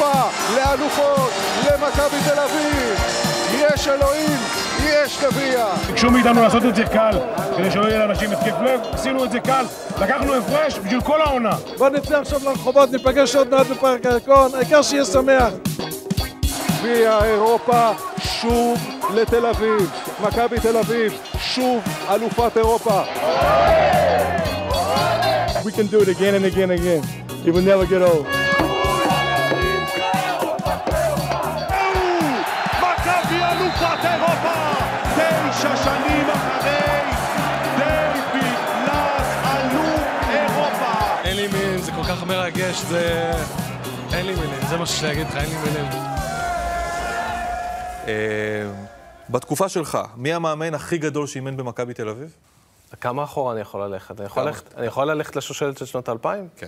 אירופה 0.00 0.28
לאלופות, 0.56 1.30
למכבי 1.66 2.16
תל 2.24 2.40
אביב. 2.40 3.00
יש 3.52 3.88
אלוהים, 3.88 4.38
יש 4.84 5.18
גביע. 5.22 5.66
ביקשו 5.86 6.10
מאיתנו 6.10 6.42
לעשות 6.42 6.64
את 6.64 6.76
זה 6.76 6.84
קל, 6.84 7.18
כדי 7.56 7.70
שלא 7.70 7.88
יהיה 7.88 7.98
לאנשים 7.98 8.32
התקף 8.32 8.54
לב, 8.64 8.80
עשינו 8.92 9.24
את 9.24 9.30
זה 9.30 9.40
קל. 9.40 9.64
לקחנו 10.00 10.34
הפרש 10.34 10.78
בשביל 10.78 11.00
כל 11.00 11.20
העונה. 11.20 11.50
בוא 11.78 11.88
נצא 11.88 12.20
עכשיו 12.20 12.40
לרחובות, 12.44 12.92
ניפגש 12.92 13.36
עוד 13.36 13.50
מעט 13.50 13.66
בפארק 13.66 14.06
הירקון, 14.06 14.54
העיקר 14.54 14.82
שיהיה 14.82 15.04
שמח. 15.04 15.52
גביע 16.80 17.18
אירופה 17.24 17.90
שוב 18.18 18.78
לתל 19.14 19.46
אביב. 19.46 19.90
מכבי 20.22 20.60
תל 20.60 20.76
אביב 20.76 21.12
שוב 21.40 21.82
אלופת 22.10 22.56
אירופה. 22.56 23.02
We 25.64 25.72
can 25.72 25.86
do 25.92 26.00
it 26.00 26.08
again 26.08 26.34
and 26.38 26.44
again 26.44 26.70
and 26.70 26.80
again. 26.80 27.02
It 27.46 27.50
will 27.54 27.66
never 27.72 27.84
get 27.84 28.02
old. 28.02 28.37
אלופת 33.80 34.04
אירופה! 34.04 34.74
תשע 35.14 35.76
שנים 35.76 36.30
אחרי 36.30 37.00
דיוויד 37.76 38.58
לאס 38.86 39.28
אלוף 39.44 40.28
אירופה! 40.28 41.20
אין 41.24 41.36
לי 41.36 41.48
מילים, 41.48 41.78
זה 41.78 41.92
כל 41.92 42.04
כך 42.04 42.22
מרגש, 42.22 42.80
זה... 42.80 43.32
אין 44.12 44.26
לי 44.26 44.34
מילים, 44.34 44.60
זה 44.68 44.76
מה 44.76 44.86
שיש 44.86 45.02
לי 45.02 45.08
להגיד 45.08 45.26
לך, 45.26 45.36
אין 45.36 45.48
לי 45.50 45.56
מילים. 45.56 45.84
אה, 48.08 48.70
בתקופה 49.30 49.68
שלך, 49.68 49.98
מי 50.16 50.32
המאמן 50.32 50.74
הכי 50.74 50.98
גדול 50.98 51.26
שאימן 51.26 51.56
במכבי 51.56 51.94
תל 51.94 52.08
אביב? 52.08 52.36
כמה 53.00 53.24
אחורה 53.24 53.52
אני 53.52 53.60
יכול 53.60 53.84
ללכת? 53.84 54.20
אני 54.20 54.26
יכול? 54.26 54.42
ללכת, 54.42 54.74
אני 54.78 54.86
יכול 54.86 55.10
ללכת 55.10 55.36
לשושלת 55.36 55.78
של 55.78 55.84
שנות 55.86 56.08
האלפיים? 56.08 56.48
כן. 56.56 56.66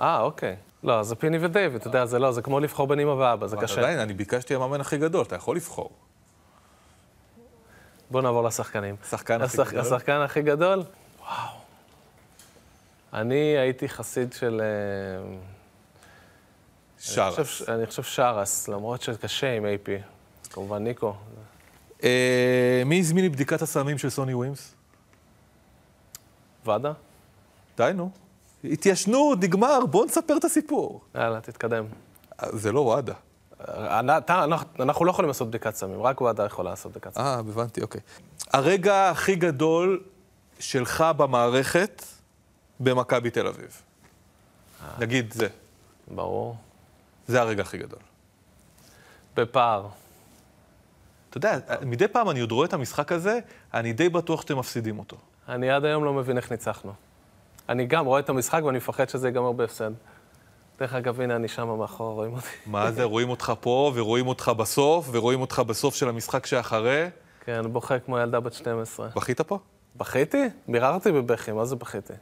אה, 0.00 0.20
אוקיי. 0.20 0.56
לא, 0.82 1.02
זה 1.02 1.14
פיני 1.14 1.38
ודייוויד, 1.40 1.80
אתה 1.80 1.88
יודע, 1.88 2.06
זה 2.06 2.18
לא, 2.18 2.32
זה 2.32 2.42
כמו 2.42 2.60
לבחור 2.60 2.86
בין 2.86 3.00
אמא 3.00 3.10
ואבא, 3.10 3.46
זה 3.46 3.56
קשה. 3.56 3.80
עדיין, 3.80 3.98
אני 3.98 4.12
ביקשתי 4.12 4.54
המאמן 4.54 4.80
הכי 4.80 4.98
גדול, 4.98 5.22
אתה 5.22 5.36
יכול 5.36 5.56
לבחור. 5.56 5.90
בואו 8.10 8.22
נעבור 8.22 8.42
לשחקנים. 8.42 8.96
שחקן 9.10 9.42
הכי 9.42 9.56
השח- 9.62 9.70
גדול? 9.72 9.80
השחקן 9.80 10.12
הכי 10.20 10.42
גדול? 10.42 10.82
וואו. 11.20 11.56
אני 13.14 13.34
הייתי 13.58 13.88
חסיד 13.88 14.32
של... 14.32 14.60
אה, 14.60 15.22
אני 15.28 15.38
שרס. 16.98 17.34
חושב 17.38 17.70
אני 17.70 17.86
חושב 17.86 18.02
שרס, 18.02 18.68
למרות 18.68 19.02
שקשה 19.02 19.56
עם 19.56 19.64
AP. 19.64 19.88
כמובן 20.50 20.84
ניקו. 20.84 21.14
אה, 22.04 22.82
מי 22.86 22.98
הזמין 23.00 23.24
לי 23.24 23.30
בדיקת 23.30 23.62
הסמים 23.62 23.98
של 23.98 24.10
סוני 24.10 24.34
ווימס? 24.34 24.74
ועדה? 26.64 26.92
די, 27.76 27.90
נו. 27.94 28.10
התיישנו, 28.64 29.34
נגמר, 29.40 29.86
בוא 29.86 30.06
נספר 30.06 30.36
את 30.36 30.44
הסיפור. 30.44 31.00
יאללה, 31.14 31.40
תתקדם. 31.40 31.84
אה, 32.42 32.48
זה 32.52 32.72
לא 32.72 32.80
וואדה. 32.80 33.14
אנחנו 34.80 35.04
לא 35.04 35.10
יכולים 35.10 35.28
לעשות 35.28 35.48
בדיקת 35.48 35.74
סמים, 35.74 36.02
רק 36.02 36.20
ועדה 36.20 36.44
יכולה 36.44 36.70
לעשות 36.70 36.92
בדיקת 36.92 37.14
סמים. 37.14 37.26
אה, 37.26 37.34
הבנתי, 37.38 37.82
אוקיי. 37.82 38.00
הרגע 38.52 39.10
הכי 39.10 39.36
גדול 39.36 40.02
שלך 40.58 41.04
במערכת 41.16 42.04
במכבי 42.80 43.30
תל 43.30 43.46
אביב. 43.46 43.82
נגיד 44.98 45.32
זה. 45.32 45.48
ברור. 46.08 46.56
זה 47.28 47.40
הרגע 47.40 47.62
הכי 47.62 47.78
גדול. 47.78 47.98
בפער. 49.36 49.88
אתה 51.30 51.36
יודע, 51.36 51.58
מדי 51.82 52.08
פעם 52.08 52.30
אני 52.30 52.40
עוד 52.40 52.52
רואה 52.52 52.66
את 52.66 52.72
המשחק 52.72 53.12
הזה, 53.12 53.38
אני 53.74 53.92
די 53.92 54.08
בטוח 54.08 54.42
שאתם 54.42 54.58
מפסידים 54.58 54.98
אותו. 54.98 55.16
אני 55.48 55.70
עד 55.70 55.84
היום 55.84 56.04
לא 56.04 56.12
מבין 56.12 56.36
איך 56.36 56.50
ניצחנו. 56.50 56.92
אני 57.68 57.86
גם 57.86 58.06
רואה 58.06 58.20
את 58.20 58.28
המשחק 58.28 58.62
ואני 58.64 58.78
מפחד 58.78 59.08
שזה 59.08 59.28
ייגמר 59.28 59.52
בהפסד. 59.52 59.90
דרך 60.80 60.94
אגב, 60.94 61.20
הנה 61.20 61.36
אני 61.36 61.48
שם 61.48 61.68
מאחורה, 61.78 62.12
רואים 62.12 62.32
אותי. 62.32 62.46
מה 62.66 62.92
זה, 62.92 63.04
רואים 63.04 63.30
אותך 63.30 63.52
פה, 63.60 63.92
ורואים 63.94 64.26
אותך 64.26 64.52
בסוף, 64.56 65.08
ורואים 65.12 65.40
אותך 65.40 65.62
בסוף 65.66 65.94
של 65.94 66.08
המשחק 66.08 66.46
שאחרי. 66.46 67.08
כן, 67.44 67.72
בוכה 67.72 67.98
כמו 67.98 68.18
ילדה 68.18 68.40
בת 68.40 68.52
12. 68.52 69.08
בכית 69.16 69.40
פה? 69.40 69.58
בכיתי? 69.96 70.44
ביררתי 70.68 71.12
בבכי, 71.12 71.52
מה 71.52 71.64
זה 71.64 71.76
בכיתי? 71.76 72.12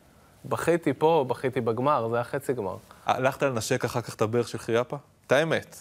בכיתי 0.44 0.92
פה, 0.92 1.24
בכיתי 1.28 1.60
בגמר, 1.60 2.08
זה 2.10 2.16
היה 2.16 2.24
חצי 2.24 2.52
גמר. 2.52 2.76
הלכת 3.06 3.42
לנשק 3.42 3.84
אחר 3.84 4.00
כך 4.00 4.14
את 4.14 4.22
הברך 4.22 4.48
של 4.48 4.58
חיאפה? 4.58 4.96
את 5.26 5.32
האמת. 5.32 5.76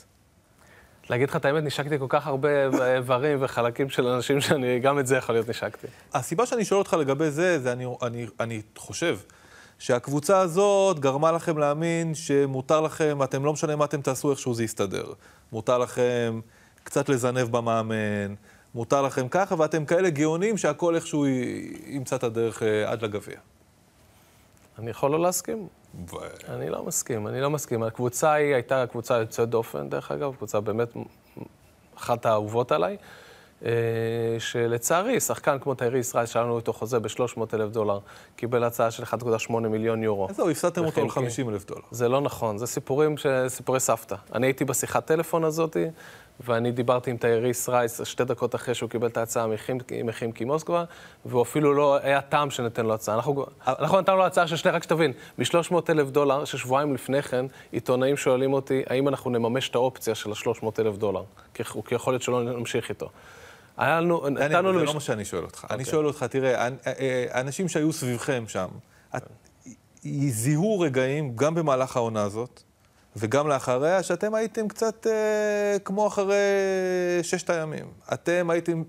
להגיד 1.09 1.29
לך 1.29 1.35
את 1.35 1.45
האמת, 1.45 1.63
נשקתי 1.63 1.99
כל 1.99 2.05
כך 2.09 2.27
הרבה 2.27 2.49
איברים 2.95 3.37
וחלקים 3.41 3.89
של 3.89 4.07
אנשים 4.07 4.41
שאני, 4.41 4.79
גם 4.79 4.99
את 4.99 5.07
זה 5.07 5.17
יכול 5.17 5.35
להיות 5.35 5.49
נשקתי. 5.49 5.87
הסיבה 6.13 6.45
שאני 6.45 6.65
שואל 6.65 6.79
אותך 6.79 6.93
לגבי 6.93 7.31
זה, 7.31 7.59
זה 7.59 7.71
אני, 7.71 7.85
אני, 8.01 8.27
אני 8.39 8.61
חושב 8.77 9.17
שהקבוצה 9.79 10.39
הזאת 10.39 10.99
גרמה 10.99 11.31
לכם 11.31 11.57
להאמין 11.57 12.15
שמותר 12.15 12.81
לכם, 12.81 13.23
אתם 13.23 13.45
לא 13.45 13.53
משנה 13.53 13.75
מה 13.75 13.85
אתם 13.85 14.01
תעשו, 14.01 14.31
איכשהו 14.31 14.53
זה 14.53 14.63
יסתדר. 14.63 15.13
מותר 15.51 15.77
לכם 15.77 16.39
קצת 16.83 17.09
לזנב 17.09 17.57
במאמן, 17.57 18.33
מותר 18.75 19.01
לכם 19.01 19.27
ככה, 19.27 19.55
ואתם 19.57 19.85
כאלה 19.85 20.09
גאונים 20.09 20.57
שהכל 20.57 20.95
איכשהו 20.95 21.25
ימצא 21.85 22.15
את 22.15 22.23
הדרך 22.23 22.63
אה, 22.63 22.91
עד 22.91 23.01
לגביע. 23.01 23.37
אני 24.79 24.89
יכול 24.89 25.11
לא 25.11 25.19
להסכים. 25.19 25.67
ו... 26.09 26.15
אני 26.47 26.69
לא 26.69 26.83
מסכים, 26.83 27.27
אני 27.27 27.41
לא 27.41 27.49
מסכים. 27.49 27.83
הקבוצה 27.83 28.33
היא 28.33 28.53
הייתה 28.53 28.85
קבוצה 28.87 29.17
יוצאת 29.17 29.49
דופן, 29.49 29.89
דרך 29.89 30.11
אגב, 30.11 30.35
קבוצה 30.35 30.59
באמת 30.59 30.89
אחת 31.97 32.25
האהובות 32.25 32.71
עליי, 32.71 32.93
אה, 32.93 32.97
שלצערי, 34.39 35.19
שחקן 35.19 35.57
כמו 35.59 35.75
תיירי 35.75 35.99
ישראל, 35.99 36.25
שהיה 36.25 36.45
לנו 36.45 36.57
איתו 36.57 36.73
חוזה 36.73 36.99
ב-300 36.99 37.39
אלף 37.53 37.69
דולר, 37.71 37.99
קיבל 38.35 38.63
הצעה 38.63 38.91
של 38.91 39.03
1.8 39.03 39.51
מיליון 39.59 40.03
יורו. 40.03 40.27
אז 40.29 40.35
זהו, 40.35 40.49
הפסדתם 40.49 40.85
אותו 40.85 41.01
על 41.01 41.07
וחלקי. 41.07 41.25
50 41.25 41.49
אלף 41.49 41.65
דולר. 41.65 41.81
זה 41.91 42.09
לא 42.09 42.21
נכון, 42.21 42.57
זה 42.57 42.67
סיפורים, 42.67 43.17
ש... 43.17 43.25
סיפורי 43.47 43.79
סבתא. 43.79 44.15
אני 44.33 44.47
הייתי 44.47 44.65
בשיחת 44.65 45.05
טלפון 45.05 45.43
הזאתי, 45.43 45.85
ואני 46.39 46.71
דיברתי 46.71 47.11
עם 47.11 47.17
תייריס 47.17 47.69
רייס 47.69 48.01
שתי 48.03 48.23
דקות 48.25 48.55
אחרי 48.55 48.75
שהוא 48.75 48.89
קיבל 48.89 49.07
את 49.07 49.17
ההצעה 49.17 49.47
מחימקי- 49.47 50.03
מחימקי 50.03 50.45
מוסקבה, 50.45 50.83
והוא 51.25 51.41
אפילו 51.41 51.73
לא 51.73 51.97
היה 52.03 52.21
טעם 52.21 52.49
שניתן 52.49 52.85
לו 52.85 52.93
הצעה. 52.93 53.15
אנחנו, 53.15 53.45
אנחנו 53.67 53.99
נתנו 54.01 54.15
לו 54.15 54.25
הצעה 54.25 54.47
של 54.47 54.55
שני, 54.55 54.71
רק 54.71 54.83
שתבין, 54.83 55.11
מ-300 55.37 55.75
אלף 55.89 56.09
דולר, 56.09 56.45
ששבועיים 56.45 56.93
לפני 56.93 57.21
כן, 57.21 57.45
עיתונאים 57.71 58.17
שואלים 58.17 58.53
אותי, 58.53 58.83
האם 58.87 59.07
אנחנו 59.07 59.31
נממש 59.31 59.69
את 59.69 59.75
האופציה 59.75 60.15
של 60.15 60.31
ה-300 60.31 60.65
אלף 60.79 60.97
דולר, 60.97 61.23
כי 61.53 61.63
יכול 61.91 62.13
להיות 62.13 62.21
שלא 62.21 62.43
נמשיך 62.43 62.89
איתו. 62.89 63.09
היה 63.77 64.01
לנו, 64.01 64.29
נתנו 64.29 64.79
זה. 64.79 64.85
לא 64.85 64.93
מה 64.93 64.99
שאני 64.99 65.25
שואל 65.25 65.43
אותך. 65.43 65.65
אני 65.69 65.79
אוקיי. 65.79 65.91
שואל 65.91 66.05
אותך, 66.05 66.23
תראה, 66.23 66.67
אה, 66.67 66.69
אה, 66.87 67.41
אנשים 67.41 67.69
שהיו 67.69 67.93
סביבכם 67.93 68.43
שם, 68.47 68.67
זיהו 70.29 70.79
רגעים, 70.79 71.35
גם 71.35 71.55
במהלך 71.55 71.97
העונה 71.97 72.23
הזאת, 72.23 72.63
וגם 73.15 73.47
לאחריה, 73.47 74.03
שאתם 74.03 74.33
הייתם 74.35 74.67
קצת 74.67 75.07
אה, 75.07 75.79
כמו 75.79 76.07
אחרי 76.07 76.35
ששת 77.23 77.49
הימים. 77.49 77.85
אתם 78.13 78.49
הייתם 78.49 78.83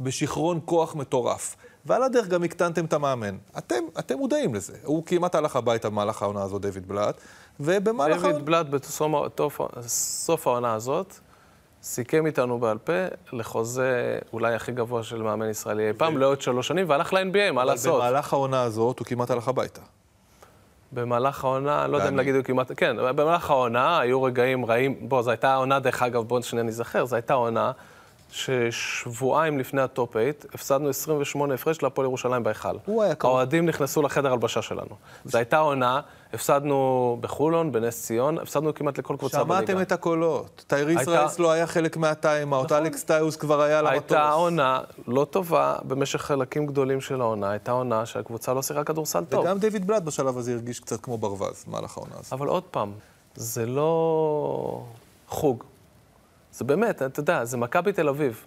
בשיכרון 0.00 0.60
כוח 0.64 0.94
מטורף. 0.94 1.56
ועל 1.86 2.02
הדרך 2.02 2.28
גם 2.28 2.42
הקטנתם 2.42 2.84
את 2.84 2.92
המאמן. 2.92 3.36
אתם, 3.58 3.84
אתם 3.98 4.18
מודעים 4.18 4.54
לזה. 4.54 4.76
הוא 4.84 5.06
כמעט 5.06 5.34
הלך 5.34 5.56
הביתה 5.56 5.90
במהלך 5.90 6.22
העונה 6.22 6.42
הזאת, 6.42 6.62
דיוויד 6.62 6.88
בלאט, 6.88 7.14
ובמהלך. 7.60 8.22
דיוויד 8.22 8.44
בלאט 8.44 8.66
בסוף 8.66 10.46
העונה 10.46 10.74
הזאת, 10.74 11.20
סיכם 11.82 12.26
איתנו 12.26 12.58
בעל 12.58 12.78
פה 12.78 12.92
לחוזה 13.32 14.18
אולי 14.32 14.54
הכי 14.54 14.72
גבוה 14.72 15.02
של 15.02 15.22
מאמן 15.22 15.50
ישראלי 15.50 15.88
אי 15.88 15.92
פעם, 15.92 16.18
לעוד 16.18 16.40
שלוש 16.40 16.68
שנים, 16.68 16.88
והלך 16.88 17.12
ל-NBA, 17.12 17.52
מה 17.52 17.64
לעשות? 17.64 17.94
במהלך 17.94 18.32
העונה 18.32 18.62
הזאת 18.62 18.98
הוא 18.98 19.06
כמעט 19.06 19.30
הלך 19.30 19.48
הביתה. 19.48 19.80
במהלך 20.92 21.44
העונה, 21.44 21.86
לא 21.86 21.96
יודע 21.96 22.08
אם 22.08 22.16
להגיד 22.16 22.34
כמעט, 22.44 22.72
כן, 22.76 22.96
במהלך 23.16 23.50
העונה 23.50 24.00
היו 24.00 24.22
רגעים 24.22 24.64
רעים, 24.64 25.08
בוא, 25.08 25.22
זו 25.22 25.30
הייתה 25.30 25.52
העונה, 25.52 25.80
דרך 25.80 26.02
אגב, 26.02 26.22
בואו 26.22 26.42
שניה 26.42 26.62
נזכר, 26.62 27.04
זו 27.04 27.16
הייתה 27.16 27.34
עונה 27.34 27.72
ששבועיים 28.30 29.58
לפני 29.58 29.80
ה 29.80 29.88
top 29.88 30.12
8, 30.12 30.30
הפסדנו 30.54 30.88
28 30.88 31.54
הפרש 31.54 31.82
להפועל 31.82 32.06
ירושלים 32.06 32.42
בהיכל. 32.42 32.68
הוא 32.84 33.02
היה 33.02 33.14
קרוב. 33.14 33.32
האוהדים 33.32 33.66
נכנסו 33.66 34.02
לחדר 34.02 34.32
הלבשה 34.32 34.62
שלנו. 34.62 34.96
זו 35.24 35.38
הייתה 35.38 35.58
עונה, 35.58 36.00
הפסדנו 36.32 37.16
בחולון, 37.20 37.72
בנס 37.72 38.02
ציון, 38.02 38.38
הפסדנו 38.38 38.74
כמעט 38.74 38.98
לכל 38.98 39.16
קבוצה 39.18 39.44
בליגה. 39.44 39.66
שמעתם 39.66 39.82
את 39.82 39.92
הקולות. 39.92 40.64
טייריס 40.66 40.98
הייתה- 40.98 41.20
רייס 41.20 41.38
לא 41.38 41.50
היה 41.50 41.66
חלק 41.66 41.96
מהטיימאוט, 41.96 42.72
אלכס 42.72 43.04
טיוס 43.04 43.36
כבר 43.36 43.60
היה 43.62 43.78
על 43.78 43.86
המטוס. 43.86 44.12
הייתה 44.12 44.30
עונה 44.30 44.80
לא 45.06 45.26
טובה 45.30 45.76
במשך 45.84 46.20
חלקים 46.20 46.66
גדולים 46.66 47.00
של 47.00 47.20
העונה, 47.20 47.50
הייתה 47.50 47.72
עונה 47.72 48.06
שהקבוצה 48.06 48.54
לא 48.54 48.62
שיחקה 48.62 48.84
כדורסל 48.84 49.24
טוב. 49.24 49.40
וגם 49.44 49.58
דיוויד 49.58 49.86
בלאט 49.86 50.02
בשלב 50.02 50.38
הזה 50.38 50.52
הרגיש 50.52 50.80
קצת 50.80 51.00
כמו 51.00 51.18
ברווז 51.18 51.64
במהלך 51.68 51.96
העונה 51.98 52.14
הזאת. 52.20 52.32
אבל 52.32 52.46
עוד 52.48 52.62
פעם, 52.62 52.92
זה 53.34 53.66
לא 53.66 54.84
חוג. 55.28 55.64
זה 56.52 56.64
באמת, 56.64 57.02
אתה 57.02 57.20
יודע, 57.20 57.44
זה 57.44 57.56
מכבי 57.56 57.92
תל 57.92 58.08
אביב. 58.08 58.46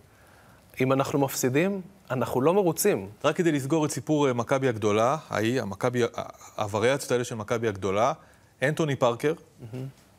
אם 0.81 0.93
אנחנו 0.93 1.19
מפסידים, 1.19 1.81
אנחנו 2.11 2.41
לא 2.41 2.53
מרוצים. 2.53 3.09
רק 3.23 3.35
כדי 3.35 3.51
לסגור 3.51 3.85
את 3.85 3.91
סיפור 3.91 4.27
אה, 4.27 4.33
מכבי 4.33 4.67
הגדולה, 4.67 5.17
ההיא, 5.29 5.61
המכבי, 5.61 6.01
הווריאציות 6.57 7.11
האלה 7.11 7.23
של 7.23 7.35
מכבי 7.35 7.67
הגדולה, 7.67 8.13
אנטוני 8.63 8.95
פארקר, 8.95 9.33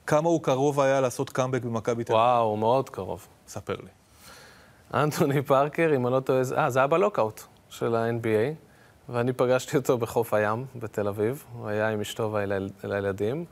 כמה 0.07 0.29
הוא 0.29 0.43
קרוב 0.43 0.81
היה 0.81 1.01
לעשות 1.01 1.31
קאמבק 1.31 1.63
במכבי 1.63 2.05
תל 2.05 2.13
אביב? 2.13 2.23
וואו, 2.25 2.57
מאוד 2.57 2.91
קרוב. 2.91 3.27
ספר 3.49 3.75
לי. 3.83 3.89
אנטוני 4.95 5.43
פארקר, 5.43 5.93
אם 5.97 6.07
אני 6.07 6.15
לא 6.15 6.21
טועה, 6.21 6.43
אה, 6.57 6.71
זה 6.71 6.79
היה 6.79 6.87
בלוקאוט 6.87 7.43
של 7.69 7.95
ה-NBA, 7.97 8.55
ואני 9.13 9.33
פגשתי 9.33 9.77
אותו 9.77 9.99
בחוף 9.99 10.35
הים 10.35 10.65
בתל 10.77 11.09
אביב, 11.09 11.45
הוא 11.53 11.69
היה 11.69 11.89
עם 11.89 12.01
אשתו 12.01 12.33
והילד- 12.33 12.73
והילדים, 12.85 13.45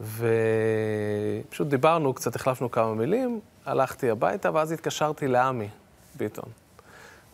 ופשוט 0.00 1.66
דיברנו, 1.68 2.14
קצת 2.14 2.36
החלפנו 2.36 2.70
כמה 2.70 2.94
מילים, 2.94 3.40
הלכתי 3.66 4.10
הביתה, 4.10 4.50
ואז 4.54 4.72
התקשרתי 4.72 5.28
לעמי 5.28 5.68
ביטון. 6.16 6.44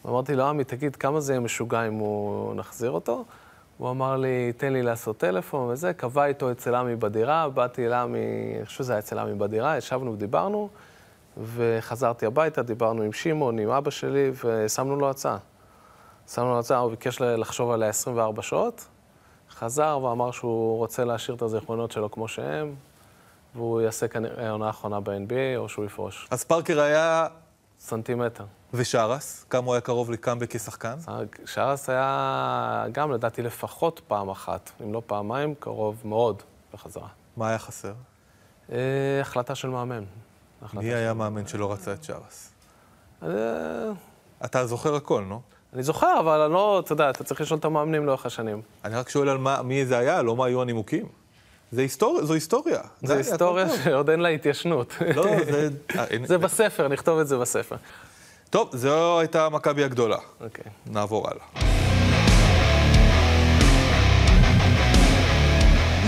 ואמרתי 0.05 0.35
לו, 0.35 0.45
עמי, 0.45 0.65
תגיד, 0.65 0.97
כמה 0.97 1.21
זה 1.21 1.33
יהיה 1.33 1.41
משוגע 1.41 1.87
אם 1.87 1.95
הוא 1.95 2.55
נחזיר 2.55 2.91
אותו? 2.91 3.25
הוא 3.79 3.91
אמר 3.91 4.17
לי, 4.17 4.53
תן 4.57 4.73
לי 4.73 4.83
לעשות 4.83 5.19
טלפון 5.19 5.69
וזה, 5.69 5.93
קבע 5.93 6.27
איתו 6.27 6.51
אצל 6.51 6.75
עמי 6.75 6.97
בדירה, 6.97 7.49
באתי 7.49 7.89
לעמי, 7.89 8.19
אני 8.57 8.67
חושב 8.67 8.79
שזה 8.79 8.93
היה 8.93 8.99
אצל 8.99 9.19
עמי 9.19 9.35
בדירה, 9.35 9.77
ישבנו 9.77 10.13
ודיברנו, 10.13 10.69
וחזרתי 11.55 12.27
הביתה, 12.27 12.63
דיברנו 12.63 13.03
עם 13.03 13.13
שמעון, 13.13 13.59
עם 13.59 13.71
אבא 13.71 13.91
שלי, 13.91 14.31
ושמנו 14.45 14.97
לו 14.97 15.11
הצעה. 15.11 15.39
שמנו 16.29 16.49
לו 16.49 16.59
הצעה, 16.59 16.79
הוא 16.79 16.91
ביקש 16.91 17.21
לחשוב 17.21 17.71
עליה 17.71 17.89
24 17.89 18.43
שעות, 18.43 18.89
חזר 19.51 19.99
ואמר 20.03 20.31
שהוא 20.31 20.79
רוצה 20.79 21.05
להשאיר 21.05 21.37
את 21.37 21.43
הזיכרונות 21.43 21.93
שלו 21.93 22.11
כמו 22.11 22.29
שהם, 22.29 22.75
והוא 23.55 23.81
יעשה 23.81 24.09
כנראה 24.09 24.51
עונה 24.51 24.71
אחרונה 24.71 25.01
ב-NBA, 25.01 25.57
או 25.57 25.69
שהוא 25.69 25.85
יפרוש. 25.85 26.29
אז 26.31 26.45
פארקר 26.45 26.81
היה... 26.81 27.27
סנטימטר. 27.79 28.45
ושרס, 28.77 29.45
כמה 29.51 29.67
הוא 29.67 29.75
היה 29.75 29.81
קרוב 29.81 30.11
לקאמבק 30.11 30.57
כשחקן? 30.57 30.95
שרס 31.45 31.91
היה 31.91 32.85
גם, 32.93 33.13
לדעתי, 33.13 33.43
לפחות 33.43 34.01
פעם 34.09 34.29
אחת, 34.29 34.71
אם 34.85 34.93
לא 34.93 35.03
פעמיים, 35.07 35.55
קרוב 35.59 35.97
מאוד 36.05 36.43
בחזרה. 36.75 37.09
מה 37.37 37.49
היה 37.49 37.59
חסר? 37.59 37.93
אה, 38.73 38.79
החלטה 39.21 39.55
של 39.55 39.69
מאמן. 39.69 40.05
החלטה 40.63 40.83
מי 40.85 40.91
של- 40.91 40.97
היה 40.97 41.15
מאמן 41.15 41.47
שלא 41.47 41.73
רצה 41.73 41.93
את 41.93 42.05
שרס? 42.05 42.51
אה, 43.23 43.29
אתה 44.45 44.67
זוכר 44.67 44.95
הכל, 44.95 45.23
נו? 45.23 45.41
אני 45.73 45.83
זוכר, 45.83 46.21
אבל 46.21 46.41
אני 46.41 46.53
לא, 46.53 46.81
אתה 46.85 46.93
יודע, 46.93 47.11
אתה 47.11 47.25
צריך 47.25 47.41
לשאול 47.41 47.59
את 47.61 47.65
המאמנים 47.65 48.07
לאורך 48.07 48.27
השנים. 48.27 48.63
אני 48.85 48.95
רק 48.95 49.09
שואל 49.09 49.29
על 49.29 49.39
מה, 49.39 49.63
מי 49.63 49.87
זה 49.87 49.99
היה, 49.99 50.23
לא 50.23 50.37
מה 50.37 50.47
היו 50.47 50.63
הנימוקים. 50.63 51.07
זה 51.73 51.81
היסטוריה, 51.81 52.25
זו 52.25 52.35
היסטוריה. 52.35 52.81
זו 53.03 53.15
היסטוריה. 53.15 53.67
שעוד 53.85 54.11
אין 54.11 54.21
לה 54.21 54.29
התיישנות. 54.29 54.95
לא, 55.15 55.25
זה... 55.45 55.69
אה, 55.99 56.05
זה 56.25 56.39
בספר, 56.39 56.89
נכתוב 56.89 57.19
את 57.19 57.27
זה 57.29 57.39
בספר. 57.39 57.77
טוב, 58.51 58.71
זו 58.73 59.21
הייתה 59.21 59.49
מכבי 59.49 59.85
הגדולה. 59.85 60.17
אוקיי. 60.41 60.65
נעבור 60.87 61.29
הלאה. 61.29 61.45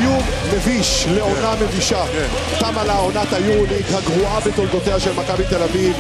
איום 0.01 0.23
מביש 0.55 1.07
לעונה 1.07 1.55
מבישה. 1.63 2.05
תמה 2.61 2.85
לה 2.85 2.97
עונת 2.97 3.33
היורוליג 3.33 3.85
הגרועה 3.95 4.41
בתולדותיה 4.41 5.01
של 5.01 5.13
מכבי 5.13 5.45
תל 5.51 5.63
אביב. 5.63 5.97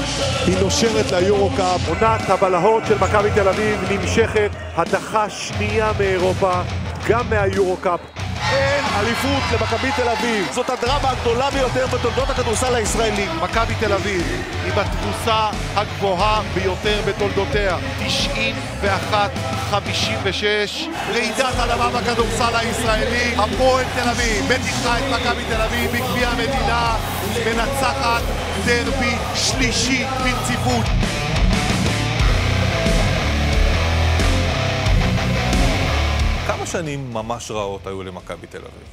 היא 0.47 0.59
נושרת 0.59 1.13
ליורו-קאפ. 1.13 1.89
עונת 1.89 2.31
הבלהות 2.31 2.83
של 2.89 2.99
מכבי 2.99 3.29
תל 3.35 3.49
אביב 3.49 3.93
נמשכת. 3.93 4.51
הדחה 4.77 5.31
שנייה 5.31 5.93
מאירופה, 5.99 6.53
גם 7.09 7.31
מהיורו-קאפ. 7.31 8.01
אין 8.53 8.85
אליפות 9.01 9.43
למכבי 9.53 9.91
תל 9.97 10.09
אביב. 10.09 10.49
זאת 10.53 10.71
הדרמה 10.71 11.11
הגדולה 11.11 11.51
ביותר 11.51 11.87
בתולדות 11.87 12.31
הכדורסל 12.31 12.75
הישראלי. 12.75 13.27
מכבי 13.43 13.75
תל 13.81 13.93
אביב 13.93 14.23
עם 14.65 14.79
התבוסה 14.79 15.49
הגבוהה 15.77 16.41
ביותר 16.55 17.01
בתולדותיה. 17.07 17.77
91-56. 18.01 18.05
רעידת 21.13 21.55
אדמה 21.65 21.89
בכדורסל 21.91 22.57
הישראלי. 22.57 23.35
הפועל 23.39 23.85
תל 23.95 24.09
אביב 24.09 24.45
מטיחה 24.45 24.99
את 24.99 25.05
מכבי 25.13 25.43
תל 25.49 25.61
אביב 25.63 25.91
בגביע 25.93 26.29
המדינה. 26.29 26.97
מנצחת 27.47 28.23
דרבי 28.65 29.17
שלישי 29.35 30.05
ברציפות. 30.05 30.87
כמה 36.49 36.67
שנים 36.67 37.11
ממש 37.13 37.51
רעות 37.51 37.87
היו 37.87 38.03
למכבי 38.03 38.47
תל 38.47 38.59
אביב? 38.59 38.89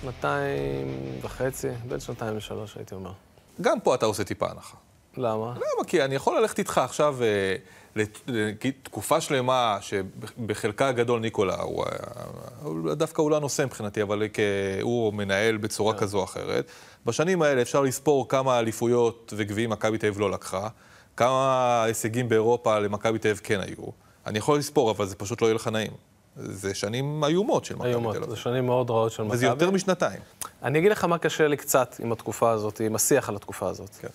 שנתיים 0.00 0.88
וחצי, 1.22 1.68
בין 1.88 2.00
שנתיים 2.00 2.36
לשלוש, 2.36 2.76
הייתי 2.76 2.94
אומר. 2.94 3.12
גם 3.60 3.80
פה 3.80 3.94
אתה 3.94 4.06
עושה 4.06 4.24
טיפה 4.24 4.46
הנחה. 4.50 4.76
למה? 5.16 5.52
למה? 5.54 5.84
כי 5.86 6.04
אני 6.04 6.14
יכול 6.14 6.40
ללכת 6.40 6.58
איתך 6.58 6.78
עכשיו 6.78 7.16
אה, 7.22 7.56
לת- 7.96 8.20
לתקופה 8.26 9.20
שלמה, 9.20 9.78
שבחלקה 9.80 10.88
הגדול 10.88 11.20
ניקולה 11.20 11.60
הוא 11.62 11.84
היה 11.90 12.94
דווקא 12.94 13.22
הוא 13.22 13.30
לא 13.30 13.36
הנושא 13.36 13.62
מבחינתי, 13.62 14.02
אבל 14.02 14.22
כ- 14.32 14.40
הוא 14.82 15.14
מנהל 15.14 15.56
בצורה 15.56 15.92
כן. 15.94 15.98
כזו 15.98 16.18
או 16.18 16.24
אחרת. 16.24 16.70
בשנים 17.06 17.42
האלה 17.42 17.62
אפשר 17.62 17.80
לספור 17.82 18.28
כמה 18.28 18.58
אליפויות 18.58 19.32
וגביעים 19.36 19.70
מכבי 19.70 19.98
תל 19.98 20.06
אביב 20.06 20.20
לא 20.20 20.30
לקחה, 20.30 20.68
כמה 21.16 21.82
הישגים 21.84 22.28
באירופה 22.28 22.78
למכבי 22.78 23.18
תל 23.18 23.28
אביב 23.28 23.40
כן 23.44 23.60
היו. 23.60 23.86
אני 24.26 24.38
יכול 24.38 24.58
לספור, 24.58 24.90
אבל 24.90 25.06
זה 25.06 25.16
פשוט 25.16 25.42
לא 25.42 25.46
יהיה 25.46 25.54
לך 25.54 25.68
נעים. 25.68 25.92
זה 26.36 26.74
שנים 26.74 27.24
איומות 27.24 27.64
של 27.64 27.74
מכבי 27.74 27.88
איומות, 27.88 28.14
תל 28.14 28.22
אביב. 28.22 28.34
זה 28.34 28.40
שנים 28.40 28.66
מאוד 28.66 28.90
רעות 28.90 29.12
של 29.12 29.22
מכבי. 29.22 29.36
וזה 29.36 29.46
יותר 29.46 29.70
משנתיים. 29.70 30.20
אני 30.62 30.78
אגיד 30.78 30.92
לך 30.92 31.04
מה 31.04 31.18
קשה 31.18 31.48
לי 31.48 31.56
קצת 31.56 31.96
עם 31.98 32.12
התקופה 32.12 32.50
הזאת, 32.50 32.80
עם 32.80 32.94
השיח 32.94 33.28
על 33.28 33.36
התקופה 33.36 33.68
הזאת. 33.68 33.90
כן. 34.00 34.08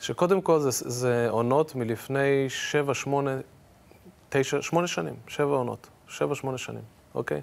שקודם 0.00 0.40
כל 0.40 0.60
זה, 0.60 0.70
זה 0.70 1.26
עונות 1.30 1.74
מלפני 1.74 2.46
שבע, 2.48 2.94
שמונה, 2.94 3.36
תשע, 4.28 4.62
שמונה 4.62 4.86
שנים, 4.86 5.14
שבע 5.28 5.54
עונות, 5.56 5.86
שבע, 6.08 6.34
שמונה 6.34 6.58
שנים, 6.58 6.82
אוקיי? 7.14 7.40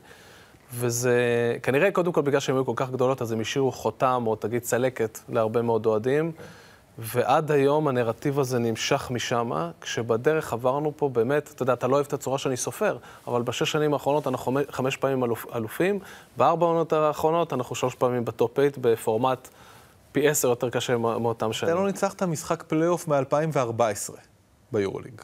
וזה, 0.74 1.18
כנראה 1.64 1.92
קודם 1.92 2.12
כל 2.12 2.22
בגלל 2.22 2.40
שהן 2.40 2.56
היו 2.56 2.66
כל 2.66 2.74
כך 2.76 2.90
גדולות, 2.90 3.22
אז 3.22 3.32
הם 3.32 3.40
השאירו 3.40 3.72
חותם, 3.72 4.24
או 4.28 4.36
תגיד 4.36 4.62
צלקת, 4.62 5.20
להרבה 5.30 5.62
מאוד 5.62 5.86
אוהדים. 5.86 6.32
ועד 7.02 7.52
היום 7.52 7.88
הנרטיב 7.88 8.40
הזה 8.40 8.60
נמשך 8.60 9.12
משם, 9.12 9.52
כשבדרך 9.82 10.54
עברנו 10.54 10.94
פה 10.98 11.10
באמת, 11.10 11.52
אתה 11.56 11.64
יודע, 11.64 11.74
אתה 11.74 11.88
לא 11.88 11.96
אוהב 11.96 12.06
את 12.06 12.14
הצורה 12.14 12.38
שאני 12.38 12.58
סופר, 12.58 12.98
אבל 13.28 13.42
בשש 13.42 13.72
שנים 13.72 13.94
האחרונות 13.94 14.28
אנחנו 14.28 14.58
חמש, 14.72 14.98
פעמים 14.98 15.24
אלופ, 15.24 15.46
אלופים, 15.56 16.00
בארבע 16.38 16.66
העונות 16.66 16.94
האחרונות 16.94 17.54
אנחנו 17.54 17.76
שלוש 17.76 17.96
פעמים 17.96 18.26
ב 18.26 18.32
top 18.32 18.52
8 18.56 18.70
בפורמט 18.82 19.48
פי 20.12 20.30
עשר 20.30 20.48
יותר 20.48 20.70
קשה 20.70 20.98
מא- 20.98 21.18
מאותם 21.18 21.54
שנים. 21.54 21.74
אתה 21.74 21.82
לא 21.82 21.88
ניצחת 21.88 22.24
משחק 22.24 22.64
פלייאוף 22.68 23.08
מ-2014 23.08 24.12
ביורוליג. 24.72 25.22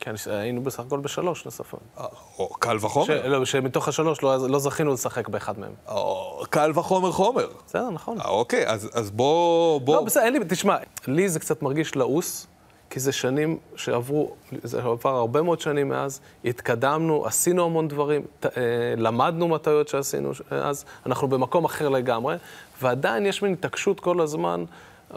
כן, 0.00 0.16
ש- 0.16 0.28
היינו 0.28 0.62
בסך 0.62 0.80
הכל 0.80 1.00
בשלוש 1.00 1.44
נוספות. 1.44 1.80
אה, 1.98 2.04
או 2.38 2.48
קל 2.48 2.78
ש... 2.78 2.84
וחומר. 2.84 3.26
לא, 3.28 3.44
שמתוך 3.44 3.88
השלוש 3.88 4.22
לא, 4.22 4.48
לא 4.48 4.58
זכינו 4.58 4.92
לשחק 4.92 5.28
באחד 5.28 5.58
מהם. 5.58 5.72
או 5.88 6.42
קל 6.50 6.72
וחומר 6.74 7.12
חומר. 7.12 7.46
בסדר, 7.66 7.90
נכון. 7.90 8.20
אה, 8.20 8.28
אוקיי, 8.28 8.66
אז, 8.68 8.90
אז 8.94 9.10
בוא... 9.10 9.80
בוא... 9.80 9.94
לא, 9.96 10.02
בסדר, 10.04 10.22
אין 10.22 10.32
לי, 10.32 10.38
תשמע, 10.48 10.76
לי 11.06 11.28
זה 11.28 11.40
קצת 11.40 11.62
מרגיש 11.62 11.96
לעוס, 11.96 12.46
כי 12.90 13.00
זה 13.00 13.12
שנים 13.12 13.58
שעברו, 13.76 14.30
זה 14.62 14.82
עבר 14.82 15.16
הרבה 15.16 15.42
מאוד 15.42 15.60
שנים 15.60 15.88
מאז, 15.88 16.20
התקדמנו, 16.44 17.26
עשינו 17.26 17.64
המון 17.64 17.88
דברים, 17.88 18.22
ת, 18.40 18.46
אה, 18.46 18.50
למדנו 18.96 19.48
מהטעויות 19.48 19.88
שעשינו 19.88 20.34
ש- 20.34 20.42
אז, 20.50 20.84
אנחנו 21.06 21.28
במקום 21.28 21.64
אחר 21.64 21.88
לגמרי, 21.88 22.36
ועדיין 22.82 23.26
יש 23.26 23.42
מין 23.42 23.52
התעקשות 23.52 24.00
כל 24.00 24.20
הזמן. 24.20 24.64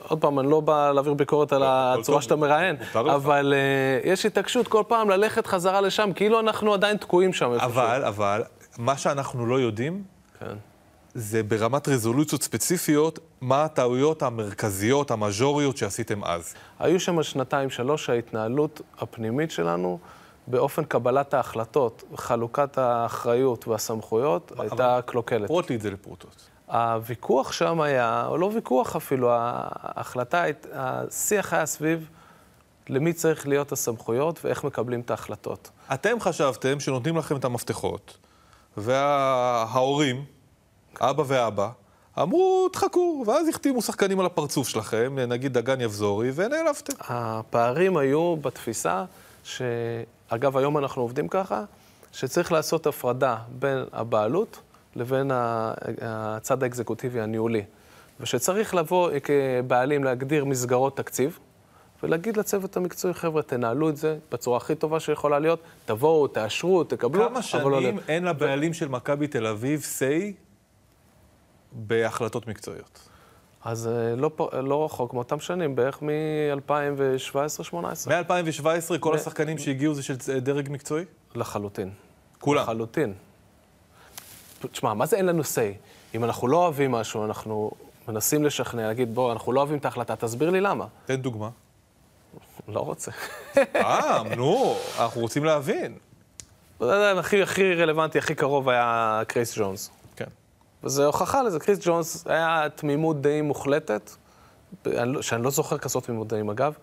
עוד 0.08 0.21
פעם, 0.21 0.39
אני 0.39 0.49
לא 0.49 0.60
בא 0.60 0.91
להעביר 0.91 1.13
ביקורת 1.13 1.53
על 1.53 1.63
הצורה 1.65 2.21
שאתה 2.21 2.36
מראיין. 2.36 2.75
אבל 2.95 3.53
uh, 3.53 4.08
יש 4.08 4.25
התעקשות 4.25 4.67
כל 4.67 4.84
פעם 4.88 5.10
ללכת 5.10 5.47
חזרה 5.47 5.82
לשם, 5.82 6.10
כאילו 6.15 6.39
אנחנו 6.39 6.73
עדיין 6.73 6.97
תקועים 6.97 7.34
שם. 7.34 7.51
אבל, 7.51 8.03
אבל, 8.06 8.43
מה 8.77 8.97
שאנחנו 8.97 9.45
לא 9.45 9.60
יודעים, 9.60 10.03
כן. 10.39 10.56
זה 11.13 11.43
ברמת 11.43 11.88
רזולוציות 11.88 12.43
ספציפיות, 12.43 13.19
מה 13.41 13.63
הטעויות 13.63 14.23
המרכזיות, 14.23 15.12
המז'וריות 15.12 15.77
שעשיתם 15.77 16.23
אז. 16.23 16.53
היו 16.79 16.99
שם 16.99 17.23
שנתיים, 17.23 17.69
שלוש, 17.69 18.06
שההתנהלות 18.06 18.82
הפנימית 18.99 19.51
שלנו, 19.51 19.99
באופן 20.47 20.84
קבלת 20.84 21.34
ההחלטות, 21.34 22.03
חלוקת 22.15 22.77
האחריות 22.77 23.67
והסמכויות, 23.67 24.51
הייתה 24.60 24.99
קלוקלת. 25.06 25.47
פרוט 25.47 25.69
לי 25.69 25.75
את 25.75 25.82
זה 25.82 25.91
לפרוטות. 25.91 26.49
הוויכוח 26.67 27.52
שם 27.52 27.82
היה, 27.82 28.26
או 28.28 28.38
לא 28.38 28.52
ויכוח 28.54 28.95
אפילו, 28.95 29.30
ההחלטה, 29.32 30.43
השיח 30.73 31.54
היה 31.54 31.65
סביב 31.65 32.10
למי 32.89 33.13
צריך 33.13 33.47
להיות 33.47 33.71
הסמכויות 33.71 34.45
ואיך 34.45 34.63
מקבלים 34.63 34.99
את 34.99 35.12
ההחלטות. 35.12 35.69
אתם 35.93 36.19
חשבתם 36.19 36.80
שנותנים 36.80 37.17
לכם 37.17 37.36
את 37.38 37.45
המפתחות, 37.45 38.17
וההורים, 38.78 40.26
אבא 40.99 41.23
ואבא, 41.28 41.69
אמרו, 42.19 42.69
תחכו, 42.69 43.23
ואז 43.28 43.47
החתימו 43.47 43.82
שחקנים 43.82 44.19
על 44.19 44.26
הפרצוף 44.26 44.67
שלכם, 44.67 45.15
נגיד 45.19 45.54
דגן 45.54 45.82
יבזורי, 45.82 46.32
ונעלבתם. 46.36 46.93
הפערים 46.99 47.97
היו 47.97 48.36
בתפיסה, 48.41 49.06
שאגב, 49.43 50.58
היום 50.58 50.78
אנחנו 50.78 51.02
עובדים 51.02 51.28
ככה, 51.28 51.63
שצריך 52.12 52.52
לעשות 52.52 52.88
הפרדה 52.88 53.38
בין 53.49 53.86
הבעלות 53.93 54.60
לבין 54.95 55.32
הצד 56.01 56.63
האקזקוטיבי 56.63 57.21
הניהולי. 57.21 57.63
ושצריך 58.19 58.75
לבוא 58.75 59.10
כבעלים 59.23 60.03
להגדיר 60.03 60.45
מסגרות 60.45 60.97
תקציב, 60.97 61.39
ולהגיד 62.03 62.38
לצוות 62.38 62.77
המקצועי, 62.77 63.13
חבר'ה, 63.13 63.41
תנהלו 63.41 63.89
את 63.89 63.97
זה 63.97 64.17
בצורה 64.32 64.58
הכי 64.58 64.75
טובה 64.75 64.99
שיכולה 64.99 65.39
להיות, 65.39 65.60
תבואו, 65.86 66.27
תאשרו, 66.27 66.84
תקבלו, 66.84 67.29
כמה 67.29 67.36
לא... 67.36 67.41
שנים 67.41 67.99
אין 68.08 68.23
לבעלים 68.23 68.73
של 68.73 68.88
מכבי 68.88 69.27
תל 69.27 69.47
אביב 69.47 69.86
say 69.99 70.34
בהחלטות 71.71 72.47
מקצועיות? 72.47 73.10
אז 73.63 73.88
אה, 73.88 74.15
לא, 74.15 74.32
לא 74.63 74.86
רחוק 74.86 75.13
מאותם 75.13 75.39
שנים, 75.39 75.75
בערך 75.75 76.01
מ-2017-2018. 76.01 77.75
מ-2017 78.10 78.97
כל 78.99 79.10
ו- 79.10 79.15
השחקנים 79.15 79.58
שהגיעו 79.58 79.93
זה 79.93 80.03
של 80.03 80.15
דרג 80.41 80.69
מקצועי? 80.71 81.06
לחלוטין. 81.36 81.89
כולם. 82.39 82.62
לחלוטין. 82.62 83.13
תשמע, 84.71 84.93
מה 84.93 85.06
זה 85.06 85.17
אין 85.17 85.26
לנו 85.26 85.41
say? 85.41 85.78
אם 86.15 86.23
אנחנו 86.23 86.47
לא 86.47 86.58
אוהבים 86.58 86.91
משהו, 86.91 87.26
אנחנו 87.26 87.71
מנסים 88.08 88.43
לשכנע, 88.43 88.88
להגיד, 88.88 89.15
בוא, 89.15 89.32
אנחנו 89.34 89.52
לא 89.52 89.60
אוהבים 89.60 89.78
את 89.78 89.86
ההחלטה, 89.86 90.15
תסביר 90.15 90.49
לי 90.49 90.62
למה. 90.62 90.86
תן 91.06 91.15
דוגמה. 91.15 91.49
לא 92.67 92.80
רוצה. 92.80 93.12
אה, 93.76 94.21
נו, 94.38 94.76
אנחנו 94.99 95.21
רוצים 95.21 95.43
להבין. 95.43 95.97
יודע, 96.82 97.19
הכי, 97.19 97.41
הכי 97.41 97.73
רלוונטי, 97.73 98.17
הכי 98.17 98.36
קרוב 98.36 98.69
היה 98.69 99.21
קריס 99.28 99.58
ג'ונס. 99.58 99.89
כן. 100.15 100.26
וזו 100.84 101.06
הוכחה 101.06 101.43
לזה, 101.43 101.60
קריס 101.60 101.80
ג'ונס 101.82 102.28
היה 102.28 102.67
תמימות 102.76 103.21
דעים 103.21 103.45
מוחלטת, 103.45 104.12
לא- 104.86 105.21
שאני 105.21 105.43
לא 105.43 105.49
זוכר 105.49 105.78
כזאת 105.78 106.04
תמימות 106.06 106.28
דעים 106.28 106.49
אגב, 106.49 106.73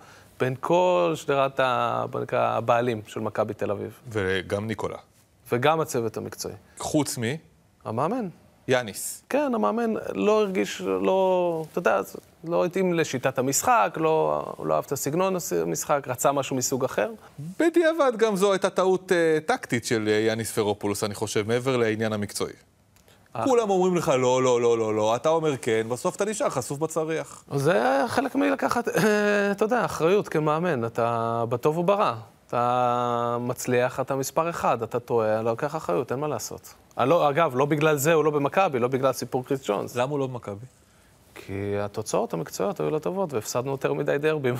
בין 0.40 0.54
כל 0.60 1.12
שדרת 1.14 1.60
הבעלים 2.32 3.02
של 3.06 3.20
מכבי 3.20 3.54
תל 3.54 3.70
אביב, 3.70 4.00
וגם 4.08 4.66
ניקולה. 4.66 4.98
וגם 5.52 5.80
הצוות 5.80 6.16
המקצועי. 6.16 6.54
חוץ 6.78 7.18
המאמן. 7.84 8.28
מיאניס. 8.68 9.22
כן, 9.28 9.52
המאמן 9.54 9.94
לא 10.14 10.40
הרגיש, 10.40 10.80
לא, 10.80 11.64
אתה 11.72 11.78
יודע, 11.78 12.00
לא 12.44 12.64
התאים 12.64 12.94
לשיטת 12.94 13.38
המשחק, 13.38 13.96
לא, 14.00 14.44
לא 14.64 14.74
אהב 14.74 14.84
את 14.86 14.92
הסגנון 14.92 15.36
המשחק, 15.62 16.04
רצה 16.06 16.32
משהו 16.32 16.56
מסוג 16.56 16.84
אחר. 16.84 17.10
בדיעבד 17.60 18.12
גם 18.16 18.36
זו 18.36 18.52
הייתה 18.52 18.70
טעות 18.70 19.12
אה, 19.12 19.38
טקטית 19.46 19.84
של 19.84 20.08
אה, 20.08 20.12
יאניס 20.12 20.52
פרופולוס, 20.52 21.04
אני 21.04 21.14
חושב, 21.14 21.48
מעבר 21.48 21.76
לעניין 21.76 22.12
המקצועי. 22.12 22.52
אה. 23.36 23.44
כולם 23.44 23.70
אומרים 23.70 23.96
לך 23.96 24.08
לא, 24.08 24.42
לא, 24.42 24.60
לא, 24.60 24.78
לא, 24.78 24.94
לא, 24.94 25.16
אתה 25.16 25.28
אומר 25.28 25.56
כן, 25.56 25.86
בסוף 25.88 26.16
אתה 26.16 26.24
נשאר 26.24 26.50
חשוף 26.50 26.78
בצריח. 26.78 27.44
זה 27.54 28.04
חלק 28.08 28.34
מלקחת, 28.34 28.88
אה, 28.88 29.50
אתה 29.50 29.64
יודע, 29.64 29.84
אחריות 29.84 30.28
כמאמן, 30.28 30.84
אתה 30.84 31.44
בטוב 31.48 31.78
וברע. 31.78 32.14
אתה 32.50 33.36
מצליח, 33.40 34.00
אתה 34.00 34.16
מספר 34.16 34.50
אחד, 34.50 34.82
אתה 34.82 35.00
טועה, 35.00 35.40
אתה 35.40 35.50
לוקח 35.50 35.76
אחריות, 35.76 36.12
אין 36.12 36.20
מה 36.20 36.28
לעשות. 36.28 36.74
אה, 36.98 37.04
לא, 37.04 37.30
אגב, 37.30 37.56
לא 37.56 37.64
בגלל 37.64 37.96
זה 37.96 38.12
הוא 38.12 38.24
לא 38.24 38.30
במכבי, 38.30 38.78
לא 38.78 38.88
בגלל 38.88 39.12
סיפור 39.12 39.44
קריס 39.44 39.60
ג'ונס. 39.64 39.96
למה 39.96 40.10
הוא 40.10 40.18
לא 40.18 40.26
במכבי? 40.26 40.66
כי 41.34 41.78
התוצאות 41.78 42.32
המקצועיות 42.32 42.80
היו 42.80 42.90
לא 42.90 42.98
טובות, 42.98 43.32
והפסדנו 43.32 43.70
יותר 43.70 43.92
מדי 43.92 44.18
דרבים. 44.18 44.54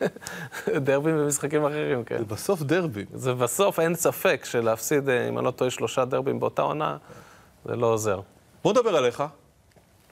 דרבים 0.86 1.16
ומשחקים 1.18 1.64
אחרים, 1.64 2.04
כן. 2.04 2.18
זה 2.18 2.24
בסוף 2.24 2.62
דרבי. 2.62 3.04
זה 3.14 3.34
בסוף, 3.34 3.80
אין 3.80 3.94
ספק 3.94 4.44
שלהפסיד, 4.44 5.08
אה, 5.08 5.28
אם 5.28 5.38
אני 5.38 5.46
לא 5.46 5.50
טועה, 5.50 5.70
שלושה 5.70 6.04
דרבים 6.04 6.40
באותה 6.40 6.62
עונה, 6.62 6.96
זה 7.64 7.76
לא 7.76 7.86
עוזר. 7.86 8.20
בוא 8.64 8.72
נדבר 8.72 8.96
עליך. 8.96 9.24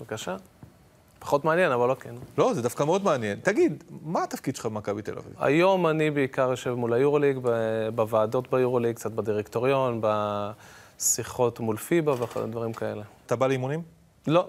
בבקשה. 0.00 0.36
פחות 1.22 1.44
מעניין, 1.44 1.72
אבל 1.72 1.88
לא 1.88 1.94
כן. 1.94 2.14
לא, 2.38 2.54
זה 2.54 2.62
דווקא 2.62 2.82
מאוד 2.84 3.04
מעניין. 3.04 3.38
תגיד, 3.42 3.84
מה 4.02 4.22
התפקיד 4.22 4.56
שלך 4.56 4.66
במכבי 4.66 5.02
תל 5.02 5.18
אביב? 5.18 5.32
היום 5.38 5.86
אני 5.86 6.10
בעיקר 6.10 6.50
יושב 6.50 6.74
מול 6.74 6.92
היורוליג, 6.92 7.38
בוועדות 7.94 8.50
ביורוליג, 8.50 8.96
קצת 8.96 9.10
בדירקטוריון, 9.12 10.00
בשיחות 10.98 11.60
מול 11.60 11.76
פיבה 11.76 12.12
ודברים 12.12 12.72
כאלה. 12.72 13.02
אתה 13.26 13.36
בא 13.36 13.46
לאימונים? 13.46 13.82
לא, 14.26 14.48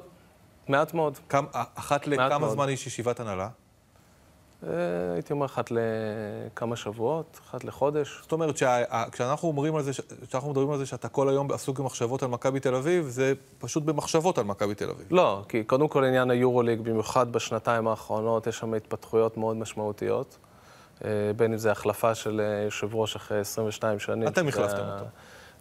מעט 0.68 0.94
מאוד. 0.94 1.20
כמה, 1.30 1.48
אחת 1.54 2.08
לכמה. 2.08 2.50
זמן 2.50 2.70
יש 2.70 2.88
ישיבת 2.88 3.20
הנהלה? 3.20 3.48
אה, 4.68 5.14
הייתי 5.14 5.34
אומר 5.34 5.46
אחת 5.46 5.72
לכמה 5.72 6.76
שבועות, 6.76 7.40
אחת 7.48 7.64
לחודש. 7.64 8.20
זאת 8.22 8.32
אומרת, 8.32 8.56
כשאנחנו 9.12 9.48
אומרים 9.48 9.76
על 9.76 9.84
זה, 9.84 9.92
כשאנחנו 10.28 10.50
מדברים 10.50 10.72
על 10.72 10.78
זה 10.78 10.86
שאתה 10.86 11.08
כל 11.08 11.30
היום 11.30 11.52
עסוק 11.52 11.80
במחשבות 11.80 12.24
על 12.24 12.30
מכבי 12.30 12.60
תל 12.60 12.76
אביב, 12.76 13.06
זה 13.08 13.34
פשוט 13.58 13.84
במחשבות 13.84 14.38
על 14.38 14.44
מכבי 14.44 14.76
תל 14.76 14.90
אביב. 14.90 15.08
לא, 15.12 15.42
כי 15.50 15.64
קודם 15.64 15.88
כל 15.88 16.04
עניין 16.04 16.32
היורוליג, 16.32 16.82
במיוחד 16.82 17.32
בשנתיים 17.32 17.88
האחרונות, 17.88 18.48
יש 18.48 18.58
שם 18.58 18.74
התפתחויות 18.74 19.38
מאוד 19.38 19.58
משמעותיות. 19.58 20.38
אה, 21.06 21.10
בין 21.36 21.52
אם 21.52 21.58
זה 21.58 21.72
החלפה 21.72 22.16
של 22.16 22.42
אה, 22.42 22.64
יושב 22.64 22.96
ראש 22.96 23.16
אחרי 23.16 23.40
22 23.40 24.00
שנים. 24.00 24.28
אתם 24.28 24.48
החלפתם 24.48 24.84
אותו. 24.94 25.06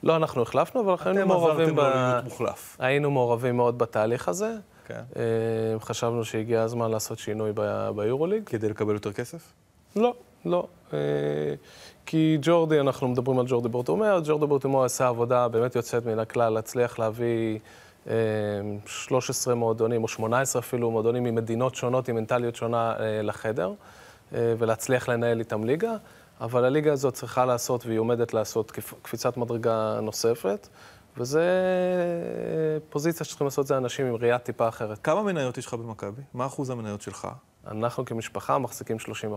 לא 0.02 0.16
אנחנו 0.16 0.42
החלפנו, 0.42 0.80
אבל 0.80 0.94
היינו 1.04 1.20
אתם 1.20 1.28
מעורבים 1.28 1.68
עזרתם 1.68 1.76
ב... 1.76 1.80
לו 1.80 1.88
להיות 1.88 2.24
מוחלף. 2.24 2.76
היינו 2.78 3.10
מעורבים 3.10 3.56
מאוד 3.56 3.78
בתהליך 3.78 4.28
הזה. 4.28 4.56
כן. 4.92 5.02
אה, 5.16 5.80
חשבנו 5.80 6.24
שהגיע 6.24 6.62
הזמן 6.62 6.90
לעשות 6.90 7.18
שינוי 7.18 7.52
ביורוליג. 7.96 8.44
כדי 8.46 8.68
לקבל 8.68 8.94
יותר 8.94 9.12
כסף? 9.12 9.52
לא, 9.96 10.14
לא. 10.44 10.66
אה, 10.92 10.98
כי 12.06 12.38
ג'ורדי, 12.42 12.80
אנחנו 12.80 13.08
מדברים 13.08 13.38
על 13.38 13.46
ג'ורדי 13.48 13.68
בורטומר, 13.68 14.20
ג'ורדי 14.24 14.46
בורטומר 14.46 14.84
עשה 14.84 15.08
עבודה 15.08 15.48
באמת 15.48 15.76
יוצאת 15.76 16.06
מן 16.06 16.18
הכלל, 16.18 16.52
להצליח 16.52 16.98
להביא 16.98 17.58
אה, 18.08 18.12
13 18.86 19.54
מועדונים, 19.54 20.02
או 20.02 20.08
18 20.08 20.60
אפילו, 20.60 20.90
מועדונים 20.90 21.24
ממדינות 21.24 21.74
שונות, 21.74 22.08
עם 22.08 22.16
מנטליות 22.16 22.56
שונה 22.56 22.94
אה, 23.00 23.22
לחדר, 23.22 23.72
אה, 24.34 24.54
ולהצליח 24.58 25.08
לנהל 25.08 25.38
איתם 25.38 25.64
ליגה. 25.64 25.96
אבל 26.40 26.64
הליגה 26.64 26.92
הזאת 26.92 27.14
צריכה 27.14 27.44
לעשות, 27.44 27.86
והיא 27.86 27.98
עומדת 27.98 28.34
לעשות 28.34 28.70
קפ- 28.70 28.94
קפיצת 29.02 29.36
מדרגה 29.36 29.98
נוספת, 30.02 30.68
וזו 31.16 31.40
פוזיציה 32.90 33.24
שצריכים 33.26 33.44
לעשות 33.44 33.66
זה 33.66 33.76
אנשים 33.76 34.06
עם 34.06 34.14
ראייה 34.14 34.38
טיפה 34.38 34.68
אחרת. 34.68 34.98
כמה 34.98 35.22
מניות 35.22 35.58
יש 35.58 35.66
לך 35.66 35.74
במכבי? 35.74 36.22
מה 36.34 36.46
אחוז 36.46 36.70
המניות 36.70 37.02
שלך? 37.02 37.28
אנחנו 37.70 38.04
כמשפחה 38.04 38.58
מחזיקים 38.58 38.96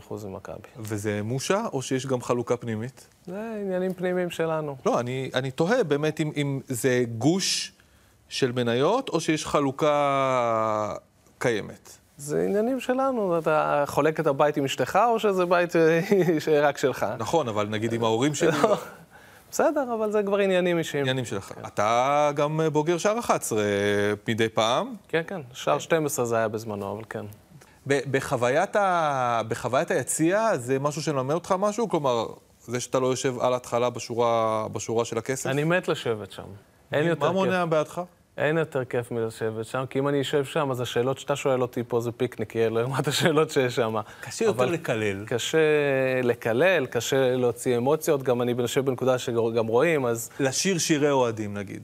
30% 0.10 0.28
ממכבי. 0.28 0.68
וזה 0.78 1.22
מושה, 1.24 1.66
או 1.74 1.82
שיש 1.82 2.06
גם 2.06 2.22
חלוקה 2.22 2.58
פנימית? 2.58 3.08
זה 3.26 3.58
עניינים 3.62 3.94
פנימיים 3.94 4.30
שלנו. 4.30 4.76
לא, 4.86 5.00
אני, 5.00 5.32
אני 5.34 5.52
תוהה 5.52 5.84
באמת 5.84 6.20
אם, 6.20 6.32
אם 6.36 6.60
זה 6.68 7.04
גוש 7.18 7.72
של 8.30 8.52
מניות, 8.52 9.10
או 9.10 9.20
שיש 9.20 9.46
חלוקה 9.46 10.96
קיימת. 11.38 11.98
זה 12.18 12.44
עניינים 12.44 12.80
שלנו, 12.80 13.38
אתה 13.38 13.84
חולק 13.88 14.20
את 14.20 14.28
הבית 14.28 14.58
עם 14.58 14.66
אשתך, 14.66 15.00
או 15.12 15.20
שזה 15.20 15.46
בית 15.46 15.76
אה, 15.76 16.02
רק 16.68 16.78
שלך? 16.78 17.06
נכון, 17.20 17.48
אבל 17.48 17.68
נגיד 17.68 17.94
עם 17.94 18.04
ההורים 18.04 18.36
שלי, 18.36 18.62
לא. 18.64 18.78
בסדר, 19.56 19.94
אבל 19.94 20.12
זה 20.12 20.24
כבר 20.24 20.38
עניינים 20.38 20.78
אישיים. 20.78 21.04
עניינים 21.04 21.26
שלך. 21.26 21.52
אתה 21.68 22.32
גם 22.36 22.60
בוגר 22.72 22.98
שער 22.98 23.20
11 23.20 23.64
מדי 24.28 24.50
פעם. 24.50 24.96
כן, 25.08 25.22
כן, 25.28 25.42
שער 25.54 25.80
12 25.80 26.26
זה 26.26 26.38
היה 26.38 26.48
בזמנו, 26.48 26.92
אבל 26.92 27.04
כן. 27.10 27.26
בחוויית, 27.88 28.76
ה... 28.76 29.42
בחוויית 29.48 29.92
היציע 29.92 30.58
זה 30.58 30.80
משהו 30.80 31.02
שמלמד 31.02 31.34
אותך 31.34 31.56
משהו? 31.60 31.90
כלומר, 31.90 32.26
זה 32.66 32.80
שאתה 32.80 33.00
לא 33.00 33.08
יושב 33.08 33.40
על 33.40 33.54
ההתחלה 33.54 33.90
בשורה, 33.90 34.68
בשורה 34.72 35.06
של 35.06 35.18
הכסף? 35.18 35.50
אני 35.50 35.64
מת 35.64 35.88
לשבת 35.88 36.32
שם. 36.32 36.44
אין 36.94 37.06
יותר 37.06 37.22
מה 37.22 37.28
כיף. 37.28 37.36
מונע 37.36 37.66
בעדך? 37.66 38.02
אין 38.38 38.58
יותר 38.58 38.86
כיף 38.86 39.12
מלשבת 39.12 39.66
שם, 39.66 39.84
כי 39.90 40.00
אם 40.00 40.08
אני 40.08 40.22
אשב 40.22 40.46
שם, 40.46 40.72
אז 40.72 40.82
השאלות 40.82 41.20
שאתה 41.20 41.36
שואל 41.36 41.62
אותי 41.62 41.84
פה 41.88 42.02
זה 42.02 42.12
פיקניק, 42.12 42.56
יהיה 42.56 42.70
לעומת 42.70 43.08
השאלות 43.08 43.50
שיש 43.50 43.76
שם. 43.76 43.96
קשה 44.22 44.46
יותר 44.46 44.66
לקלל. 44.66 45.26
קשה 45.26 45.58
לקלל, 46.24 46.86
קשה 46.86 47.36
להוציא 47.36 47.78
אמוציות, 47.78 48.24
גם 48.24 48.42
אני 48.42 48.54
יושב 48.58 48.86
בנקודה 48.86 49.18
שגם 49.18 49.68
רואים, 49.68 50.06
אז 50.06 50.30
לשיר 50.40 50.78
שירי 50.78 51.12
אוהדים, 51.12 51.58
נגיד. 51.58 51.84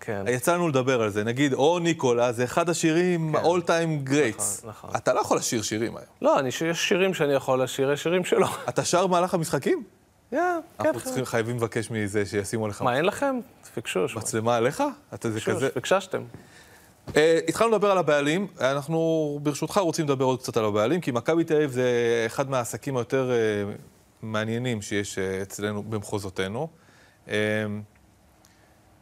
כן. 0.00 0.24
יצא 0.28 0.54
לנו 0.54 0.68
לדבר 0.68 1.02
על 1.02 1.10
זה. 1.10 1.24
נגיד, 1.24 1.52
או 1.52 1.78
ניקולה, 1.78 2.32
זה 2.32 2.44
אחד 2.44 2.68
השירים 2.68 3.32
כן. 3.32 3.44
all 3.44 3.60
time 3.66 4.08
greats. 4.10 4.38
נכון, 4.38 4.70
נכון. 4.70 4.90
אתה 4.96 5.12
לא 5.12 5.20
יכול 5.20 5.36
לשיר 5.36 5.62
שירים 5.62 5.96
היום. 5.96 6.08
לא, 6.22 6.38
אני, 6.38 6.48
יש 6.48 6.88
שירים 6.88 7.14
שאני 7.14 7.32
יכול 7.32 7.62
לשיר, 7.62 7.92
יש 7.92 8.02
שירים 8.02 8.24
שלא. 8.24 8.48
אתה 8.68 8.84
שר 8.84 9.06
במהלך 9.06 9.34
המשחקים? 9.34 9.82
כן, 10.30 10.60
אנחנו 10.80 11.00
צריכים, 11.00 11.24
חייבים 11.24 11.56
לבקש 11.56 11.90
מזה 11.90 12.26
שישימו 12.26 12.64
עליך 12.64 12.82
מה, 12.82 12.96
אין 12.96 13.04
לכם? 13.04 13.40
פיקשוש. 13.74 14.16
מצלמה 14.16 14.56
עליך? 14.56 14.82
אתה 15.14 15.30
זה 15.30 15.40
כזה... 15.40 15.70
פיקששתם. 15.70 16.22
אה, 17.16 17.38
התחלנו 17.48 17.70
לדבר 17.70 17.90
על 17.90 17.98
הבעלים, 17.98 18.46
אנחנו 18.60 19.38
ברשותך 19.42 19.76
רוצים 19.76 20.04
לדבר 20.04 20.24
עוד 20.24 20.42
קצת 20.42 20.56
על 20.56 20.64
הבעלים, 20.64 21.00
כי 21.00 21.10
מכבי 21.10 21.44
תל 21.44 21.54
אביב 21.54 21.70
זה 21.70 22.22
אחד 22.26 22.50
מהעסקים 22.50 22.96
היותר 22.96 23.30
אה, 23.30 23.36
מעניינים 24.22 24.82
שיש 24.82 25.18
אה, 25.18 25.42
אצלנו 25.42 25.82
במחוזותינו. 25.82 26.68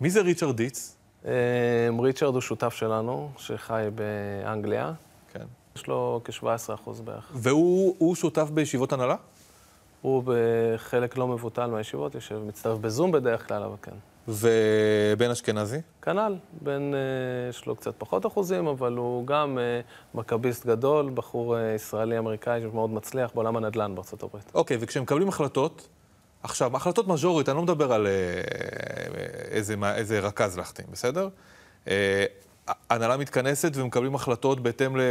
מי 0.00 0.10
זה 0.10 0.20
ריצ'רד 0.20 0.56
דיץ? 0.56 0.96
ריצ'רד 2.00 2.34
הוא 2.34 2.40
שותף 2.40 2.74
שלנו, 2.74 3.30
שחי 3.38 3.86
באנגליה. 3.94 4.92
כן. 5.32 5.44
יש 5.76 5.86
לו 5.86 6.20
כ-17% 6.24 7.02
בערך. 7.04 7.30
והוא 7.34 7.94
הוא 7.98 8.14
שותף 8.14 8.48
בישיבות 8.50 8.92
הנהלה? 8.92 9.16
הוא 10.06 10.22
בחלק 10.26 11.16
לא 11.16 11.28
מבוטל 11.28 11.66
מהישיבות, 11.66 12.14
יושב, 12.14 12.38
מצטרף 12.46 12.78
בזום 12.78 13.12
בדרך 13.12 13.48
כלל, 13.48 13.62
אבל 13.62 13.74
כן. 13.82 13.92
ובן 14.28 15.30
אשכנזי? 15.30 15.80
כנ"ל, 16.02 16.36
בין, 16.60 16.94
אה, 16.94 17.00
יש 17.50 17.66
לו 17.66 17.76
קצת 17.76 17.94
פחות 17.98 18.26
אחוזים, 18.26 18.66
אבל 18.66 18.96
הוא 18.96 19.26
גם 19.26 19.58
אה, 19.58 19.80
מכביסט 20.14 20.66
גדול, 20.66 21.10
בחור 21.14 21.56
אה, 21.58 21.72
ישראלי-אמריקאי 21.74 22.60
שמאוד 22.62 22.90
מצליח 22.90 23.30
בעולם 23.34 23.56
הנדל"ן 23.56 23.94
בארצות 23.94 24.22
הברית. 24.22 24.50
אוקיי, 24.54 24.76
וכשמקבלים 24.80 25.28
החלטות, 25.28 25.88
עכשיו, 26.42 26.76
החלטות 26.76 27.08
מז'ורית, 27.08 27.48
אני 27.48 27.56
לא 27.56 27.62
מדבר 27.62 27.92
על 27.92 28.06
איזה, 29.50 29.76
מה- 29.76 29.94
איזה 29.96 30.20
רכז 30.20 30.56
להחתים, 30.58 30.86
בסדר? 30.92 31.28
הנהלה 32.90 33.16
מתכנסת 33.16 33.72
ומקבלים 33.74 34.14
החלטות 34.14 34.60
בהתאם 34.60 34.96
ל- 34.96 35.02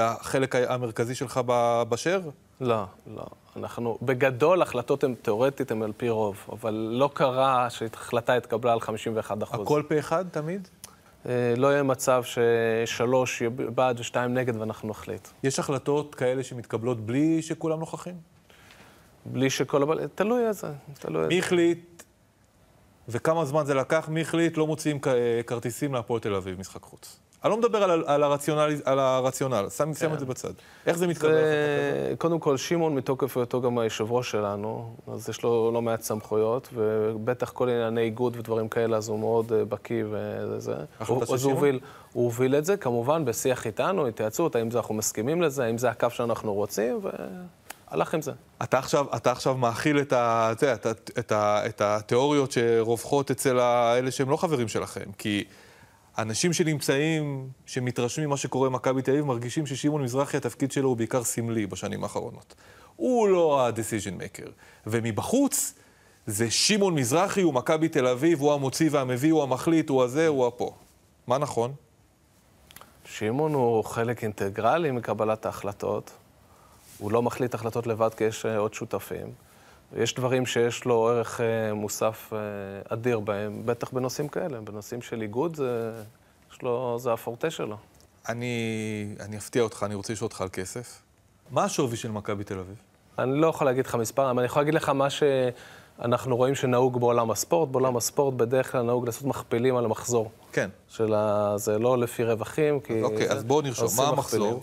לחלק 0.00 0.54
המרכזי 0.56 1.14
שלך 1.14 1.40
ב- 1.46 1.82
בשאר? 1.88 2.20
לא, 2.60 2.84
לא. 3.16 3.24
אנחנו, 3.56 3.98
בגדול, 4.02 4.62
החלטות 4.62 5.04
הן 5.04 5.14
תיאורטית, 5.22 5.70
הן 5.70 5.82
על 5.82 5.92
פי 5.96 6.08
רוב, 6.10 6.46
אבל 6.52 6.74
לא 6.74 7.10
קרה 7.14 7.70
שהחלטה 7.70 8.34
התקבלה 8.34 8.72
על 8.72 8.80
51 8.80 9.42
אחוז. 9.42 9.60
הכל 9.60 9.82
פה 9.88 9.98
אחד 9.98 10.24
תמיד? 10.28 10.68
אה, 11.26 11.54
לא 11.56 11.72
יהיה 11.72 11.82
מצב 11.82 12.22
ששלוש 12.24 13.40
יהיה 13.40 13.50
בעד 13.50 14.00
ושתיים 14.00 14.34
נגד 14.34 14.56
ואנחנו 14.56 14.88
נחליט. 14.88 15.28
יש 15.42 15.58
החלטות 15.58 16.14
כאלה 16.14 16.42
שמתקבלות 16.42 17.00
בלי 17.00 17.42
שכולם 17.42 17.80
נוכחים? 17.80 18.14
בלי 19.26 19.50
שכל 19.50 19.82
הבעל... 19.82 20.06
תלוי 20.14 20.46
איזה, 20.48 20.68
תלוי 20.98 21.22
איזה. 21.22 21.28
מי 21.28 21.38
החליט 21.38 22.02
וכמה 23.08 23.44
זמן 23.44 23.64
זה 23.66 23.74
לקח? 23.74 24.08
מי 24.08 24.20
החליט 24.20 24.56
לא 24.56 24.66
מוציאים 24.66 25.00
כ- 25.00 25.08
כרטיסים 25.46 25.94
להפועל 25.94 26.20
תל 26.20 26.34
אביב, 26.34 26.60
משחק 26.60 26.82
חוץ? 26.82 27.20
אני 27.44 27.50
לא 27.50 27.56
מדבר 27.56 27.82
על, 27.82 28.04
על, 28.06 28.22
הרציונל, 28.22 28.76
על 28.84 28.98
הרציונל, 28.98 29.66
שם, 29.76 29.94
שם 29.94 30.14
את 30.14 30.18
זה 30.18 30.26
בצד. 30.26 30.52
איך 30.86 30.98
זה 30.98 31.06
כזאת? 31.06 31.20
זה, 31.20 32.14
קודם 32.18 32.38
כל, 32.38 32.56
שמעון 32.56 32.94
מתוקף 32.94 33.36
היותו 33.36 33.60
גם 33.60 33.78
היושב 33.78 34.12
ראש 34.12 34.30
שלנו, 34.30 34.94
אז 35.12 35.28
יש 35.28 35.42
לו 35.42 35.70
לא 35.74 35.82
מעט 35.82 36.02
סמכויות, 36.02 36.68
ובטח 36.74 37.50
כל 37.50 37.68
ענייני 37.68 38.00
איגוד 38.00 38.36
ודברים 38.36 38.68
כאלה, 38.68 38.96
אז 38.96 39.08
הוא 39.08 39.18
מאוד 39.18 39.52
אה, 39.52 39.64
בקיא 39.64 40.04
וזה. 40.10 40.74
של 41.06 41.14
אז 41.34 41.44
הוא? 41.44 41.52
הוביל, 41.52 41.80
הוא 42.12 42.24
הוביל 42.24 42.54
את 42.54 42.64
זה, 42.64 42.76
כמובן, 42.76 43.24
בשיח 43.24 43.66
איתנו, 43.66 44.06
התייעצות, 44.06 44.56
האם 44.56 44.70
זה 44.70 44.78
אנחנו 44.78 44.94
מסכימים 44.94 45.42
לזה, 45.42 45.64
האם 45.64 45.78
זה 45.78 45.90
הקו 45.90 46.10
שאנחנו 46.10 46.54
רוצים, 46.54 47.00
והלך 47.90 48.14
עם 48.14 48.22
זה. 48.22 48.32
אתה 48.62 48.78
עכשיו, 48.78 49.06
אתה 49.16 49.32
עכשיו 49.32 49.56
מאכיל 49.56 50.00
את, 50.00 50.12
ה, 50.12 50.52
את, 50.52 50.64
את, 50.64 50.86
את, 50.86 51.10
את, 51.18 51.32
ה, 51.32 51.66
את 51.66 51.80
התיאוריות 51.80 52.52
שרווחות 52.52 53.30
אצל 53.30 53.58
האלה 53.58 54.10
שהם 54.10 54.30
לא 54.30 54.36
חברים 54.36 54.68
שלכם. 54.68 55.04
כי 55.18 55.44
אנשים 56.18 56.52
שנמצאים, 56.52 57.48
שמתרשמים 57.66 58.28
ממה 58.28 58.36
שקורה 58.36 58.70
במכבי 58.70 59.02
תל 59.02 59.10
אביב, 59.10 59.24
מרגישים 59.24 59.66
ששמעון 59.66 60.02
מזרחי, 60.02 60.36
התפקיד 60.36 60.72
שלו 60.72 60.88
הוא 60.88 60.96
בעיקר 60.96 61.24
סמלי 61.24 61.66
בשנים 61.66 62.02
האחרונות. 62.02 62.54
הוא 62.96 63.28
לא 63.28 63.60
ה-decision 63.60 64.20
maker. 64.20 64.50
ומבחוץ, 64.86 65.74
זה 66.26 66.50
שמעון 66.50 66.94
מזרחי, 66.94 67.42
הוא 67.42 67.54
מכבי 67.54 67.88
תל 67.88 68.06
אביב, 68.06 68.40
הוא 68.40 68.52
המוציא 68.52 68.88
והמביא, 68.92 69.32
הוא 69.32 69.42
המחליט, 69.42 69.88
הוא 69.88 70.02
הזה, 70.02 70.28
הוא 70.28 70.46
הפה. 70.46 70.74
מה 71.26 71.38
נכון? 71.38 71.72
שמעון 73.04 73.54
הוא 73.54 73.84
חלק 73.84 74.22
אינטגרלי 74.22 74.90
מקבלת 74.90 75.46
ההחלטות. 75.46 76.10
הוא 76.98 77.12
לא 77.12 77.22
מחליט 77.22 77.54
החלטות 77.54 77.86
לבד 77.86 78.14
כי 78.16 78.24
יש 78.24 78.46
אה, 78.46 78.58
עוד 78.58 78.74
שותפים. 78.74 79.26
יש 79.96 80.14
דברים 80.14 80.46
שיש 80.46 80.84
לו 80.84 81.08
ערך 81.08 81.40
אה, 81.40 81.74
מוסף 81.74 82.32
אה, 82.32 82.38
אדיר 82.88 83.20
בהם, 83.20 83.62
בטח 83.64 83.90
בנושאים 83.90 84.28
כאלה. 84.28 84.60
בנושאים 84.60 85.02
של 85.02 85.22
איגוד, 85.22 85.56
זה, 85.56 85.92
יש 86.52 86.62
לו, 86.62 86.98
זה 86.98 87.12
הפורטה 87.12 87.50
שלו. 87.50 87.76
אני, 88.28 89.14
אני 89.20 89.36
אפתיע 89.36 89.62
אותך, 89.62 89.82
אני 89.86 89.94
רוצה 89.94 90.12
לשאול 90.12 90.26
אותך 90.26 90.40
על 90.40 90.48
כסף. 90.52 91.02
מה 91.50 91.64
השווי 91.64 91.96
של 91.96 92.10
מכבי 92.10 92.44
תל 92.44 92.58
אביב? 92.58 92.76
אני 93.18 93.40
לא 93.40 93.46
יכול 93.46 93.66
להגיד 93.66 93.86
לך 93.86 93.94
מספר, 93.94 94.30
אבל 94.30 94.38
אני 94.38 94.46
יכול 94.46 94.62
להגיד 94.62 94.74
לך 94.74 94.88
מה 94.88 95.08
שאנחנו 95.10 96.36
רואים 96.36 96.54
שנהוג 96.54 97.00
בעולם 97.00 97.30
הספורט. 97.30 97.68
בעולם 97.68 97.96
הספורט 97.96 98.34
בדרך 98.34 98.72
כלל 98.72 98.82
נהוג 98.82 99.06
לעשות 99.06 99.24
מכפילים 99.24 99.76
על 99.76 99.84
המחזור. 99.84 100.30
כן. 100.52 100.70
של 100.88 101.14
ה... 101.14 101.52
זה 101.56 101.78
לא 101.78 101.98
לפי 101.98 102.24
רווחים, 102.24 102.80
כי... 102.80 103.02
אוקיי, 103.02 103.30
אז 103.30 103.44
בואו 103.44 103.60
נרשום. 103.60 103.88
מה. 103.96 104.08
המחזור? 104.08 104.62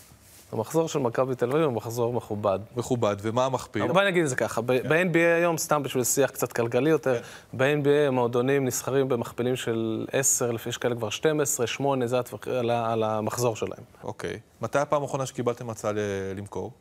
המחזור 0.55 0.87
של 0.89 0.99
מכבי 0.99 1.35
תל 1.35 1.49
אביב 1.51 1.63
הוא 1.63 1.73
מחזור 1.73 2.13
מכובד. 2.13 2.59
מכובד, 2.77 3.15
ומה 3.21 3.45
המכפיל? 3.45 3.87
בואי 3.91 4.05
נגיד 4.05 4.23
את 4.23 4.29
זה 4.29 4.35
ככה, 4.35 4.61
כן. 4.67 4.89
ב-NBA 4.89 5.17
היום, 5.39 5.57
סתם 5.57 5.83
בשביל 5.83 6.03
שיח 6.03 6.29
קצת 6.29 6.53
כלכלי 6.53 6.89
יותר, 6.89 7.19
ב-NBA 7.53 8.07
המועדונים 8.07 8.65
נסחרים 8.65 9.09
במכפילים 9.09 9.55
של 9.55 10.05
10, 10.11 10.51
לפי 10.51 10.69
יש 10.69 10.77
כאלה 10.77 10.95
כבר 10.95 11.09
12, 11.09 11.67
8, 11.67 12.07
זה 12.07 12.19
על 12.67 13.03
המחזור 13.03 13.55
שלהם. 13.55 13.83
אוקיי. 14.03 14.39
מתי 14.61 14.79
הפעם 14.79 15.01
האחרונה 15.01 15.25
שקיבלתם 15.25 15.69
הצעה 15.69 15.91
ל- 15.91 15.99
למכור? 16.37 16.71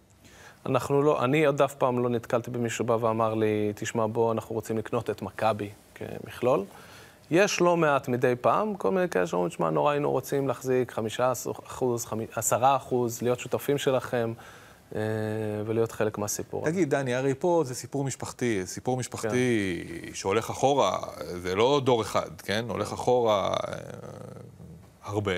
אנחנו 0.66 1.02
לא, 1.02 1.24
אני 1.24 1.46
עוד 1.46 1.62
אף 1.62 1.74
פעם 1.74 1.98
לא 2.02 2.08
נתקלתי 2.08 2.50
במישהו 2.50 2.84
שבא 2.84 2.96
ואמר 3.00 3.34
לי, 3.34 3.72
תשמע, 3.74 4.06
בוא, 4.06 4.32
אנחנו 4.32 4.54
רוצים 4.54 4.78
לקנות 4.78 5.10
את 5.10 5.22
מכבי 5.22 5.68
כמכלול. 5.94 6.64
יש 7.30 7.60
לא 7.60 7.76
מעט 7.76 8.08
מדי 8.08 8.34
פעם, 8.40 8.74
כל 8.74 8.90
מיני 8.90 9.08
כאלה 9.08 9.26
שאומרים, 9.26 9.48
תשמע, 9.48 9.70
נורא 9.70 9.90
היינו 9.90 10.10
רוצים 10.10 10.48
להחזיק 10.48 10.92
15 10.92 11.52
אחוז, 11.66 12.06
10 12.36 12.76
אחוז, 12.76 13.22
להיות 13.22 13.40
שותפים 13.40 13.78
שלכם 13.78 14.32
אה, 14.94 15.00
ולהיות 15.66 15.92
חלק 15.92 16.18
מהסיפור. 16.18 16.62
הזה. 16.62 16.72
תגיד, 16.72 16.90
דני, 16.90 17.14
הרי 17.14 17.34
פה 17.38 17.62
זה 17.66 17.74
סיפור 17.74 18.04
משפחתי, 18.04 18.62
סיפור 18.64 18.96
משפחתי 18.96 19.84
שהולך 20.14 20.50
אחורה, 20.50 20.98
זה 21.42 21.54
לא 21.54 21.80
דור 21.84 22.02
אחד, 22.02 22.40
כן? 22.42 22.64
הולך 22.68 22.92
אחורה 22.92 23.54
אה, 23.68 23.74
הרבה, 25.04 25.32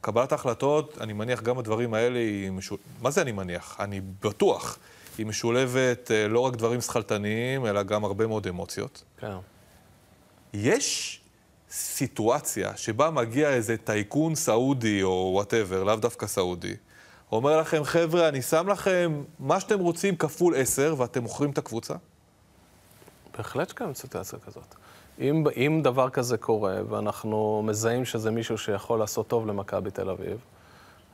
קבלת 0.00 0.32
ההחלטות, 0.32 0.98
אני 1.00 1.12
מניח 1.12 1.42
גם 1.42 1.58
הדברים 1.58 1.94
האלה 1.94 2.18
היא 2.18 2.50
משול... 2.50 2.78
מה 3.02 3.10
זה 3.10 3.22
אני 3.22 3.32
מניח? 3.32 3.76
אני 3.80 4.00
בטוח. 4.22 4.78
היא 5.18 5.26
משולבת 5.26 6.10
אה, 6.10 6.28
לא 6.28 6.40
רק 6.40 6.56
דברים 6.56 6.80
שכלתניים, 6.80 7.66
אלא 7.66 7.82
גם 7.82 8.04
הרבה 8.04 8.26
מאוד 8.26 8.46
אמוציות. 8.46 9.04
כן. 9.18 9.36
יש 10.54 11.20
סיטואציה 11.70 12.76
שבה 12.76 13.10
מגיע 13.10 13.50
איזה 13.50 13.76
טייקון 13.76 14.34
סעודי 14.34 15.02
או 15.02 15.30
whatever, 15.34 15.84
לאו 15.84 15.96
דווקא 15.96 16.26
סעודי, 16.26 16.74
אומר 17.32 17.60
לכם, 17.60 17.84
חבר'ה, 17.84 18.28
אני 18.28 18.42
שם 18.42 18.68
לכם 18.68 19.22
מה 19.38 19.60
שאתם 19.60 19.78
רוצים 19.78 20.16
כפול 20.16 20.54
עשר, 20.56 20.94
ואתם 20.98 21.22
מוכרים 21.22 21.50
את 21.50 21.58
הקבוצה? 21.58 21.94
בהחלט 23.36 23.68
שקיימת 23.68 23.96
סיטואציה 23.96 24.38
כזאת. 24.38 24.74
אם, 25.20 25.44
אם 25.56 25.80
דבר 25.84 26.10
כזה 26.10 26.36
קורה, 26.36 26.76
ואנחנו 26.88 27.62
מזהים 27.64 28.04
שזה 28.04 28.30
מישהו 28.30 28.58
שיכול 28.58 28.98
לעשות 28.98 29.28
טוב 29.28 29.46
למכבי 29.46 29.90
תל 29.90 30.10
אביב, 30.10 30.38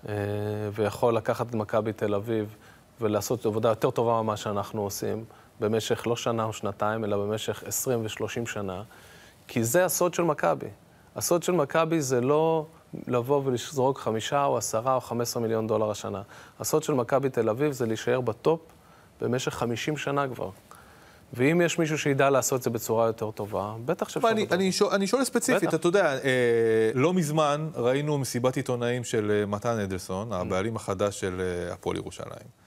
אה, 0.09 0.15
ויכול 0.73 1.17
לקחת 1.17 1.49
את 1.49 1.55
מכבי 1.55 1.93
תל 1.93 2.15
אביב 2.15 2.57
ולעשות 3.01 3.47
עבודה 3.47 3.69
יותר 3.69 3.91
טובה 3.91 4.23
ממה 4.23 4.37
שאנחנו 4.37 4.83
עושים, 4.83 5.25
במשך 5.61 6.07
לא 6.07 6.17
שנה 6.17 6.45
או 6.45 6.53
שנתיים, 6.53 7.05
אלא 7.05 7.17
במשך 7.17 7.63
20 7.67 8.05
ו-30 8.05 8.51
שנה, 8.51 8.83
כי 9.49 9.65
זה 9.65 9.85
הסוד 9.85 10.15
של 10.15 10.23
מכבי. 10.23 10.69
הסוד 11.17 11.43
של 11.43 11.53
מכבי 11.53 12.01
זה 12.01 12.21
לא 12.21 12.67
לבוא 13.07 13.43
ולזרוק 13.45 13.99
חמישה 13.99 14.45
או 14.45 14.57
עשרה 14.57 14.95
או 14.95 15.01
חמש 15.01 15.23
עשרה 15.23 15.43
מיליון 15.43 15.67
דולר 15.67 15.91
השנה. 15.91 16.23
הסוד 16.61 16.83
של 16.83 16.95
מכבי 16.95 17.31
תל 17.31 17.49
אביב 17.49 17.73
זה 17.73 17.87
להישאר 17.87 18.21
בטופ 18.21 18.61
במשך 19.21 19.55
50 19.55 19.97
שנה 19.97 20.29
כבר. 20.29 20.51
ואם 21.33 21.61
יש 21.61 21.79
מישהו 21.79 21.99
שידע 21.99 22.31
לעשות 22.31 22.59
את 22.59 22.63
זה 22.63 22.71
בצורה 22.71 23.07
יותר 23.07 23.31
טובה, 23.31 23.75
בטח 23.85 24.09
שאפשר 24.09 24.29
אני. 24.31 24.47
אני, 24.51 24.73
שואל, 24.73 24.95
אני 24.95 25.07
שואל 25.07 25.25
ספציפית, 25.25 25.69
בטח. 25.69 25.75
אתה 25.75 25.89
יודע, 25.89 26.19
אה, 26.25 26.91
לא 26.95 27.15
מזמן 27.15 27.69
ראינו 27.75 28.19
מסיבת 28.19 28.57
עיתונאים 28.57 29.05
של 29.05 29.31
אה, 29.31 29.47
מתן 29.47 29.79
אדלסון, 29.79 30.33
הבעלים 30.33 30.77
החדש 30.77 31.21
של 31.21 31.41
אה, 31.41 31.73
הפועל 31.73 31.97
ירושלים, 31.97 32.60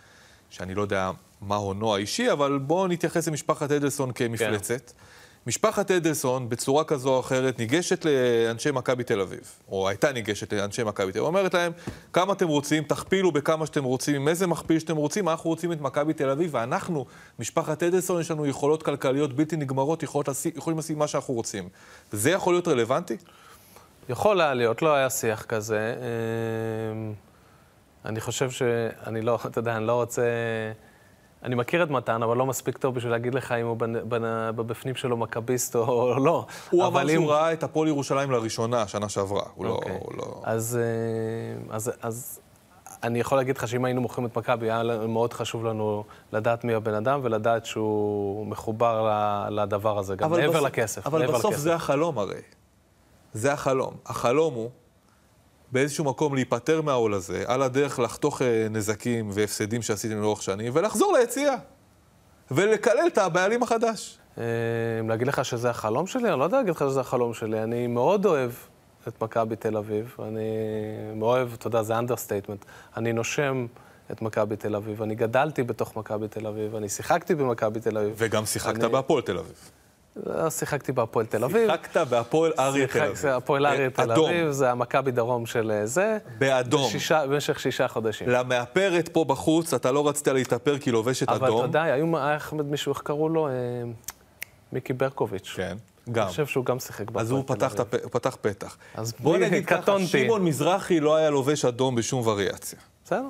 שאני 0.53 0.75
לא 0.75 0.81
יודע 0.81 1.11
מה 1.41 1.55
הונו 1.55 1.95
האישי, 1.95 2.31
אבל 2.31 2.59
בואו 2.59 2.87
נתייחס 2.87 3.27
למשפחת 3.27 3.71
אדלסון 3.71 4.11
כמפלצת. 4.11 4.91
משפחת 5.47 5.91
אדלסון, 5.91 6.49
בצורה 6.49 6.83
כזו 6.83 7.09
או 7.09 7.19
אחרת, 7.19 7.59
ניגשת 7.59 8.05
לאנשי 8.05 8.71
מכבי 8.71 9.03
תל 9.03 9.21
אביב, 9.21 9.39
או 9.67 9.89
הייתה 9.89 10.11
ניגשת 10.11 10.53
לאנשי 10.53 10.83
מכבי 10.83 11.11
תל 11.11 11.19
אביב, 11.19 11.27
אומרת 11.27 11.53
להם, 11.53 11.71
כמה 12.13 12.33
אתם 12.33 12.47
רוצים, 12.47 12.83
תכפילו 12.83 13.31
בכמה 13.31 13.65
שאתם 13.65 13.83
רוצים, 13.83 14.15
עם 14.15 14.27
איזה 14.27 14.47
מכפיל 14.47 14.79
שאתם 14.79 14.95
רוצים, 14.95 15.29
אנחנו 15.29 15.49
רוצים 15.49 15.71
את 15.71 15.81
מכבי 15.81 16.13
תל 16.13 16.29
אביב, 16.29 16.49
ואנחנו, 16.53 17.05
משפחת 17.39 17.83
אדלסון, 17.83 18.21
יש 18.21 18.31
לנו 18.31 18.45
יכולות 18.45 18.83
כלכליות 18.83 19.33
בלתי 19.35 19.55
נגמרות, 19.55 20.03
יכולות 20.03 20.27
לשים, 20.27 20.51
יכולים 20.55 20.79
לשים 20.79 20.99
מה 20.99 21.07
שאנחנו 21.07 21.33
רוצים. 21.33 21.69
זה 22.11 22.31
יכול 22.31 22.53
להיות 22.53 22.67
רלוונטי? 22.67 23.17
יכול 24.09 24.41
היה 24.41 24.53
להיות, 24.53 24.81
לא 24.81 24.93
היה 24.93 25.09
שיח 25.09 25.43
כזה. 25.43 25.95
אני 28.05 28.21
חושב 28.21 28.49
שאני 28.51 29.21
לא, 29.21 29.39
אתה 29.45 29.59
יודע, 29.59 29.77
אני 29.77 29.87
לא 29.87 29.93
רוצה... 29.93 30.21
אני 31.43 31.55
מכיר 31.55 31.83
את 31.83 31.89
מתן, 31.89 32.23
אבל 32.23 32.37
לא 32.37 32.45
מספיק 32.45 32.77
טוב 32.77 32.95
בשביל 32.95 33.11
להגיד 33.11 33.35
לך 33.35 33.51
אם 33.51 33.65
הוא 33.65 33.77
בנ- 33.77 34.09
בנ- 34.09 34.21
בבפנים 34.55 34.95
שלו 34.95 35.17
מכביסט 35.17 35.75
או 35.75 36.13
לא. 36.25 36.45
הוא 36.69 36.85
אמר 36.87 37.03
אם- 37.03 37.09
שהוא 37.09 37.31
ראה 37.31 37.53
את 37.53 37.63
הפועל 37.63 37.87
ירושלים 37.87 38.31
לראשונה, 38.31 38.87
שנה 38.87 39.09
שעברה. 39.09 39.43
הוא 39.55 39.65
לא... 39.65 39.71
אוקיי. 39.71 39.97
הוא 40.01 40.13
לא... 40.17 40.41
אז, 40.43 40.79
אה, 40.81 41.75
אז, 41.75 41.91
אז 42.01 42.39
אני 43.03 43.19
יכול 43.19 43.37
להגיד 43.37 43.57
לך 43.57 43.67
שאם 43.67 43.85
היינו 43.85 44.01
מוכרים 44.01 44.27
את 44.27 44.37
מכבי, 44.37 44.71
היה 44.71 44.83
מאוד 45.07 45.33
חשוב 45.33 45.65
לנו 45.65 46.03
לדעת 46.33 46.63
מי 46.63 46.73
הבן 46.73 46.93
אדם 46.93 47.19
ולדעת 47.23 47.65
שהוא 47.65 48.47
מחובר 48.47 49.09
לדבר 49.49 49.97
הזה, 49.99 50.15
גם 50.15 50.31
מעבר 50.31 50.49
בסוף- 50.53 50.65
לכסף. 50.65 51.07
אבל 51.07 51.27
בסוף 51.27 51.45
לכסף. 51.45 51.57
זה 51.61 51.75
החלום 51.75 52.17
הרי. 52.17 52.41
זה 53.33 53.53
החלום. 53.53 53.93
החלום 54.05 54.53
הוא 54.53 54.69
באיזשהו 55.73 56.03
מקום 56.05 56.35
להיפטר 56.35 56.81
מהעול 56.81 57.13
הזה, 57.13 57.43
על 57.47 57.61
הדרך 57.61 57.99
לחתוך 57.99 58.41
אה, 58.41 58.67
נזקים 58.69 59.29
והפסדים 59.33 59.81
שעשיתם 59.81 60.21
לאורך 60.21 60.41
שנים, 60.43 60.71
ולחזור 60.75 61.13
ליציאה. 61.19 61.55
ולקלל 62.51 63.07
את 63.07 63.17
הבעלים 63.17 63.63
החדש. 63.63 64.17
אה, 64.37 64.43
להגיד 65.07 65.27
לך 65.27 65.45
שזה 65.45 65.69
החלום 65.69 66.07
שלי? 66.07 66.29
אני 66.31 66.39
לא 66.39 66.43
יודע 66.43 66.57
להגיד 66.57 66.75
לך 66.75 66.85
שזה 66.89 66.99
החלום 66.99 67.33
שלי. 67.33 67.63
אני 67.63 67.87
מאוד 67.87 68.25
אוהב 68.25 68.51
את 69.07 69.21
מכבי 69.21 69.55
תל 69.55 69.77
אביב. 69.77 70.15
אני 70.19 70.41
מאוד 71.15 71.37
אוהב, 71.37 71.53
אתה 71.53 71.67
יודע, 71.67 71.83
זה 71.83 71.97
understatement. 71.97 72.65
אני 72.97 73.13
נושם 73.13 73.65
את 74.11 74.21
מכבי 74.21 74.55
תל 74.55 74.75
אביב. 74.75 75.01
אני 75.01 75.15
גדלתי 75.15 75.63
בתוך 75.63 75.95
מכבי 75.97 76.27
תל 76.27 76.47
אביב. 76.47 76.75
אני 76.75 76.89
שיחקתי 76.89 77.35
במכבי 77.35 77.79
תל 77.79 77.97
אביב. 77.97 78.13
וגם 78.17 78.45
שיחקת 78.45 78.83
אני- 78.83 78.91
בהפועל 78.93 79.21
תל 79.21 79.37
אביב. 79.37 79.69
לא 80.15 80.49
שיחקתי 80.49 80.91
בהפועל 80.91 81.25
תל 81.25 81.43
אביב. 81.43 81.67
שיחקת 81.71 81.97
בהפועל 82.07 82.51
אריה 82.59 82.87
תל 82.87 82.99
אביב. 83.01 83.15
שיחק- 83.15 83.25
הפועל 83.29 83.65
אריה 83.65 83.89
תל. 83.89 84.11
אביב, 84.11 84.51
זה 84.51 84.71
המכבי 84.71 85.11
דרום 85.11 85.45
של 85.45 85.71
אה, 85.71 85.85
זה. 85.85 86.17
באדום. 86.37 86.89
שישה- 86.89 87.25
במשך 87.27 87.59
שישה 87.59 87.87
חודשים. 87.87 88.29
למאפרת 88.29 89.09
פה 89.09 89.23
בחוץ, 89.25 89.73
אתה 89.73 89.91
לא 89.91 90.07
רצית 90.09 90.27
להתאפר 90.27 90.77
כי 90.79 90.91
לובשת 90.91 91.29
אבל 91.29 91.37
אתה 91.37 91.45
אדום. 91.45 91.61
יודע, 91.61 91.81
היו, 91.81 92.17
היה 92.17 92.37
אחמד 92.37 92.65
מישהו, 92.65 92.91
איך 92.93 93.01
קראו 93.01 93.29
לו? 93.29 93.47
אה, 93.47 93.51
מיקי 94.73 94.93
ברקוביץ'. 94.93 95.53
כן, 95.55 95.77
גם. 96.11 96.23
אני 96.23 96.29
חושב 96.31 96.45
שהוא 96.47 96.65
גם 96.65 96.79
שיחק 96.79 97.11
בהפועל 97.11 97.25
אז 97.41 97.45
תל 97.47 97.53
פתח, 97.53 97.65
אביב. 97.71 97.81
הפ... 97.81 97.95
הוא 98.03 98.11
פתח 98.11 98.37
פתח. 98.41 98.77
אז 98.95 99.13
בוא 99.19 99.37
נגיד 99.43 99.65
ככה. 99.65 99.95
שמעון 100.05 100.45
מזרחי 100.45 100.99
לא 100.99 101.15
היה 101.15 101.29
לובש 101.29 101.65
אדום 101.65 101.95
בשום 101.95 102.27
וריאציה. 102.27 102.79
בסדר. 103.05 103.27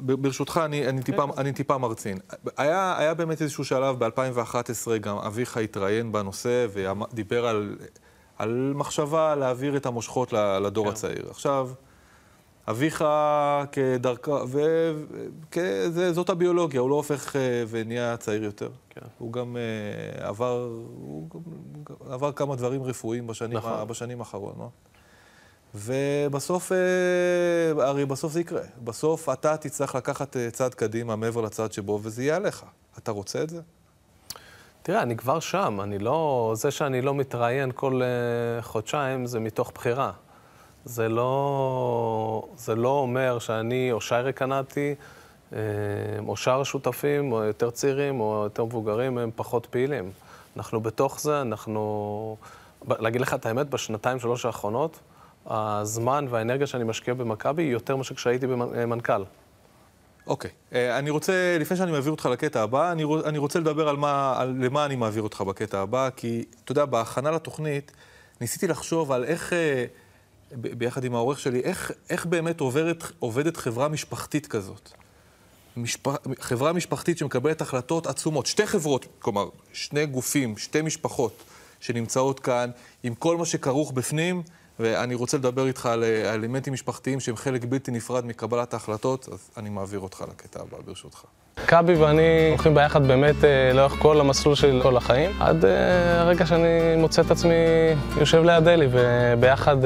ברשותך, 0.00 0.60
אני, 0.64 0.88
אני, 0.88 1.02
טיפה, 1.02 1.24
אני 1.38 1.52
טיפה 1.52 1.78
מרצין. 1.78 2.18
היה, 2.56 2.98
היה 2.98 3.14
באמת 3.14 3.42
איזשהו 3.42 3.64
שלב 3.64 4.04
ב-2011, 4.04 4.98
גם 5.00 5.16
אביך 5.16 5.56
התראיין 5.56 6.12
בנושא 6.12 6.66
ודיבר 6.72 7.46
על, 7.46 7.76
על 8.38 8.72
מחשבה 8.76 9.34
להעביר 9.34 9.76
את 9.76 9.86
המושכות 9.86 10.32
לדור 10.32 10.84
כן. 10.84 10.90
הצעיר. 10.90 11.26
עכשיו, 11.30 11.70
אביך 12.70 13.04
כדרכה, 13.72 14.42
וזאת 15.92 16.28
הביולוגיה, 16.28 16.80
הוא 16.80 16.90
לא 16.90 16.94
הופך 16.94 17.36
אה, 17.36 17.64
ונהיה 17.68 18.16
צעיר 18.16 18.44
יותר. 18.44 18.68
כן. 18.90 19.06
הוא 19.18 19.32
גם 19.32 19.56
אה, 19.56 20.28
עבר, 20.28 20.68
הוא 21.00 21.30
גם 21.30 21.40
עבר 22.12 22.32
כמה 22.32 22.56
דברים 22.56 22.82
רפואיים 22.82 23.26
בשנים, 23.26 23.58
נכון. 23.58 23.88
בשנים 23.88 24.18
האחרונות. 24.20 24.70
ובסוף, 25.74 26.72
אה, 26.72 27.86
הרי 27.86 28.06
בסוף 28.06 28.32
זה 28.32 28.40
יקרה. 28.40 28.62
בסוף 28.84 29.28
אתה 29.28 29.56
תצטרך 29.56 29.94
לקחת 29.94 30.36
אה, 30.36 30.50
צעד 30.50 30.74
קדימה 30.74 31.16
מעבר 31.16 31.40
לצעד 31.40 31.72
שבו, 31.72 32.00
וזה 32.02 32.22
יהיה 32.22 32.36
עליך. 32.36 32.64
אתה 32.98 33.10
רוצה 33.10 33.42
את 33.42 33.50
זה? 33.50 33.60
תראה, 34.82 35.02
אני 35.02 35.16
כבר 35.16 35.40
שם, 35.40 35.80
אני 35.82 35.98
לא... 35.98 36.52
זה 36.56 36.70
שאני 36.70 37.02
לא 37.02 37.14
מתראיין 37.14 37.70
כל 37.74 38.00
uh, 38.02 38.62
חודשיים, 38.62 39.26
זה 39.26 39.40
מתוך 39.40 39.72
בחירה. 39.74 40.12
זה 40.84 41.08
לא, 41.08 42.48
זה 42.56 42.74
לא 42.74 42.88
אומר 42.88 43.38
שאני 43.38 43.92
או 43.92 44.00
שיירה 44.00 44.32
קנאטי, 44.32 44.94
אה, 45.52 45.58
או 46.26 46.36
שאר 46.36 46.60
השותפים, 46.60 47.32
או 47.32 47.42
יותר 47.42 47.70
צעירים, 47.70 48.20
או 48.20 48.40
יותר 48.44 48.64
מבוגרים, 48.64 49.18
הם 49.18 49.30
פחות 49.36 49.66
פעילים. 49.66 50.10
אנחנו 50.56 50.80
בתוך 50.80 51.20
זה, 51.20 51.40
אנחנו... 51.40 52.36
להגיד 52.88 53.20
לך 53.20 53.34
את 53.34 53.46
האמת, 53.46 53.70
בשנתיים, 53.70 54.20
שלוש 54.20 54.44
האחרונות, 54.44 54.98
הזמן 55.48 56.26
והאנרגיה 56.30 56.66
שאני 56.66 56.84
משקיע 56.84 57.14
במכבי 57.14 57.62
היא 57.62 57.72
יותר 57.72 57.96
מאשר 57.96 58.14
כשהייתי 58.14 58.46
במנכ"ל. 58.46 59.22
אוקיי. 60.26 60.50
אה, 60.72 60.98
אני 60.98 61.10
רוצה, 61.10 61.56
לפני 61.60 61.76
שאני 61.76 61.92
מעביר 61.92 62.10
אותך 62.10 62.26
לקטע 62.26 62.62
הבא, 62.62 62.92
אני, 62.92 63.04
רוצ- 63.04 63.26
אני 63.26 63.38
רוצה 63.38 63.58
לדבר 63.58 63.88
על, 63.88 63.96
מה, 63.96 64.34
על 64.38 64.54
למה 64.60 64.84
אני 64.84 64.96
מעביר 64.96 65.22
אותך 65.22 65.40
בקטע 65.40 65.80
הבא, 65.80 66.08
כי, 66.16 66.44
אתה 66.64 66.72
יודע, 66.72 66.84
בהכנה 66.84 67.30
לתוכנית, 67.30 67.92
ניסיתי 68.40 68.66
לחשוב 68.68 69.12
על 69.12 69.24
איך, 69.24 69.52
אה, 69.52 69.84
ב- 70.52 70.78
ביחד 70.78 71.04
עם 71.04 71.14
העורך 71.14 71.38
שלי, 71.38 71.60
איך, 71.60 71.92
איך 72.10 72.26
באמת 72.26 72.60
עוברת, 72.60 73.04
עובדת 73.18 73.56
חברה 73.56 73.88
משפחתית 73.88 74.46
כזאת. 74.46 74.90
משפ... 75.76 76.06
חברה 76.40 76.72
משפחתית 76.72 77.18
שמקבלת 77.18 77.60
החלטות 77.60 78.06
עצומות. 78.06 78.46
שתי 78.46 78.66
חברות, 78.66 79.06
כלומר, 79.18 79.48
שני 79.72 80.06
גופים, 80.06 80.56
שתי 80.56 80.82
משפחות 80.82 81.42
שנמצאות 81.80 82.40
כאן, 82.40 82.70
עם 83.02 83.14
כל 83.14 83.36
מה 83.36 83.44
שכרוך 83.44 83.92
בפנים, 83.92 84.42
ואני 84.80 85.14
רוצה 85.14 85.36
לדבר 85.36 85.66
איתך 85.66 85.86
על 85.86 86.04
אה, 86.04 86.34
אלמנטים 86.34 86.72
משפחתיים 86.72 87.20
שהם 87.20 87.36
חלק 87.36 87.64
בלתי 87.64 87.90
נפרד 87.90 88.26
מקבלת 88.26 88.74
ההחלטות, 88.74 89.28
אז 89.32 89.50
אני 89.56 89.70
מעביר 89.70 90.00
אותך 90.00 90.24
לקטע 90.30 90.60
הבא, 90.60 90.76
ברשותך. 90.86 91.24
מכבי 91.64 91.94
ואני 91.94 92.48
הולכים 92.50 92.74
ביחד 92.74 93.06
באמת 93.06 93.44
אה, 93.44 93.72
לאורך 93.74 93.92
כל 93.98 94.20
המסלול 94.20 94.54
של 94.54 94.80
כל 94.82 94.96
החיים, 94.96 95.30
עד 95.40 95.64
אה, 95.64 96.20
הרגע 96.20 96.46
שאני 96.46 96.96
מוצא 96.96 97.22
את 97.22 97.30
עצמי 97.30 97.54
יושב 98.20 98.42
ליד 98.44 98.68
אלי, 98.68 98.88
וביחד 98.90 99.76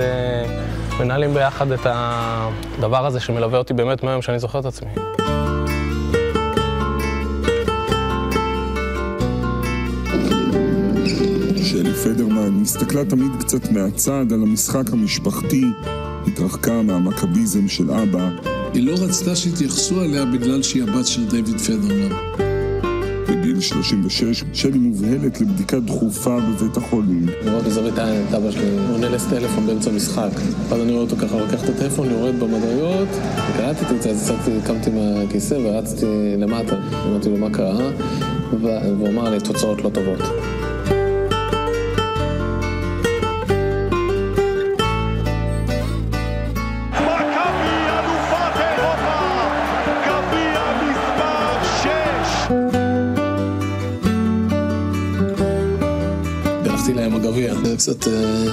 מנהלים 1.00 1.34
ביחד 1.34 1.72
את 1.72 1.80
הדבר 1.84 3.06
הזה 3.06 3.20
שמלווה 3.20 3.58
אותי 3.58 3.74
באמת 3.74 4.02
מהיום 4.02 4.22
שאני 4.22 4.38
זוכר 4.38 4.58
את 4.58 4.64
עצמי. 4.64 4.90
שלי 11.64 11.94
פדרמן 11.94 12.31
הסתכלה 12.62 13.04
תמיד 13.04 13.30
קצת 13.40 13.70
מהצד 13.72 14.32
על 14.32 14.42
המשחק 14.42 14.92
המשפחתי, 14.92 15.64
התרחקה 16.26 16.82
מהמכביזם 16.82 17.68
של 17.68 17.90
אבא, 17.90 18.30
היא 18.74 18.86
לא 18.86 18.92
רצתה 18.92 19.36
שיתייחסו 19.36 20.02
אליה 20.02 20.24
בגלל 20.24 20.62
שהיא 20.62 20.82
הבת 20.82 21.06
של 21.06 21.28
דיוויד 21.30 21.60
פדרמן. 21.60 22.16
בגיל 23.28 23.60
36. 23.60 24.44
שלי 24.52 24.78
מובהלת 24.78 25.40
לבדיקה 25.40 25.80
דחופה 25.80 26.38
בבית 26.40 26.76
החולים. 26.76 27.26
אני 27.42 27.50
רואה 27.50 27.62
בזווית 27.62 27.98
העין 27.98 28.24
את 28.28 28.34
אבא 28.34 28.50
שלי 28.50 28.78
עונה 28.90 29.08
לטלפון 29.08 29.66
באמצע 29.66 29.90
משחק. 29.90 30.30
ואז 30.68 30.80
אני 30.80 30.92
רואה 30.92 31.02
אותו 31.02 31.16
ככה, 31.16 31.38
לוקח 31.38 31.64
את 31.64 31.68
הטלפון, 31.68 32.10
יורד 32.10 32.40
במדרגות, 32.40 33.08
קראתי 33.56 33.84
את 33.96 34.02
זה, 34.02 34.10
אז 34.10 34.22
יצאתי, 34.22 34.50
קמתי 34.66 34.90
מהכיסא 34.90 35.54
ורצתי 35.54 36.06
למטה. 36.38 36.76
אמרתי 37.06 37.28
לו 37.28 37.36
מה 37.36 37.50
קרה, 37.50 37.90
והוא 38.60 39.08
אמר 39.08 39.30
לי 39.30 39.40
תוצאות 39.40 39.84
לא 39.84 39.88
טובות. 39.88 40.20
הגביע, 57.32 57.54
זה 57.64 57.76
קצת 57.76 58.08
אה, 58.08 58.44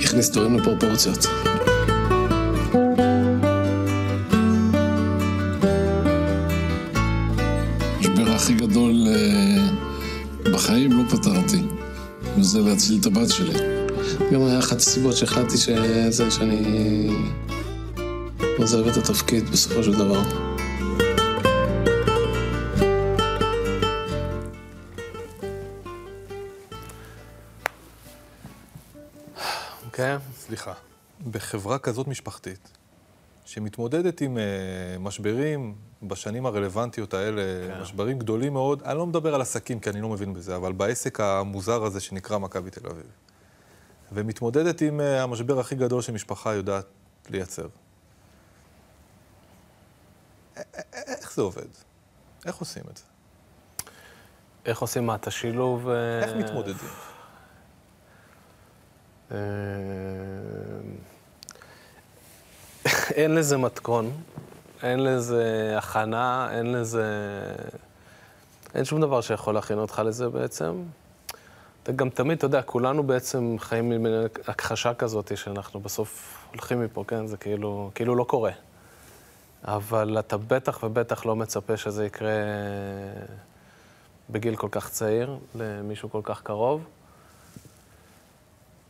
הכניס 0.00 0.28
דברים 0.28 0.56
לפרופורציות. 0.56 1.26
המשבר 7.96 8.32
הכי 8.34 8.54
גדול 8.54 9.06
אה, 9.08 9.68
בחיים 10.52 10.92
לא 10.92 11.02
פתרתי, 11.10 11.62
וזה 12.38 12.60
להציל 12.60 12.98
את 13.00 13.06
הבת 13.06 13.30
שלי. 13.30 13.58
גם 14.32 14.44
היה 14.44 14.58
אחת 14.58 14.76
הסיבות 14.76 15.16
שהחלטתי 15.16 15.56
שזה, 15.56 16.30
שאני 16.30 16.62
עוזב 18.58 18.86
את 18.86 18.96
התפקיד 18.96 19.50
בסופו 19.50 19.82
של 19.82 19.92
דבר. 19.92 20.53
סליחה. 30.56 30.72
בחברה 31.30 31.78
כזאת 31.78 32.08
משפחתית, 32.08 32.68
שמתמודדת 33.44 34.20
עם 34.20 34.36
uh, 34.36 34.98
משברים 34.98 35.74
בשנים 36.02 36.46
הרלוונטיות 36.46 37.14
האלה, 37.14 37.42
כן. 37.68 37.80
משברים 37.80 38.18
גדולים 38.18 38.52
מאוד, 38.52 38.82
אני 38.82 38.98
לא 38.98 39.06
מדבר 39.06 39.34
על 39.34 39.40
עסקים, 39.40 39.80
כי 39.80 39.90
אני 39.90 40.00
לא 40.00 40.08
מבין 40.08 40.34
בזה, 40.34 40.56
אבל 40.56 40.72
בעסק 40.72 41.20
המוזר 41.20 41.84
הזה 41.84 42.00
שנקרא 42.00 42.38
מכבי 42.38 42.70
תל 42.70 42.88
אביב. 42.88 43.06
ומתמודדת 44.12 44.80
עם 44.80 45.00
uh, 45.00 45.02
המשבר 45.02 45.60
הכי 45.60 45.74
גדול 45.74 46.02
שמשפחה 46.02 46.54
יודעת 46.54 46.86
לייצר. 47.30 47.66
א- 50.56 50.60
א- 50.60 50.84
איך 50.94 51.34
זה 51.34 51.42
עובד? 51.42 51.68
איך 52.46 52.56
עושים 52.56 52.82
את 52.90 52.96
זה? 52.96 53.04
איך 54.66 54.78
עושים 54.78 55.06
מה? 55.06 55.14
את 55.14 55.26
השילוב... 55.26 55.88
אה, 55.88 56.24
איך 56.24 56.36
מתמודדים? 56.36 56.88
אה, 59.34 59.40
אין 63.14 63.34
לזה 63.34 63.56
מתכון, 63.56 64.10
אין 64.82 65.04
לזה 65.04 65.74
הכנה, 65.78 66.48
אין 66.50 66.72
לזה... 66.72 67.04
אין 68.74 68.84
שום 68.84 69.00
דבר 69.00 69.20
שיכול 69.20 69.54
להכין 69.54 69.78
אותך 69.78 70.02
לזה 70.04 70.28
בעצם. 70.28 70.82
אתה 71.82 71.92
גם 71.92 72.10
תמיד, 72.10 72.36
אתה 72.38 72.46
יודע, 72.46 72.62
כולנו 72.62 73.02
בעצם 73.02 73.56
חיים 73.58 73.92
עם 73.92 74.06
הכחשה 74.46 74.94
כזאת 74.94 75.36
שאנחנו 75.36 75.80
בסוף 75.80 76.38
הולכים 76.50 76.80
מפה, 76.80 77.04
כן? 77.08 77.26
זה 77.26 77.36
כאילו, 77.36 77.90
כאילו 77.94 78.14
לא 78.14 78.24
קורה. 78.24 78.52
אבל 79.64 80.18
אתה 80.18 80.36
בטח 80.36 80.82
ובטח 80.82 81.26
לא 81.26 81.36
מצפה 81.36 81.76
שזה 81.76 82.06
יקרה 82.06 82.30
בגיל 84.30 84.56
כל 84.56 84.68
כך 84.70 84.90
צעיר, 84.90 85.38
למישהו 85.54 86.10
כל 86.10 86.20
כך 86.24 86.42
קרוב. 86.42 86.84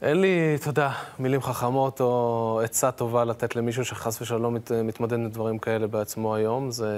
אין 0.04 0.20
לי, 0.20 0.54
אתה 0.54 0.68
יודע, 0.68 0.92
מילים 1.18 1.42
חכמות 1.42 2.00
או 2.00 2.60
עצה 2.64 2.92
טובה 2.92 3.24
לתת 3.24 3.56
למישהו 3.56 3.84
שחס 3.84 4.22
ושלום 4.22 4.54
מת, 4.54 4.72
מתמודד 4.72 5.14
עם 5.16 5.28
דברים 5.28 5.58
כאלה 5.58 5.86
בעצמו 5.86 6.34
היום. 6.34 6.70
זה... 6.70 6.88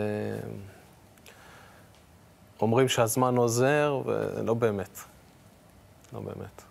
אומרים 2.60 2.88
שהזמן 2.88 3.36
עוזר, 3.36 4.02
ולא 4.04 4.54
באמת. 4.54 4.98
לא 6.12 6.20
באמת. 6.20 6.62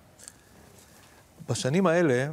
בשנים 1.50 1.88
האלה, 1.88 2.28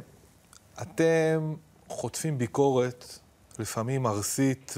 אתם 0.81 1.53
חוטפים 1.87 2.37
ביקורת, 2.37 3.19
לפעמים 3.59 4.07
ארסית 4.07 4.73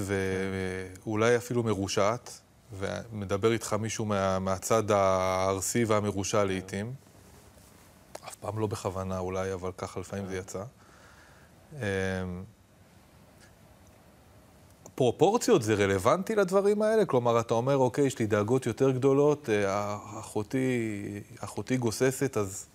ואולי 1.05 1.37
אפילו 1.37 1.63
מרושעת, 1.63 2.39
ומדבר 2.79 3.51
איתך 3.51 3.73
מישהו 3.73 4.05
מה, 4.05 4.39
מהצד 4.39 4.91
הארסי 4.91 5.85
והמרושע 5.85 6.43
לעיתים. 6.43 7.04
פעם 8.45 8.59
לא 8.59 8.67
בכוונה 8.67 9.19
אולי, 9.19 9.53
אבל 9.53 9.71
ככה 9.77 9.99
לפעמים 9.99 10.25
זה 10.25 10.37
יצא. 10.37 10.63
אמ, 11.73 11.79
פרופורציות 14.95 15.61
זה 15.61 15.73
רלוונטי 15.73 16.35
לדברים 16.35 16.81
האלה? 16.81 17.05
כלומר, 17.05 17.39
אתה 17.39 17.53
אומר, 17.53 17.77
אוקיי, 17.77 18.05
יש 18.05 18.19
לי 18.19 18.25
דאגות 18.25 18.65
יותר 18.65 18.91
גדולות, 18.91 19.49
אה, 19.49 19.97
אחותי, 20.19 21.21
אחותי 21.39 21.77
גוססת, 21.77 22.37
אז, 22.37 22.67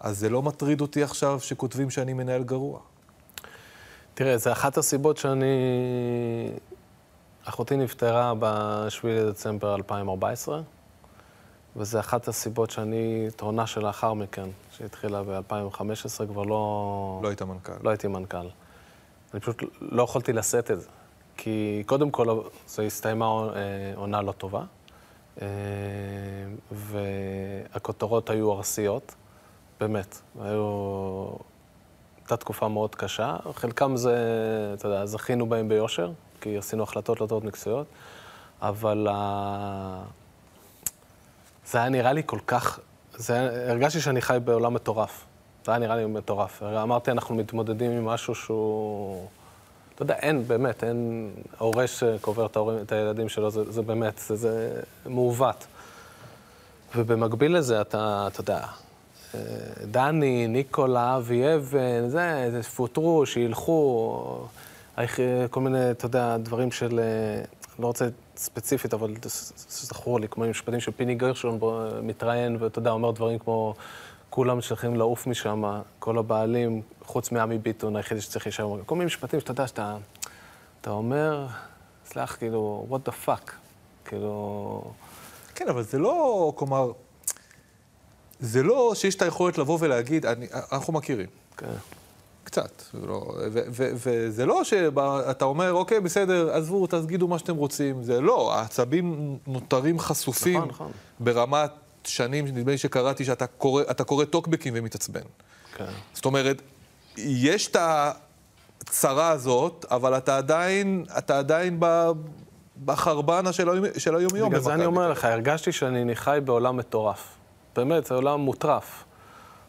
אז 0.00 0.18
זה 0.18 0.28
לא 0.28 0.42
מטריד 0.42 0.80
אותי 0.80 1.02
עכשיו 1.02 1.40
שכותבים 1.40 1.90
שאני 1.90 2.12
מנהל 2.12 2.42
גרוע. 2.42 2.80
תראה, 4.14 4.38
זה 4.38 4.52
אחת 4.52 4.78
הסיבות 4.78 5.16
שאני... 5.16 5.46
אחותי 7.44 7.76
נפטרה 7.76 8.34
ב-7 8.38 9.06
לדצמבר 9.06 9.74
2014, 9.74 10.62
וזה 11.76 12.00
אחת 12.00 12.28
הסיבות 12.28 12.70
שאני, 12.70 13.28
את 13.28 13.42
העונה 13.42 13.66
שלאחר 13.66 14.14
מכן, 14.14 14.48
שהתחילה 14.70 15.22
ב-2015, 15.22 16.26
כבר 16.26 16.42
לא... 16.42 17.20
לא 17.22 17.28
היית 17.28 17.42
מנכ"ל. 17.42 17.72
לא 17.82 17.90
הייתי 17.90 18.08
מנכ"ל. 18.08 18.48
אני 19.34 19.40
פשוט 19.40 19.62
לא 19.80 20.02
יכולתי 20.02 20.32
לשאת 20.32 20.70
את 20.70 20.80
זה. 20.80 20.88
כי 21.36 21.82
קודם 21.86 22.10
כל, 22.10 22.40
זו 22.66 22.82
הסתיימה 22.82 23.26
אה, 23.26 23.50
עונה 23.96 24.22
לא 24.22 24.32
טובה, 24.32 24.62
אה, 25.42 25.46
והכותרות 26.70 28.30
היו 28.30 28.52
ארסיות, 28.52 29.14
באמת. 29.80 30.20
היו... 30.40 31.26
הייתה 32.16 32.36
תקופה 32.36 32.68
מאוד 32.68 32.94
קשה. 32.94 33.36
חלקם 33.54 33.96
זה, 33.96 34.16
אתה 34.74 34.88
יודע, 34.88 35.06
זכינו 35.06 35.46
בהם 35.46 35.68
ביושר, 35.68 36.12
כי 36.40 36.58
עשינו 36.58 36.82
החלטות 36.82 37.20
לא 37.20 37.26
טובות 37.26 37.44
מקצועיות, 37.44 37.86
אבל 38.62 39.08
ה... 39.10 40.02
זה 41.70 41.78
היה 41.78 41.88
נראה 41.88 42.12
לי 42.12 42.22
כל 42.26 42.38
כך... 42.46 42.80
זה 43.16 43.34
היה... 43.34 43.70
הרגשתי 43.70 44.00
שאני 44.00 44.20
חי 44.20 44.38
בעולם 44.44 44.74
מטורף. 44.74 45.24
זה 45.64 45.72
היה 45.72 45.78
נראה 45.78 45.96
לי 45.96 46.06
מטורף. 46.06 46.62
אמרתי, 46.62 47.10
אנחנו 47.10 47.34
מתמודדים 47.34 47.90
עם 47.90 48.04
משהו 48.04 48.34
שהוא... 48.34 49.26
אתה 49.94 50.02
יודע, 50.02 50.14
אין, 50.14 50.48
באמת, 50.48 50.84
אין 50.84 51.30
הורה 51.58 51.86
שקובר 51.86 52.46
את, 52.46 52.56
ההורים, 52.56 52.78
את 52.78 52.92
הילדים 52.92 53.28
שלו, 53.28 53.50
זה, 53.50 53.72
זה 53.72 53.82
באמת, 53.82 54.18
זה, 54.18 54.36
זה 54.36 54.80
מעוות. 55.06 55.66
ובמקביל 56.96 57.56
לזה, 57.56 57.80
אתה, 57.80 58.28
אתה 58.32 58.40
יודע, 58.40 58.66
דני, 59.90 60.46
ניקולה, 60.46 61.16
אבי 61.16 61.54
אבן, 61.54 62.08
זה, 62.08 62.48
זה 62.50 62.62
פוטרו, 62.62 63.26
שילכו, 63.26 64.46
כל 65.50 65.60
מיני, 65.60 65.90
אתה 65.90 66.06
יודע, 66.06 66.36
דברים 66.36 66.72
של, 66.72 67.00
לא 67.78 67.86
רוצה 67.86 68.08
ספציפית, 68.36 68.94
אבל 68.94 69.14
זכור 69.68 70.20
לי, 70.20 70.28
כמו 70.28 70.44
משפטים 70.44 70.80
של 70.80 70.92
פיני 70.92 71.14
גרשון 71.14 71.58
מתראיין, 72.02 72.56
ואתה 72.60 72.78
יודע, 72.78 72.90
אומר 72.90 73.10
דברים 73.10 73.38
כמו, 73.38 73.74
כולם 74.30 74.60
צריכים 74.60 74.96
לעוף 74.96 75.26
משם, 75.26 75.80
כל 75.98 76.18
הבעלים, 76.18 76.82
חוץ 77.04 77.32
מעמי 77.32 77.58
ביטון, 77.58 77.96
היחידי 77.96 78.20
שצריך 78.20 78.46
להישאר, 78.46 78.76
כל 78.86 78.94
מיני 78.94 79.06
משפטים 79.06 79.40
שאתה 79.40 79.50
יודע, 79.50 79.66
שאתה 79.66 79.96
אתה 80.80 80.90
אומר, 80.90 81.46
סלח, 82.06 82.36
כאילו, 82.36 82.86
what 82.90 83.08
the 83.08 83.12
fuck, 83.26 83.50
כאילו... 84.04 84.82
כן, 85.54 85.68
אבל 85.68 85.82
זה 85.82 85.98
לא, 85.98 86.52
כלומר, 86.56 86.92
זה 88.40 88.62
לא 88.62 88.92
שיש 88.94 89.14
את 89.14 89.22
היכולת 89.22 89.58
לבוא 89.58 89.78
ולהגיד, 89.80 90.26
אני, 90.26 90.46
אנחנו 90.72 90.92
מכירים. 90.92 91.28
כן. 91.56 91.66
קצת. 92.44 92.82
לא, 92.94 93.34
וזה 93.74 94.46
לא 94.46 94.64
שאתה 94.64 95.44
אומר, 95.44 95.72
אוקיי, 95.72 96.00
בסדר, 96.00 96.50
עזבו, 96.50 96.86
תגידו 96.86 97.28
מה 97.28 97.38
שאתם 97.38 97.56
רוצים. 97.56 98.02
זה 98.02 98.20
לא, 98.20 98.54
העצבים 98.54 99.38
נותרים 99.46 99.98
חשופים 99.98 100.58
נכון, 100.58 100.68
נכון. 100.68 100.92
ברמת 101.20 101.70
שנים, 102.04 102.46
נדמה 102.46 102.70
לי 102.72 102.78
שקראתי 102.78 103.24
שאתה 103.24 103.46
קורא, 103.46 103.82
קורא 104.06 104.24
טוקבקים 104.24 104.72
ומתעצבן. 104.76 105.20
כן. 105.76 105.84
זאת 106.14 106.24
אומרת, 106.24 106.62
יש 107.16 107.66
את 107.66 107.76
הצרה 108.80 109.28
הזאת, 109.28 109.86
אבל 109.90 110.16
אתה 110.16 110.36
עדיין, 110.36 111.04
אתה 111.18 111.38
עדיין 111.38 111.76
ב... 111.78 112.10
בחרבנה 112.84 113.52
של 113.52 114.16
היום-יום. 114.16 114.48
בגלל 114.48 114.60
זה 114.60 114.74
אני 114.74 114.84
אומר 114.84 115.10
לך, 115.10 115.24
הרגשתי 115.24 115.72
שאני 115.72 116.16
חי 116.16 116.38
בעולם 116.44 116.76
מטורף. 116.76 117.28
באמת, 117.76 118.06
זה 118.06 118.14
עולם 118.14 118.40
מוטרף. 118.40 119.04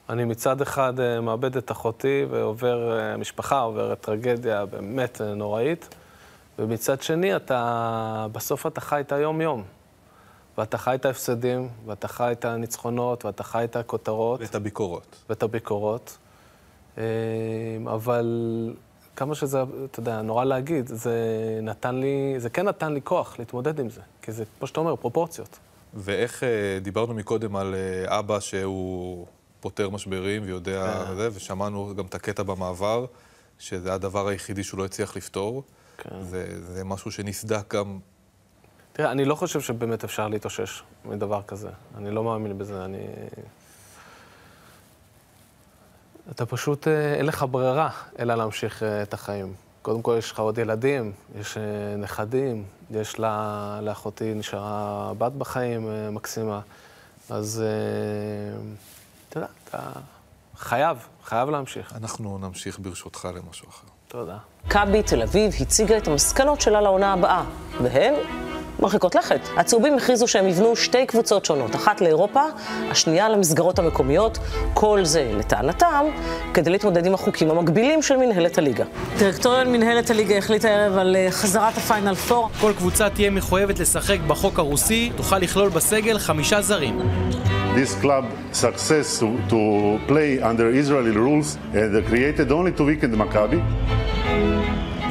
אני 0.10 0.26
מצד 0.26 0.62
אחד 0.62 0.94
uh, 1.00 1.22
מאבד 1.22 1.58
את 1.58 1.72
אחותי 1.72 2.26
ועובר, 2.30 3.00
uh, 3.00 3.18
משפחה 3.18 3.60
עוברת 3.60 4.02
טרגדיה 4.02 4.66
באמת 4.66 5.22
uh, 5.22 5.24
נוראית, 5.24 5.96
ומצד 6.60 7.02
שני, 7.02 7.36
אתה, 7.36 8.28
בסוף 8.32 8.68
אתה 8.68 8.82
חי 8.82 9.02
את 9.02 9.12
היום-יום. 9.12 9.64
ואתה 10.58 10.78
חי 10.78 10.96
את 10.96 11.06
ההפסדים, 11.06 11.70
ואתה 11.86 12.08
חי 12.08 12.32
את 12.32 12.46
הניצחונות, 12.46 13.26
ואתה 13.26 13.44
חי 13.44 13.64
את 13.64 13.76
הכותרות. 13.76 14.42
ואת 14.42 14.56
הביקורות. 14.56 15.24
ואת 15.30 15.44
הביקורות. 15.44 16.18
אה, 16.98 17.04
אבל 17.86 18.74
כמה 19.16 19.36
שזה, 19.36 19.64
אתה 19.92 20.00
יודע, 20.00 20.22
נורא 20.22 20.46
להגיד, 20.46 20.88
זה 20.88 21.20
נתן 21.62 21.96
לי, 21.96 22.36
זה 22.38 22.50
כן 22.50 22.68
נתן 22.68 22.94
לי 22.94 23.02
כוח 23.04 23.40
להתמודד 23.40 23.80
עם 23.80 23.90
זה. 23.90 24.02
כי 24.22 24.32
זה, 24.32 24.44
כמו 24.60 24.68
שאתה 24.68 24.80
אומר, 24.80 24.96
פרופורציות. 24.96 25.60
ואיך, 25.94 26.44
אה, 26.44 26.80
דיברנו 26.82 27.14
מקודם 27.14 27.56
על 27.56 27.76
אה, 27.76 28.20
אבא 28.20 28.40
שהוא 28.40 29.26
פותר 29.66 29.90
משברים 29.90 30.44
ויודע 30.46 31.06
כן. 31.08 31.16
זה, 31.16 31.30
ושמענו 31.34 31.94
גם 31.96 32.06
את 32.06 32.16
הקטע 32.16 32.44
במעבר, 32.44 33.06
שזה 33.60 33.94
הדבר 33.94 34.28
היחידי 34.28 34.64
שהוא 34.64 34.78
לא 34.78 34.86
הצליח 34.86 35.16
לפתור. 35.18 35.64
כן. 35.98 36.22
זה, 36.22 36.74
זה 36.74 36.84
משהו 36.84 37.12
שנסדק 37.12 37.74
גם 37.74 38.00
תראה, 38.94 39.12
אני 39.12 39.26
לא 39.26 39.36
חושב 39.36 39.62
שבאמת 39.62 40.04
אפשר 40.04 40.28
להתאושש 40.28 40.84
מדבר 41.06 41.42
כזה. 41.48 41.70
אני 41.98 42.12
לא 42.12 42.24
מאמין 42.24 42.58
בזה, 42.58 42.86
אני... 42.86 42.98
אתה 46.32 46.46
פשוט, 46.46 46.88
אה, 46.88 47.14
אין 47.14 47.26
לך 47.26 47.46
ברירה 47.52 47.90
אלא 48.20 48.36
להמשיך 48.36 48.84
אה, 48.84 49.04
את 49.04 49.14
החיים. 49.14 49.54
קודם 49.82 50.02
כל, 50.02 50.16
יש 50.18 50.32
לך 50.32 50.40
עוד 50.40 50.58
ילדים, 50.58 51.12
יש 51.40 51.58
אה, 51.58 51.64
נכדים, 51.98 52.64
יש 52.92 53.20
לה, 53.20 53.80
לאחותי 53.82 54.34
נשארה 54.34 55.12
בת 55.18 55.32
בחיים 55.32 55.90
מקסימה. 56.12 56.60
אז 57.30 57.64
אתה 59.38 59.44
יודע, 59.44 59.54
אתה 59.70 60.00
חייב, 60.58 60.98
חייב 61.26 61.50
להמשיך. 61.50 61.94
אנחנו 61.96 62.38
נמשיך 62.38 62.80
ברשותך 62.80 63.28
למשהו 63.36 63.70
אחר. 63.70 63.88
תודה. 64.08 64.38
מכבי 64.66 65.04
תל 65.04 65.22
אביב 65.22 65.54
הציגה 65.60 65.98
את 65.98 66.08
המסקנות 66.08 66.62
שלה 66.62 66.82
לעונה 66.82 67.14
הבאה, 67.14 67.44
והן 67.82 68.14
מרחיקות 68.80 69.16
לכת. 69.16 69.40
הצהובים 69.58 69.98
הכריזו 69.98 70.28
שהם 70.28 70.48
יבנו 70.48 70.76
שתי 70.76 71.06
קבוצות 71.06 71.46
שונות, 71.46 71.76
אחת 71.76 72.02
לאירופה, 72.02 72.42
השנייה 72.92 73.30
למסגרות 73.30 73.80
המקומיות, 73.80 74.38
כל 74.74 75.00
זה, 75.04 75.32
לטענתם, 75.38 76.06
כדי 76.54 76.70
להתמודד 76.70 77.06
עם 77.06 77.14
החוקים 77.14 77.52
המקבילים 77.52 78.02
של 78.02 78.18
מנהלת 78.18 78.58
הליגה. 78.58 78.86
דירקטוריון 79.18 79.72
מנהלת 79.72 80.10
הליגה 80.10 80.38
החליט 80.38 80.66
הערב 80.66 80.98
על 80.98 81.16
אה, 81.16 81.28
חזרת 81.32 81.78
הפיינל 81.78 82.16
פור. 82.16 82.50
כל 82.62 82.74
קבוצה 82.78 83.10
תהיה 83.10 83.30
מחויבת 83.30 83.80
לשחק 83.80 84.20
בחוק 84.28 84.60
הרוסי, 84.60 85.12
תוכל 85.16 85.38
לכלול 85.38 85.70
בסגל 85.70 86.20
חמישה 86.20 86.62
זרים. 86.62 87.00
This 87.76 87.94
club 87.96 88.26
success 88.52 89.20
to, 89.20 89.28
to 89.50 90.00
play 90.08 90.40
under 90.42 90.70
Israeli 90.70 91.12
rules 91.12 91.58
uh, 91.58 92.02
created 92.10 92.52
only 92.52 92.72
to 92.72 92.84
weaken 92.84 93.12
the 93.12 93.18
Maccabi. 93.18 93.62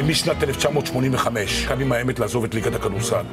משנת 0.06 0.42
1985 0.42 1.66
קם 1.66 1.80
עם 1.80 1.92
האמת 1.92 2.18
לעזוב 2.18 2.44
את 2.44 2.54
ליגת 2.54 2.74
הכדורסל. 2.74 3.24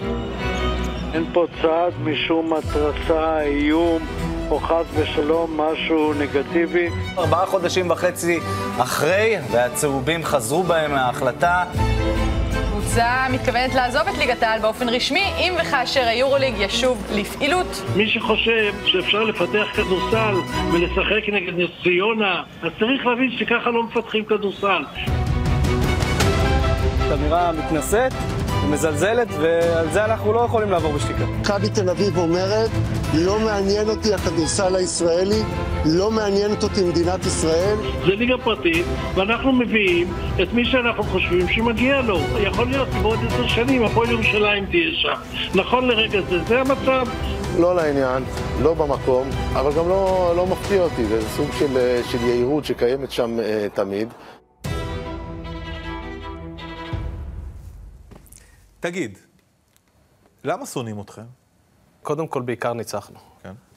אין 1.13 1.25
פה 1.33 1.45
צעד 1.61 1.93
משום 2.03 2.53
התרסה, 2.53 3.41
איום 3.41 4.01
או 4.49 4.59
חס 4.59 4.85
ושלום 4.95 5.61
משהו 5.61 6.13
נגטיבי. 6.13 6.89
ארבעה 7.17 7.45
חודשים 7.45 7.91
וחצי 7.91 8.39
אחרי, 8.77 9.35
והצהובים 9.51 10.23
חזרו 10.23 10.63
בהם 10.63 10.91
מההחלטה. 10.91 11.63
הקבוצה 12.71 13.25
מתכוונת 13.31 13.75
לעזוב 13.75 14.01
את 14.07 14.17
ליגת 14.17 14.43
העל 14.43 14.59
באופן 14.59 14.89
רשמי, 14.89 15.23
אם 15.37 15.53
וכאשר 15.61 16.07
היורוליג 16.07 16.53
ישוב 16.57 17.03
לפעילות. 17.15 17.81
מי 17.95 18.07
שחושב 18.09 18.73
שאפשר 18.85 19.23
לפתח 19.23 19.67
כדורסל 19.75 20.35
ולשחק 20.73 21.29
נגד 21.33 21.53
נס 21.57 21.69
ציונה, 21.83 22.43
אז 22.63 22.71
צריך 22.79 23.05
להבין 23.05 23.31
שככה 23.39 23.69
לא 23.69 23.83
מפתחים 23.83 24.25
כדורסל. 24.25 24.83
אמירה 27.13 27.51
מתנשאת, 27.51 28.13
מזלזלת, 28.69 29.27
ועל 29.39 29.89
זה 29.89 30.05
אנחנו 30.05 30.33
לא 30.33 30.39
יכולים 30.39 30.71
לעבור 30.71 30.93
בשתיקה. 30.93 31.25
מכבי 31.25 31.69
תל 31.69 31.89
אביב 31.89 32.17
אומרת, 32.17 32.69
לא 33.13 33.39
מעניין 33.39 33.89
אותי 33.89 34.13
הכדורסל 34.13 34.75
הישראלי, 34.75 35.43
לא 35.85 36.11
מעניינת 36.11 36.63
אותי 36.63 36.83
מדינת 36.83 37.25
ישראל. 37.25 37.77
זה 38.05 38.15
ליגה 38.15 38.37
פרטית, 38.37 38.85
ואנחנו 39.15 39.51
מביאים 39.51 40.13
את 40.41 40.53
מי 40.53 40.65
שאנחנו 40.65 41.03
חושבים 41.03 41.47
שמגיע 41.47 42.01
לו. 42.01 42.19
יכול 42.39 42.67
להיות 42.67 42.87
שבעוד 42.93 43.19
עשר 43.27 43.47
שנים 43.47 43.83
הפועל 43.83 44.11
ירושלים 44.11 44.65
תהיה 44.65 44.91
שם. 44.93 45.13
נכון 45.59 45.87
לרגע 45.87 46.21
זה, 46.29 46.43
זה 46.43 46.61
המצב. 46.61 47.07
לא 47.59 47.75
לעניין, 47.75 48.23
לא 48.61 48.73
במקום, 48.73 49.29
אבל 49.53 49.71
גם 49.77 49.89
לא, 49.89 50.33
לא 50.37 50.47
מפתיע 50.47 50.81
אותי, 50.81 51.05
זה 51.05 51.21
סוג 51.29 51.51
של, 51.59 52.01
של 52.11 52.17
יהירות 52.17 52.65
שקיימת 52.65 53.11
שם 53.11 53.39
uh, 53.39 53.75
תמיד. 53.75 54.13
תגיד, 58.79 59.17
למה 60.43 60.65
שונאים 60.65 60.99
אתכם? 61.01 61.21
קודם 62.03 62.27
כל, 62.27 62.41
בעיקר 62.41 62.73
ניצחנו. 62.73 63.30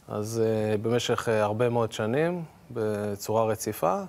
כן. 0.07 0.13
אז 0.13 0.43
uh, 0.45 0.79
במשך 0.83 1.29
uh, 1.29 1.31
הרבה 1.31 1.69
מאוד 1.69 1.93
שנים, 1.93 2.43
בצורה 2.71 3.45
רציפה, 3.45 4.01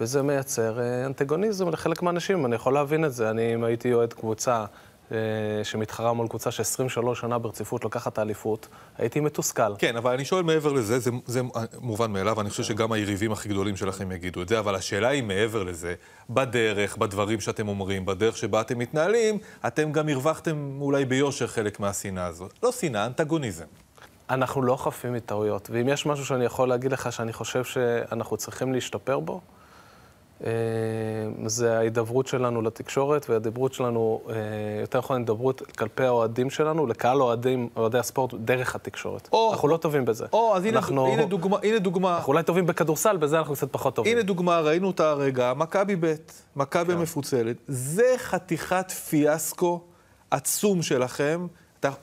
וזה 0.00 0.22
מייצר 0.22 0.78
uh, 0.78 1.06
אנטגוניזם 1.06 1.68
לחלק 1.68 2.02
מהאנשים. 2.02 2.46
אני 2.46 2.54
יכול 2.54 2.74
להבין 2.74 3.04
את 3.04 3.12
זה. 3.12 3.30
אני, 3.30 3.54
אם 3.54 3.64
הייתי 3.64 3.92
אוהד 3.92 4.12
קבוצה 4.12 4.64
uh, 5.08 5.14
שמתחרה 5.62 6.12
מול 6.12 6.28
קבוצה 6.28 6.50
ש-23 6.50 7.14
שנה 7.14 7.38
ברציפות 7.38 7.84
לוקחת 7.84 8.18
האליפות, 8.18 8.68
הייתי 8.98 9.20
מתוסכל. 9.20 9.76
כן, 9.78 9.96
אבל 9.96 10.14
אני 10.14 10.24
שואל 10.24 10.42
מעבר 10.42 10.72
לזה, 10.72 10.98
זה, 10.98 11.10
זה 11.26 11.40
מובן 11.80 12.12
מאליו, 12.12 12.40
אני 12.40 12.50
חושב 12.50 12.62
שגם 12.62 12.92
היריבים 12.92 13.32
הכי 13.32 13.48
גדולים 13.48 13.76
שלכם 13.76 14.12
יגידו 14.12 14.42
את 14.42 14.48
זה, 14.48 14.58
אבל 14.58 14.74
השאלה 14.74 15.08
היא 15.08 15.22
מעבר 15.22 15.62
לזה, 15.62 15.94
בדרך, 16.30 16.96
בדברים 16.96 17.40
שאתם 17.40 17.68
אומרים, 17.68 18.06
בדרך 18.06 18.36
שבה 18.36 18.60
אתם 18.60 18.78
מתנהלים, 18.78 19.38
אתם 19.66 19.92
גם 19.92 20.08
הרווחתם 20.08 20.78
אולי 20.80 21.04
ביושר 21.04 21.46
חלק 21.46 21.80
מהשנאה 21.80 22.26
הזאת. 22.26 22.58
לא 22.62 22.72
שנאה, 22.72 23.06
אנטגוניזם. 23.06 23.83
אנחנו 24.30 24.62
לא 24.62 24.76
חפים 24.76 25.12
מטעויות, 25.12 25.68
ואם 25.72 25.88
יש 25.88 26.06
משהו 26.06 26.26
שאני 26.26 26.44
יכול 26.44 26.68
להגיד 26.68 26.92
לך 26.92 27.12
שאני 27.12 27.32
חושב 27.32 27.64
שאנחנו 27.64 28.36
צריכים 28.36 28.72
להשתפר 28.72 29.18
בו, 29.20 29.40
זה 31.46 31.78
ההידברות 31.78 32.26
שלנו 32.26 32.62
לתקשורת 32.62 33.26
וההידברות 33.28 33.72
שלנו, 33.72 34.20
יותר 34.80 34.98
נכון, 34.98 35.16
ההידברות 35.16 35.62
כלפי 35.78 36.04
האוהדים 36.04 36.50
שלנו, 36.50 36.86
לקהל 36.86 37.22
אוהדים, 37.22 37.68
אוהדי 37.76 37.98
הספורט, 37.98 38.34
דרך 38.34 38.74
התקשורת. 38.74 39.28
או, 39.32 39.52
אנחנו 39.52 39.68
לא 39.68 39.76
טובים 39.76 40.04
בזה. 40.04 40.26
או, 40.32 40.56
אז 40.56 40.66
אנחנו, 40.66 41.06
הנה, 41.06 41.24
דוגמה, 41.24 41.56
הנה 41.62 41.78
דוגמה. 41.78 42.16
אנחנו 42.16 42.32
אולי 42.32 42.42
טובים 42.42 42.66
בכדורסל, 42.66 43.16
בזה 43.16 43.38
אנחנו 43.38 43.54
קצת 43.54 43.72
פחות 43.72 43.94
טובים. 43.94 44.12
הנה 44.12 44.22
דוגמה, 44.22 44.60
ראינו 44.60 44.86
אותה 44.86 45.10
הרגע, 45.10 45.52
מכבי 45.56 45.96
ב', 46.00 46.14
מכבי 46.56 46.92
כן. 46.92 46.98
המפוצלת. 46.98 47.56
זה 47.68 48.14
חתיכת 48.16 48.90
פיאסקו 48.90 49.80
עצום 50.30 50.82
שלכם. 50.82 51.46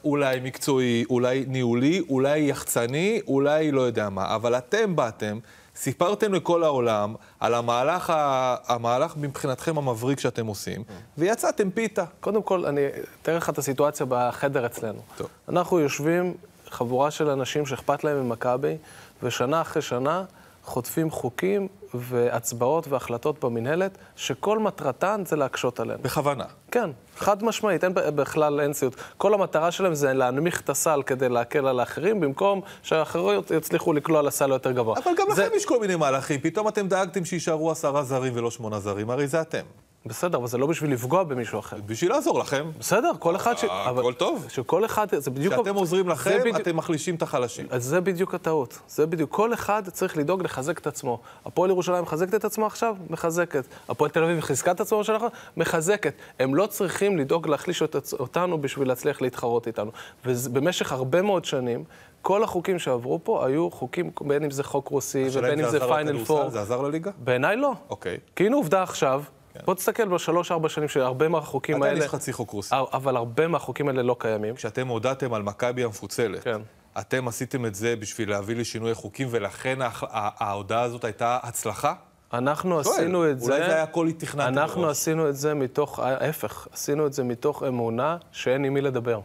אולי 0.04 0.40
מקצועי, 0.40 1.06
אולי 1.10 1.46
ניהולי, 1.48 2.02
אולי 2.10 2.40
יחצני, 2.40 3.22
אולי 3.28 3.72
לא 3.72 3.82
יודע 3.82 4.10
מה, 4.10 4.36
אבל 4.36 4.58
אתם 4.58 4.96
באתם, 4.96 5.40
סיפרתם 5.76 6.34
לכל 6.34 6.64
העולם 6.64 7.16
על 7.40 7.54
המהלך, 7.54 8.10
ה... 8.10 8.56
המהלך 8.68 9.14
מבחינתכם 9.18 9.78
המבריק 9.78 10.20
שאתם 10.20 10.48
עושים, 10.48 10.84
ויצאתם 11.18 11.72
פיתה. 11.72 12.06
קודם 12.20 12.44
כל, 12.44 12.66
אני 12.66 12.82
אתאר 13.22 13.38
לך 13.38 13.50
את 13.50 13.58
הסיטואציה 13.58 14.06
בחדר 14.10 14.66
אצלנו. 14.66 15.00
טוב. 15.18 15.28
אנחנו 15.50 15.80
יושבים, 15.80 16.34
חבורה 16.70 17.12
של 17.12 17.30
אנשים 17.30 17.66
שאכפת 17.66 18.04
להם 18.04 18.26
ממכבי, 18.26 18.78
ושנה 19.24 19.62
אחרי 19.62 19.82
שנה 19.82 20.24
חוטפים 20.64 21.12
חוקים 21.12 21.68
והצבעות 21.94 22.88
והחלטות 22.88 23.46
במינהלת, 23.46 23.98
שכל 24.16 24.60
מטרתן 24.60 25.24
זה 25.26 25.36
להקשות 25.36 25.80
עלינו. 25.80 26.00
בכוונה. 26.02 26.46
כן, 26.72 26.90
חד 27.18 27.44
משמעית, 27.44 27.84
אין, 27.84 27.94
בכלל 27.94 28.62
אין 28.62 28.74
סיוט. 28.74 28.96
כל 29.18 29.34
המטרה 29.34 29.72
שלהם 29.72 29.94
זה 29.94 30.14
להנמיך 30.14 30.62
את 30.62 30.70
הסל 30.70 31.02
כדי 31.06 31.30
להקל 31.30 31.68
על 31.68 31.80
האחרים, 31.80 32.20
במקום 32.20 32.62
שהאחרות 32.84 33.52
יצליחו 33.52 33.94
לקלוע 33.94 34.20
על 34.20 34.28
הסל 34.28 34.50
יותר 34.50 34.72
גבוה. 34.72 34.96
אבל 35.04 35.12
גם 35.18 35.26
זה... 35.36 35.46
לכם 35.46 35.56
יש 35.56 35.66
כל 35.66 35.80
מיני 35.80 35.96
מהלכים, 35.96 36.40
פתאום 36.40 36.68
אתם 36.68 36.88
דאגתם 36.88 37.26
שיישארו 37.26 37.72
עשרה 37.72 38.04
זרים 38.04 38.34
ולא 38.36 38.52
שמונה 38.52 38.80
זרים, 38.80 39.10
הרי 39.10 39.28
זה 39.28 39.42
אתם. 39.42 39.64
בסדר, 40.06 40.38
אבל 40.38 40.48
זה 40.48 40.58
לא 40.58 40.68
בשביל 40.68 40.94
לפגוע 40.94 41.24
במישהו 41.24 41.60
אחר. 41.60 41.78
בשביל 41.86 42.12
לעזור 42.12 42.40
לכם. 42.40 42.66
בסדר, 42.80 43.12
כל 43.20 43.36
אחד 43.36 43.58
ש... 43.58 43.64
הכל 43.70 44.14
טוב. 44.14 44.46
שכל 44.50 44.86
אחד, 44.86 45.08
זה 45.16 45.32
בדיוק... 45.32 45.54
כשאתם 45.54 45.76
עוזרים 45.76 46.10
לכם, 46.10 46.40
אתם 46.56 46.76
מחלישים 46.76 47.16
את 47.16 47.22
החלשים. 47.22 47.66
אז 47.70 47.84
זה 47.84 48.02
בדיוק 48.02 48.36
הטעות. 48.36 48.80
זה 48.88 49.06
בדיוק. 49.06 49.30
כל 49.30 49.54
אחד 49.54 49.90
צריך 49.90 50.18
לדאוג 50.18 50.44
לחזק 50.44 50.80
את 50.80 50.88
עצמו. 50.88 51.20
הפועל 51.46 51.70
ירושלים 51.70 52.04
מחזקת 52.04 52.36
את 52.36 52.46
עצמה 52.46 52.66
עכשיו? 52.66 52.96
מחזקת. 53.10 53.64
הפועל 53.90 54.12
תל 54.12 54.24
אביב 54.24 54.42
חיזקה 54.42 54.72
את 54.72 54.82
עצמה 54.82 55.00
בשנה 55.00 55.16
האחרונה? 55.16 55.36
מחזקת. 55.58 56.14
הם 56.40 56.56
לא 56.56 56.66
צריכים 56.66 57.18
לדאוג 57.18 57.48
להחליש 57.48 57.84
אותנו 58.20 58.62
בשביל 58.62 58.88
להצליח 58.88 59.22
להתחרות 59.22 59.68
איתנו. 59.68 59.92
ובמשך 60.26 60.92
הרבה 60.92 61.22
מאוד 61.22 61.46
שנים, 61.46 61.84
כל 62.22 62.44
החוקים 62.44 62.80
שעברו 62.80 63.20
פה 63.24 63.46
היו 63.46 63.72
חוקים, 63.72 64.12
בין 64.22 64.44
אם 64.44 64.52
זה 64.52 64.64
חוק 64.64 64.88
רוסי 64.88 65.28
ובין 65.34 65.60
אם 65.60 65.70
זה 65.70 65.80
פיינל 65.80 66.26
פור. 66.26 66.50
זה 66.50 66.62
עזר 66.62 66.82
לליגה? 66.82 67.12
בעיניי 67.18 67.56
לא. 67.56 67.74
אוקיי. 67.90 68.18
כי 68.36 68.46
הנה 68.46 68.56
עובדה 68.56 68.84
עכשיו, 68.84 69.24
כן. 69.54 69.60
בוא 69.66 69.74
תסתכל 69.74 70.08
בשלוש-ארבע 70.08 70.70
שנים 70.70 70.88
שהרבה 70.88 71.28
מהחוקים 71.28 71.76
האלה... 71.76 71.92
עדיין 71.92 72.06
יש 72.06 72.10
חצי 72.10 72.34
חוק 72.34 72.52
רוסי. 72.52 72.76
אבל 72.94 73.16
הרבה 73.16 73.48
מהחוקים 73.48 73.88
האלה 73.88 74.04
לא 74.04 74.16
קיימים. 74.20 74.56
כשאתם 74.56 74.88
הודעתם 74.88 75.34
על 75.34 75.44
מכבי 75.44 75.84
המפוצלת, 75.84 76.44
כן. 76.44 76.62
אתם 77.00 77.28
עשיתם 77.28 77.66
את 77.66 77.76
זה 77.76 77.96
בשביל 77.96 78.30
להביא 78.30 78.56
לשינוי 78.56 78.94
חוקים, 78.94 79.28
ולכן 79.32 79.80
ההודעה 80.12 80.82
הזאת 80.82 81.04
הייתה 81.04 81.40
הצלחה? 81.44 81.94
אנחנו 82.34 82.84
שואל, 82.84 82.96
עשינו 82.96 83.30
את 83.30 83.40
זה... 83.40 83.46
אולי 83.46 83.66
זה 83.66 83.74
היה 83.74 83.84
הכל 83.84 84.12
תכננתי 84.18 84.60
אנחנו 84.60 84.82
מראש. 84.82 84.92
עשינו 84.92 85.30
את 85.30 85.36
זה 85.36 85.54
מתוך, 85.54 86.00
ההפך, 86.00 86.68
עשינו 86.74 87.08
את 87.08 87.14
זה 87.14 87.24
מתוך 87.24 87.64
אמונה 87.64 88.18
שאין 88.32 88.66
עם 88.66 88.74
מי 88.74 88.82
לדבר. 88.82 89.20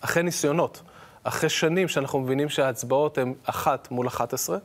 אחרי 0.00 0.22
ניסיונות, 0.22 0.82
אחרי 1.24 1.48
שנים 1.48 1.88
שאנחנו 1.88 2.20
מבינים 2.20 2.48
שההצבעות 2.48 3.18
הן 3.18 3.34
אחת 3.44 3.90
מול 3.90 4.06
11 4.06 4.58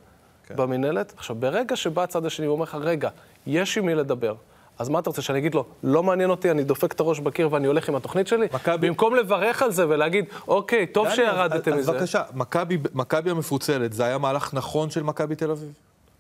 כן. 0.48 0.56
במינהלת. 0.56 1.14
עכשיו, 1.18 1.36
ברגע 1.36 1.76
שבא 1.76 2.04
הצד 2.04 2.26
השני 2.26 2.48
ואומר 2.48 2.64
לך, 2.64 2.78
רגע, 2.82 3.10
יש 3.48 3.78
עם 3.78 3.86
מי 3.86 3.96
לדבר, 3.96 4.36
אז 4.80 4.90
מה 4.90 5.00
אתה 5.00 5.10
רוצה, 5.10 5.22
שאני 5.22 5.40
אגיד 5.40 5.56
לו, 5.56 5.66
לא 5.84 6.04
מעניין 6.04 6.30
אותי, 6.30 6.52
אני 6.52 6.64
דופק 6.64 6.92
את 6.92 7.00
הראש 7.00 7.20
בקיר 7.20 7.54
ואני 7.54 7.68
הולך 7.68 7.90
עם 7.90 7.96
התוכנית 7.96 8.28
שלי? 8.28 8.48
במקום 8.68 9.16
לברך 9.16 9.62
על 9.64 9.72
זה 9.72 9.90
ולהגיד, 9.90 10.26
אוקיי, 10.48 10.88
טוב 10.88 11.06
דני, 11.08 11.16
שירדתם 11.16 11.74
אז- 11.74 11.80
מזה. 11.80 11.92
אז 11.92 11.98
בבקשה, 11.98 12.24
מכבי- 12.34 12.78
מכבי 12.94 13.30
המפוצלת, 13.32 13.94
זה 13.94 14.06
היה 14.06 14.18
מהלך 14.18 14.54
נכון 14.54 14.90
של 14.90 15.04
מכבי 15.04 15.36
תל 15.36 15.52
אביב? 15.52 15.70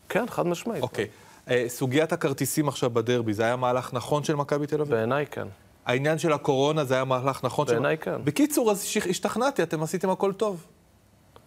כן, 0.09 0.25
חד 0.29 0.47
משמעית. 0.47 0.83
אוקיי. 0.83 1.07
אה, 1.49 1.65
סוגיית 1.67 2.13
הכרטיסים 2.13 2.67
עכשיו 2.67 2.89
בדרבי, 2.89 3.33
זה 3.33 3.43
היה 3.43 3.55
מהלך 3.55 3.93
נכון 3.93 4.23
של 4.23 4.35
מכבי 4.35 4.67
תל 4.67 4.81
אביב? 4.81 4.95
בעיניי 4.95 5.25
כן. 5.31 5.47
העניין 5.85 6.17
של 6.17 6.33
הקורונה, 6.33 6.83
זה 6.85 6.93
היה 6.95 7.03
מהלך 7.03 7.43
נכון 7.45 7.67
של... 7.67 7.73
בעיניי 7.73 7.97
כן. 7.97 8.15
בקיצור, 8.23 8.71
אז 8.71 8.85
השתכנעתי, 9.09 9.63
אתם 9.63 9.83
עשיתם 9.83 10.09
הכל 10.09 10.33
טוב. 10.33 10.65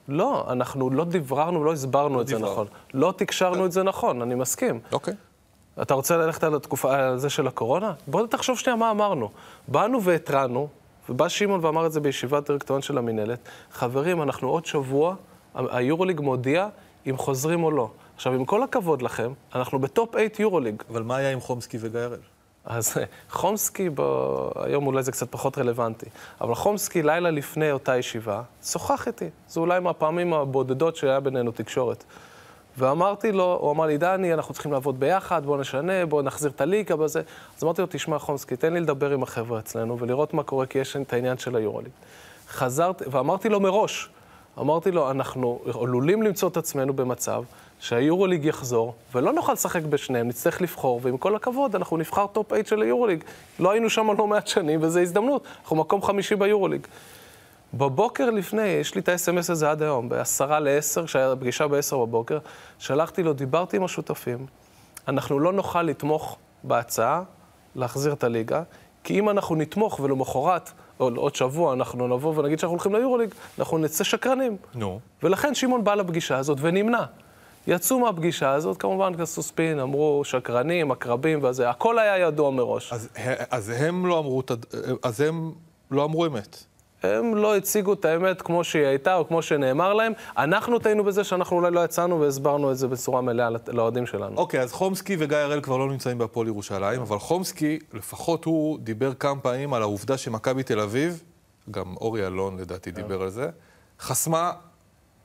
לא, 0.08 0.46
אנחנו 0.52 0.90
לא 0.90 1.04
דיבררנו, 1.04 1.64
לא 1.64 1.72
הסברנו 1.72 2.20
את 2.20 2.28
זה 2.28 2.34
דיברנו. 2.36 2.52
נכון. 2.52 2.66
לא 2.94 3.14
תקשרנו 3.16 3.66
את 3.66 3.72
זה 3.72 3.82
נכון, 3.82 4.22
אני 4.22 4.34
מסכים. 4.34 4.80
אוקיי. 4.92 5.14
אתה 5.82 5.94
רוצה 5.94 6.16
ללכת 6.16 6.44
על 6.44 6.54
התקופה, 6.54 6.96
על 6.96 7.18
זה 7.18 7.30
של 7.30 7.46
הקורונה? 7.46 7.92
בוא 8.06 8.26
תחשוב 8.26 8.58
שנייה 8.58 8.76
מה 8.76 8.90
אמרנו. 8.90 9.30
באנו 9.68 10.02
והתרענו, 10.02 10.68
ובא 11.08 11.28
שמעון 11.28 11.64
ואמר 11.64 11.86
את 11.86 11.92
זה 11.92 12.00
בישיבת 12.00 12.46
דירקטוריון 12.46 12.82
של 12.82 12.98
המינהלת, 12.98 13.38
חברים, 13.72 14.22
אנחנו 14.22 14.48
עוד 14.48 14.66
שבוע, 14.66 15.14
היורוליג 15.54 16.20
מודיע 16.20 16.68
אם 17.06 17.16
חוזרים 17.16 17.64
או 17.64 17.70
לא. 17.70 17.90
עכשיו, 18.16 18.32
עם 18.32 18.44
כל 18.44 18.62
הכבוד 18.62 19.02
לכם, 19.02 19.32
אנחנו 19.54 19.78
בטופ 19.78 20.10
8 20.12 20.24
יורוליג. 20.38 20.82
אבל 20.90 21.02
מה 21.02 21.16
היה 21.16 21.32
עם 21.32 21.40
חומסקי 21.40 21.78
וגיא 21.80 22.00
הראל? 22.00 22.18
אז 22.64 22.94
חומסקי, 23.30 23.88
ב... 23.94 24.00
היום 24.56 24.86
אולי 24.86 25.02
זה 25.02 25.12
קצת 25.12 25.30
פחות 25.30 25.58
רלוונטי, 25.58 26.06
אבל 26.40 26.54
חומסקי, 26.54 27.02
לילה 27.02 27.30
לפני 27.30 27.72
אותה 27.72 27.96
ישיבה, 27.96 28.42
שוחח 28.64 29.06
איתי. 29.06 29.28
זה 29.48 29.60
אולי 29.60 29.80
מהפעמים 29.80 30.32
הבודדות 30.34 30.96
שהיה 30.96 31.20
בינינו 31.20 31.52
תקשורת. 31.52 32.04
ואמרתי 32.78 33.32
לו, 33.32 33.58
הוא 33.60 33.70
אמר 33.70 33.86
לי, 33.86 33.98
דני, 33.98 34.34
אנחנו 34.34 34.54
צריכים 34.54 34.72
לעבוד 34.72 35.00
ביחד, 35.00 35.46
בוא 35.46 35.58
נשנה, 35.58 36.06
בוא 36.06 36.22
נחזיר 36.22 36.50
את 36.50 36.60
הליגה 36.60 36.96
בזה. 36.96 37.22
אז 37.56 37.64
אמרתי 37.64 37.82
לו, 37.82 37.88
תשמע, 37.90 38.18
חומסקי, 38.18 38.56
תן 38.56 38.72
לי 38.72 38.80
לדבר 38.80 39.10
עם 39.10 39.22
החבר'ה 39.22 39.58
אצלנו 39.58 39.98
ולראות 39.98 40.34
מה 40.34 40.42
קורה, 40.42 40.66
כי 40.66 40.78
יש 40.78 40.96
את 40.96 41.12
העניין 41.12 41.38
של 41.38 41.56
היורוליג. 41.56 41.90
חזרתי, 42.48 43.04
ואמרתי 43.10 43.48
לו 43.48 43.60
מראש, 43.60 44.08
אמרתי 44.58 44.90
לו, 44.90 45.10
אנחנו 45.10 45.60
עלולים 45.82 46.22
למצוא 46.22 46.48
את 46.48 46.56
עצמנו 46.56 46.92
במצב 46.92 47.42
שהיורוליג 47.80 48.44
יחזור, 48.44 48.94
ולא 49.14 49.32
נוכל 49.32 49.52
לשחק 49.52 49.82
בשניהם, 49.82 50.28
נצטרך 50.28 50.62
לבחור, 50.62 51.00
ועם 51.02 51.16
כל 51.16 51.36
הכבוד, 51.36 51.74
אנחנו 51.74 51.96
נבחר 51.96 52.26
top 52.26 52.48
8 52.48 52.64
של 52.64 52.82
היורוליג. 52.82 53.24
לא 53.58 53.70
היינו 53.70 53.90
שם 53.90 54.10
לא 54.18 54.26
מעט 54.26 54.46
שנים, 54.46 54.82
וזו 54.82 55.00
הזדמנות, 55.00 55.44
אנחנו 55.62 55.76
מקום 55.76 56.02
חמישי 56.02 56.36
ביורוליג. 56.36 56.86
בבוקר 57.74 58.30
לפני, 58.30 58.62
יש 58.62 58.94
לי 58.94 59.00
את 59.00 59.08
ה-SMS 59.08 59.52
הזה 59.52 59.70
עד 59.70 59.82
היום, 59.82 60.08
בעשרה 60.08 60.60
לעשר, 60.60 61.06
כשהיה 61.06 61.36
פגישה 61.36 61.66
בעשר 61.66 61.98
בבוקר, 61.98 62.38
שלחתי 62.78 63.22
לו, 63.22 63.32
דיברתי 63.32 63.76
עם 63.76 63.84
השותפים, 63.84 64.46
אנחנו 65.08 65.38
לא 65.38 65.52
נוכל 65.52 65.82
לתמוך 65.82 66.36
בהצעה 66.64 67.22
להחזיר 67.74 68.12
את 68.12 68.24
הליגה, 68.24 68.62
כי 69.04 69.18
אם 69.18 69.30
אנחנו 69.30 69.54
נתמוך 69.54 70.00
ולמחרת, 70.00 70.70
או 71.00 71.10
עוד 71.16 71.34
שבוע, 71.34 71.72
אנחנו 71.72 72.08
נבוא 72.08 72.38
ונגיד 72.38 72.58
שאנחנו 72.58 72.74
הולכים 72.74 72.94
ליורוליג, 72.94 73.34
אנחנו 73.58 73.78
נצא 73.78 74.04
שקרנים. 74.04 74.56
נו. 74.74 75.00
ולכן 75.22 75.54
שמעון 75.54 75.84
בא 75.84 75.94
לפגישה 75.94 76.36
הזאת 76.36 76.58
ונמנע. 76.60 77.04
יצאו 77.66 77.98
מהפגישה 77.98 78.52
הזאת, 78.52 78.76
כמובן 78.76 79.20
עשו 79.20 79.42
ספין, 79.42 79.80
אמרו 79.80 80.22
שקרנים, 80.24 80.90
עקרבים 80.90 81.44
וזה, 81.44 81.70
הכל 81.70 81.98
היה 81.98 82.18
ידוע 82.18 82.50
מראש. 82.50 82.92
אז, 82.92 83.08
אז 83.50 83.72
הם 83.76 84.06
לא 84.06 84.18
אמרו, 84.18 84.42
אז 85.02 85.20
הם 85.20 85.52
לא 85.90 86.04
אמרו 86.04 86.26
אמת. 86.26 86.64
הם 87.02 87.34
לא 87.34 87.56
הציגו 87.56 87.92
את 87.92 88.04
האמת 88.04 88.42
כמו 88.42 88.64
שהיא 88.64 88.86
הייתה, 88.86 89.14
או 89.14 89.28
כמו 89.28 89.42
שנאמר 89.42 89.94
להם. 89.94 90.12
אנחנו 90.36 90.78
טעינו 90.78 91.04
בזה 91.04 91.24
שאנחנו 91.24 91.56
אולי 91.56 91.70
לא 91.70 91.84
יצאנו 91.84 92.20
והסברנו 92.20 92.72
את 92.72 92.78
זה 92.78 92.88
בצורה 92.88 93.20
מלאה 93.20 93.48
לאוהדים 93.68 94.06
שלנו. 94.06 94.36
אוקיי, 94.36 94.60
אז 94.60 94.72
חומסקי 94.72 95.16
וגיא 95.18 95.36
הראל 95.36 95.60
כבר 95.60 95.76
לא 95.76 95.88
נמצאים 95.88 96.18
בהפועל 96.18 96.46
ירושלים, 96.46 97.00
אבל 97.00 97.18
חומסקי, 97.18 97.78
לפחות 97.92 98.44
הוא 98.44 98.78
דיבר 98.78 99.14
כמה 99.14 99.40
פעמים 99.40 99.74
על 99.74 99.82
העובדה 99.82 100.18
שמכבי 100.18 100.62
תל 100.62 100.80
אביב, 100.80 101.22
גם 101.70 101.96
אורי 101.96 102.26
אלון 102.26 102.56
לדעתי 102.56 102.90
דיבר 102.90 103.22
על 103.22 103.30
זה, 103.30 103.50
חסמה 104.00 104.52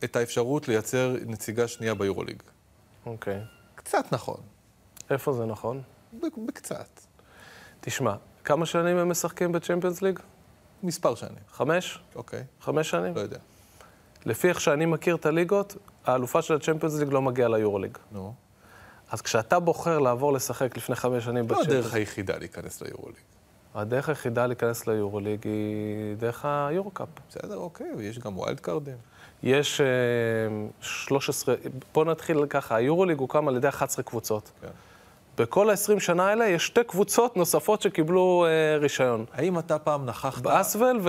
את 0.03 0.15
האפשרות 0.15 0.67
לייצר 0.67 1.15
נציגה 1.25 1.67
שנייה 1.67 1.93
ביורוליג. 1.93 2.43
אוקיי. 3.05 3.39
קצת 3.75 4.05
נכון. 4.11 4.37
איפה 5.09 5.33
זה 5.33 5.45
נכון? 5.45 5.81
בקצת. 6.47 6.99
תשמע, 7.81 8.15
כמה 8.43 8.65
שנים 8.65 8.97
הם 8.97 9.09
משחקים 9.09 9.51
בצ'מפיונס 9.51 10.01
ליג? 10.01 10.19
מספר 10.83 11.15
שנים. 11.15 11.43
חמש? 11.51 11.99
אוקיי. 12.15 12.43
חמש 12.61 12.89
שנים? 12.89 13.15
לא 13.15 13.19
יודע. 13.19 13.37
לפי 14.25 14.49
איך 14.49 14.61
שאני 14.61 14.85
מכיר 14.85 15.15
את 15.15 15.25
הליגות, 15.25 15.75
האלופה 16.05 16.41
של 16.41 16.53
הצ'מפיונס 16.53 16.99
ליג 16.99 17.13
לא 17.13 17.21
מגיעה 17.21 17.49
ליורוליג. 17.49 17.97
נו. 18.11 18.33
אז 19.11 19.21
כשאתה 19.21 19.59
בוחר 19.59 19.99
לעבור 19.99 20.33
לשחק 20.33 20.77
לפני 20.77 20.95
חמש 20.95 21.23
שנים 21.23 21.45
לא 21.49 21.55
בצ'מפיונס... 21.55 21.67
הדרך 21.67 21.93
היחידה 21.93 22.37
להיכנס 22.37 22.81
ליורוליג. 22.81 23.17
הדרך 23.75 24.09
היחידה 24.09 24.47
להיכנס 24.47 24.87
ליורוליג 24.87 25.39
היא 25.43 26.15
דרך 26.17 26.45
היורו-קאפ. 26.45 27.07
בסדר, 27.29 27.57
אוקיי, 27.57 27.87
ויש 27.97 28.19
גם 28.19 28.37
wild 28.37 28.59
card 28.59 28.81
ים. 28.81 28.97
יש 29.43 29.81
אה, 29.81 29.87
13, 30.81 31.55
בוא 31.93 32.05
נתחיל 32.05 32.45
ככה, 32.45 32.75
היורוליג 32.75 33.19
הוקם 33.19 33.47
על 33.47 33.55
ידי 33.55 33.69
11 33.69 34.03
קבוצות. 34.03 34.51
כן. 34.61 34.67
בכל 35.37 35.69
ה-20 35.69 35.99
שנה 35.99 36.27
האלה 36.27 36.45
יש 36.45 36.65
שתי 36.65 36.83
קבוצות 36.83 37.37
נוספות 37.37 37.81
שקיבלו 37.81 38.45
אה, 38.47 38.77
רישיון. 38.77 39.25
האם 39.33 39.59
אתה 39.59 39.79
פעם 39.79 40.05
נכחת... 40.05 40.41
באסוול 40.41 40.99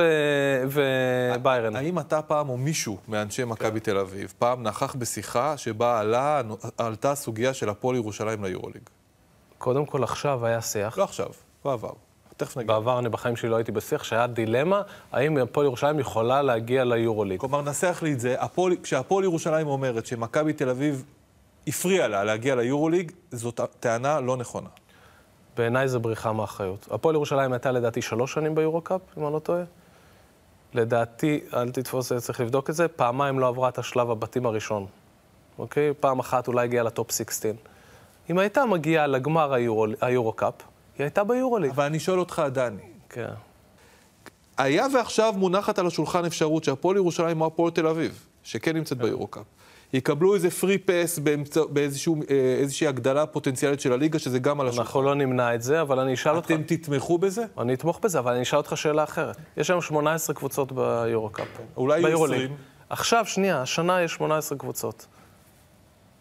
וביירן. 0.70 1.76
האם 1.76 1.98
אתה 1.98 2.22
פעם, 2.22 2.48
או 2.48 2.56
מישהו 2.56 2.98
מאנשי 3.08 3.44
מכבי 3.44 3.80
תל 3.80 3.98
אביב, 3.98 4.32
פעם 4.38 4.62
נכח 4.62 4.94
בשיחה 4.98 5.56
שבה 5.56 6.00
עלה, 6.00 6.40
עלתה 6.78 7.10
הסוגיה 7.12 7.54
של 7.54 7.68
הפועל 7.68 7.96
ירושלים 7.96 8.44
ליורוליג? 8.44 8.82
קודם 9.58 9.86
כל, 9.86 10.02
עכשיו 10.04 10.46
היה 10.46 10.60
שיח. 10.60 10.98
לא 10.98 11.04
עכשיו, 11.04 11.28
בעבר. 11.64 11.90
תכף 12.36 12.56
נגיד. 12.56 12.66
בעבר 12.68 12.98
אני 12.98 13.08
בחיים 13.08 13.36
שלי 13.36 13.48
לא 13.48 13.56
הייתי 13.56 13.72
בשיח, 13.72 14.04
שהיה 14.04 14.26
דילמה, 14.26 14.82
האם 15.12 15.36
הפועל 15.38 15.66
ירושלים 15.66 15.98
יכולה 15.98 16.42
להגיע 16.42 16.84
ליורוליג. 16.84 17.40
כלומר, 17.40 17.62
נסח 17.62 17.98
לי 18.02 18.12
את 18.12 18.20
זה, 18.20 18.36
הפועל- 18.40 18.76
כשהפועל 18.82 19.24
ירושלים 19.24 19.66
אומרת 19.66 20.06
שמכבי 20.06 20.52
תל 20.52 20.68
אביב 20.68 21.04
הפריע 21.66 22.08
לה 22.08 22.24
להגיע 22.24 22.54
ליורוליג, 22.54 23.12
זאת 23.30 23.60
טענה 23.80 24.20
לא 24.20 24.36
נכונה. 24.36 24.68
בעיניי 25.56 25.88
זה 25.88 25.98
בריחה 25.98 26.32
מאחריות. 26.32 26.88
הפועל 26.90 27.14
ירושלים 27.14 27.52
הייתה 27.52 27.72
לדעתי 27.72 28.02
שלוש 28.02 28.34
שנים 28.34 28.54
ביורו-קאפ, 28.54 29.00
אם 29.18 29.24
אני 29.24 29.32
לא 29.34 29.38
טועה. 29.38 29.62
לדעתי, 30.74 31.40
אל 31.54 31.70
תתפוס, 31.70 32.12
צריך 32.12 32.40
לבדוק 32.40 32.70
את 32.70 32.74
זה, 32.74 32.88
פעמיים 32.88 33.38
לא 33.38 33.48
עברה 33.48 33.68
את 33.68 33.78
השלב 33.78 34.10
הבתים 34.10 34.46
הראשון. 34.46 34.86
אוקיי? 35.58 35.92
פעם 36.00 36.18
אחת 36.18 36.48
אולי 36.48 36.64
הגיעה 36.64 36.84
לטופ 36.84 37.10
16. 37.12 37.52
אם 38.30 38.38
הייתה 38.38 38.64
מגיעה 38.64 39.06
לגמר 39.06 39.52
היורו- 39.54 39.86
היורו-קאפ, 40.00 40.54
היא 40.98 41.04
הייתה 41.04 41.24
ביורוליג. 41.24 41.70
אבל 41.70 41.84
אני 41.84 42.00
שואל 42.00 42.18
אותך, 42.18 42.42
דני. 42.52 42.82
כן. 43.08 43.30
היה 44.58 44.86
ועכשיו 44.94 45.34
מונחת 45.36 45.78
על 45.78 45.86
השולחן 45.86 46.24
אפשרות 46.24 46.64
שהפועל 46.64 46.96
ירושלים 46.96 47.40
או 47.40 47.46
הפועל 47.46 47.70
תל 47.70 47.86
אביב, 47.86 48.26
שכן 48.44 48.76
נמצאת 48.76 48.98
ביורו-קאפ, 48.98 49.44
יקבלו 49.92 50.34
איזה 50.34 50.50
פרי 50.50 50.78
פס 50.78 51.18
באיזושהי 51.68 52.86
הגדלה 52.88 53.26
פוטנציאלית 53.26 53.80
של 53.80 53.92
הליגה, 53.92 54.18
שזה 54.18 54.38
גם 54.38 54.60
על 54.60 54.68
השולחן. 54.68 54.82
אנחנו 54.82 55.02
לא 55.02 55.14
נמנע 55.14 55.54
את 55.54 55.62
זה, 55.62 55.80
אבל 55.80 55.98
אני 55.98 56.14
אשאל 56.14 56.36
אותך... 56.36 56.50
אתם 56.50 56.62
תתמכו 56.62 57.18
בזה? 57.18 57.44
אני 57.58 57.74
אתמוך 57.74 58.00
בזה, 58.02 58.18
אבל 58.18 58.32
אני 58.32 58.42
אשאל 58.42 58.58
אותך 58.58 58.76
שאלה 58.76 59.04
אחרת. 59.04 59.36
יש 59.56 59.70
היום 59.70 59.82
18 59.82 60.36
קבוצות 60.36 60.72
ביורו-קאפ. 60.72 61.46
אולי 61.76 61.98
יהיו 61.98 62.08
ביורוליג. 62.08 62.40
20. 62.40 62.56
עכשיו, 62.88 63.24
שנייה, 63.26 63.62
השנה 63.62 64.02
יש 64.02 64.14
18 64.14 64.58
קבוצות. 64.58 65.06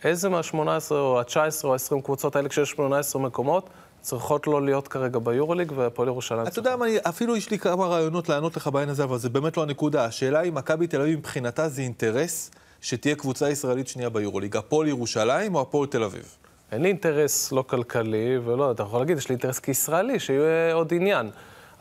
איזה 0.04 0.30
מה-18 0.30 0.58
או 0.92 1.20
ה-19 1.20 1.36
או 1.64 1.74
ה-20 1.74 2.02
קבוצות 2.04 2.36
האלה, 2.36 2.50
כשיש 2.50 2.70
18 2.70 3.22
מקומות, 3.22 3.70
צריכות 4.04 4.48
לא 4.48 4.66
להיות 4.66 4.88
כרגע 4.88 5.20
ביורוליג, 5.20 5.72
והפועל 5.76 6.08
ירושלים 6.08 6.48
אתה 6.48 6.60
יודע 6.60 6.76
מה, 6.76 6.86
אני- 6.86 6.98
אפילו 7.10 7.36
יש 7.38 7.50
לי 7.52 7.60
כמה 7.60 7.86
רעיונות 7.86 8.30
לענות 8.30 8.58
לך 8.58 8.68
בעניין 8.68 8.90
הזה, 8.90 9.04
אבל 9.04 9.18
זה 9.18 9.30
באמת 9.30 9.58
לא 9.58 9.64
הנקודה. 9.64 10.06
השאלה 10.06 10.42
אם 10.42 10.56
מכבי 10.56 10.88
תל 10.88 11.02
אביב 11.02 11.20
מבחינתה 11.20 11.70
זה 11.70 11.82
אינטרס 11.82 12.52
שתהיה 12.82 13.16
קבוצה 13.16 13.50
ישראלית 13.50 13.88
שנייה 13.88 14.10
ביורוליג, 14.10 14.58
הפועל 14.58 14.88
ירושלים 14.88 15.56
או 15.56 15.62
הפועל 15.62 15.88
תל 15.88 16.04
אביב? 16.04 16.38
אין 16.72 16.82
לי 16.82 16.88
אינטרס 16.88 17.52
לא 17.52 17.62
כלכלי, 17.68 18.38
ולא, 18.46 18.72
אתה 18.72 18.84
יכול 18.84 19.00
להגיד, 19.00 19.18
יש 19.18 19.30
לי 19.30 19.34
אינטרס 19.34 19.60
כישראלי, 19.60 20.20
שיהיה 20.20 20.74
עוד 20.74 20.94
עניין. 20.94 21.30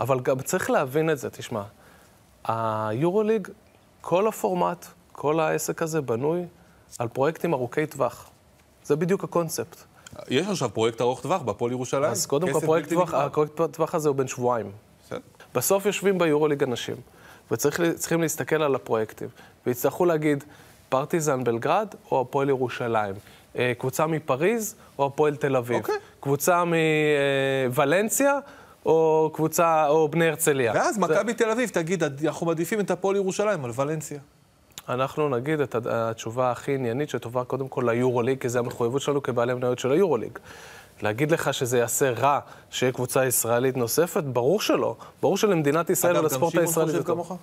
אבל 0.01 0.21
גם 0.21 0.41
צריך 0.41 0.71
להבין 0.71 1.11
את 1.11 1.19
זה, 1.19 1.31
תשמע. 1.31 1.63
היורוליג, 2.49 3.49
כל 4.01 4.27
הפורמט, 4.27 4.87
כל 5.13 5.41
העסק 5.41 5.83
הזה 5.83 6.01
בנוי 6.01 6.43
על 6.99 7.09
פרויקטים 7.09 7.53
ארוכי 7.55 7.87
טווח. 7.87 8.31
זה 8.85 8.97
בדיוק 8.97 9.25
הקונספט. 9.25 9.77
יש 10.29 10.47
עכשיו 10.47 10.71
פרויקט 10.75 11.01
ארוך 11.01 11.21
טווח 11.21 11.43
בהפועל 11.43 11.73
ירושלים. 11.73 12.05
אז 12.11 12.27
קודם 12.27 12.53
כל, 12.53 12.61
פרויקט 12.61 12.89
טווח. 12.89 13.15
הפרויקט 13.15 13.61
טווח 13.73 13.95
הזה 13.95 14.09
הוא 14.09 14.17
בן 14.17 14.27
שבועיים. 14.29 14.71
בסדר. 15.07 15.19
בסוף 15.55 15.87
יושבים 15.87 16.19
ביורוליג 16.19 16.63
אנשים, 16.63 16.97
וצריכים 17.51 18.21
להסתכל 18.23 18.63
על 18.63 18.75
הפרויקטים, 18.75 19.29
ויצטרכו 19.67 20.05
להגיד, 20.05 20.45
פרטיזן 20.89 21.45
בלגרד 21.45 21.89
או 22.11 22.21
הפועל 22.21 22.49
ירושלים. 22.49 23.15
אה, 23.59 23.73
קבוצה 23.79 24.07
מפריז 24.07 24.75
או 24.99 25.07
הפועל 25.07 25.37
תל 25.37 25.57
אביב. 25.57 25.77
אוקיי. 25.77 25.95
קבוצה 26.21 26.63
מוולנסיה 27.69 28.39
או 28.87 29.31
קבוצה, 29.35 29.89
או 29.89 30.09
בני 30.09 30.29
הרצליה. 30.29 30.73
ואז 30.75 30.95
זה- 30.95 31.01
מכבי 31.01 31.35
תל 31.35 31.51
אביב 31.51 31.69
תגיד, 31.69 32.03
אנחנו 32.27 32.47
מעדיפים 32.47 32.81
את 32.81 32.91
הפועל 32.91 33.17
ירושלים 33.17 33.65
על 33.65 33.71
ולנסיה. 33.77 34.19
אנחנו 34.89 35.29
נגיד 35.29 35.61
את 35.61 35.87
התשובה 35.87 36.51
הכי 36.51 36.75
עניינית 36.75 37.11
שטובה 37.11 37.45
קודם 37.45 37.69
כל 37.69 37.85
ליורוליג, 37.87 38.41
כי 38.41 38.49
זו 38.49 38.59
המחויבות 38.59 39.03
שלנו 39.03 39.23
כבעלי 39.23 39.55
מניות 39.55 39.79
של 39.79 39.93
היורוליג. 39.93 40.39
להגיד 41.03 41.31
לך 41.31 41.55
שזה 41.55 41.79
יעשה 41.79 42.11
רע 42.11 42.39
שיהיה 42.71 42.93
קבוצה 42.93 43.27
ישראלית 43.27 43.77
נוספת? 43.77 44.25
ברור 44.25 44.61
שלא. 44.61 44.97
ברור 45.21 45.37
שלמדינת 45.37 45.91
ישראל 45.91 46.13
אגב, 46.13 46.19
גם 46.19 46.25
ולספורט 46.25 46.53
שמעון 46.53 46.67
הישראלי 46.67 46.91
חושב 46.91 46.99
זה 46.99 47.07
טוב. 47.07 47.15
כמוך? 47.27 47.39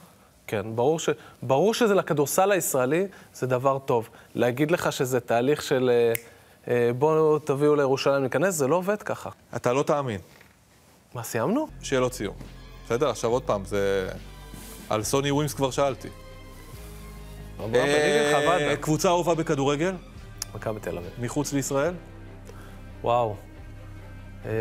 כן, 0.47 0.65
ברור, 0.75 0.99
ש... 0.99 1.09
ברור 1.43 1.73
שזה 1.73 1.95
לכדורסל 1.95 2.51
הישראלי, 2.51 3.07
זה 3.33 3.47
דבר 3.47 3.79
טוב. 3.79 4.09
להגיד 4.35 4.71
לך 4.71 4.91
שזה 4.91 5.19
תהליך 5.19 5.61
של 5.61 5.89
אה, 5.93 6.13
אה, 6.73 6.91
בואו 6.93 7.39
תביאו 7.39 7.75
לירושלים 7.75 8.21
להיכנס, 8.21 8.55
זה 8.55 8.67
לא 8.67 8.75
עובד 8.75 9.03
ככה. 9.03 9.29
אתה 9.55 9.73
לא 9.73 9.83
תאמין. 9.83 10.19
מה, 11.13 11.23
סיימנו? 11.23 11.67
שאלות 11.81 12.13
סיום. 12.13 12.35
בסדר, 12.85 13.09
עכשיו 13.09 13.31
עוד 13.31 13.43
פעם, 13.43 13.65
זה... 13.65 14.09
על 14.89 15.03
סוני 15.03 15.31
ווימס 15.31 15.53
כבר 15.53 15.71
שאלתי. 15.71 16.07
קבוצה 18.81 19.09
אהובה 19.09 19.35
בכדורגל? 19.35 19.93
מכבי 20.55 20.79
תל 20.79 20.97
אביב. 20.97 21.11
מחוץ 21.19 21.53
לישראל? 21.53 21.93
וואו. 23.03 23.35
אה, 24.45 24.51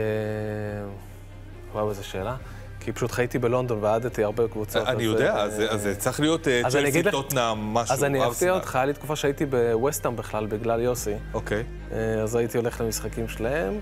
וואו, 1.73 1.91
איזו 1.91 2.05
שאלה. 2.05 2.37
כי 2.81 2.93
פשוט 2.93 3.11
חייתי 3.11 3.39
בלונדון 3.39 3.79
ועדתי 3.85 4.25
הרבה 4.25 4.47
בקבוצות. 4.47 4.87
אני 4.87 4.97
אז, 4.97 5.03
יודע, 5.03 5.37
אה, 5.37 5.43
אז 5.43 5.83
זה 5.83 5.97
צריך 5.97 6.21
להיות 6.21 6.49
אה, 6.49 6.61
אני 6.61 6.71
צ'לסי, 6.71 7.03
טוטנאם, 7.11 7.75
משהו. 7.75 7.93
אז 7.93 8.05
אני 8.05 8.27
אפתיע. 8.27 8.53
אותך, 8.53 8.77
היה 8.77 8.85
לי 8.85 8.93
תקופה 8.93 9.17
שהייתי 9.17 9.47
בווסטהאם 9.47 10.17
בכלל, 10.17 10.47
בגלל 10.47 10.81
יוסי. 10.81 11.15
אוקיי. 11.35 11.63
אה, 11.93 12.23
אז 12.23 12.37
הייתי 12.37 12.59
הולך 12.59 12.81
למשחקים 12.81 13.29
שלהם. 13.29 13.79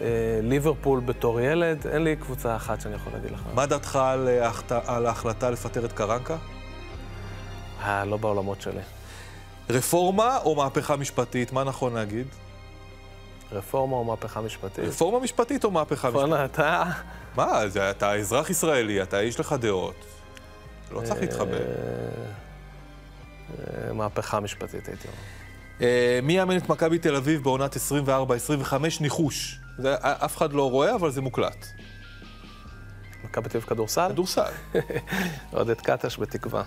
אה, 0.00 0.06
ליברפול 0.42 1.00
בתור 1.00 1.40
ילד, 1.40 1.86
אין 1.86 2.04
לי 2.04 2.16
קבוצה 2.16 2.56
אחת 2.56 2.80
שאני 2.80 2.94
יכול 2.94 3.12
להגיד 3.12 3.30
לך. 3.30 3.40
מה 3.54 3.66
דעתך 3.66 3.98
אה, 4.02 4.50
על 4.86 5.06
ההחלטה 5.06 5.50
לפטר 5.50 5.84
את 5.84 5.92
קרנקה? 5.92 6.36
אה, 7.82 8.04
לא 8.04 8.16
בעולמות 8.16 8.60
שלי. 8.60 8.80
רפורמה 9.70 10.38
או 10.38 10.54
מהפכה 10.54 10.96
משפטית? 10.96 11.52
מה 11.52 11.64
נכון 11.64 11.94
להגיד? 11.94 12.26
רפורמה 13.52 13.96
או 13.96 14.04
מהפכה 14.04 14.40
משפטית? 14.40 14.84
רפורמה 14.84 15.18
משפטית 15.20 15.64
או 15.64 15.70
מהפכה 15.70 16.08
משפטית? 16.08 16.28
בוא'נה, 16.28 16.44
אתה... 16.44 16.84
מה, 17.36 17.68
זה- 17.68 17.90
אתה 17.90 18.14
אזרח 18.14 18.50
ישראלי, 18.50 19.02
אתה, 19.02 19.22
יש 19.22 19.40
לך 19.40 19.52
דעות. 19.52 19.94
לא 20.92 21.00
צריך 21.04 21.20
להתחבר. 21.20 21.60
אה, 23.58 23.92
מהפכה 23.92 24.40
משפטית, 24.40 24.88
הייתי 24.88 25.08
אומר. 25.08 25.16
אה, 25.80 26.20
מי 26.22 26.32
יאמן 26.32 26.56
את 26.56 26.68
מכבי 26.68 26.98
תל 26.98 27.16
אביב 27.16 27.42
בעונת 27.42 27.76
24-25? 27.76 27.78
ניחוש. 29.00 29.58
זה, 29.78 29.94
אף 30.00 30.36
אחד 30.36 30.52
לא 30.52 30.70
רואה, 30.70 30.94
אבל 30.94 31.10
זה 31.10 31.20
מוקלט. 31.20 31.66
מכבי 33.24 33.48
תל 33.48 33.56
אביב 33.58 33.68
כדורסל? 33.68 34.08
כדורסל. 34.12 34.50
עודד 35.52 35.80
קטש 35.80 36.18
בתקווה. 36.18 36.62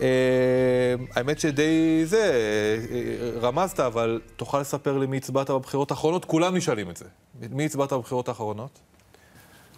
אה, 0.00 0.94
האמת 1.14 1.40
שדי 1.40 2.02
זה, 2.04 2.32
אה, 2.90 3.40
רמזת, 3.40 3.80
אבל 3.80 4.20
תוכל 4.36 4.60
לספר 4.60 4.98
לי 4.98 5.06
מי 5.06 5.16
הצבעת 5.16 5.50
בבחירות 5.50 5.90
האחרונות? 5.90 6.24
כולם 6.24 6.56
נשאלים 6.56 6.90
את 6.90 6.96
זה. 6.96 7.04
מי 7.50 7.64
הצבעת 7.64 7.92
בבחירות 7.92 8.28
האחרונות? 8.28 8.80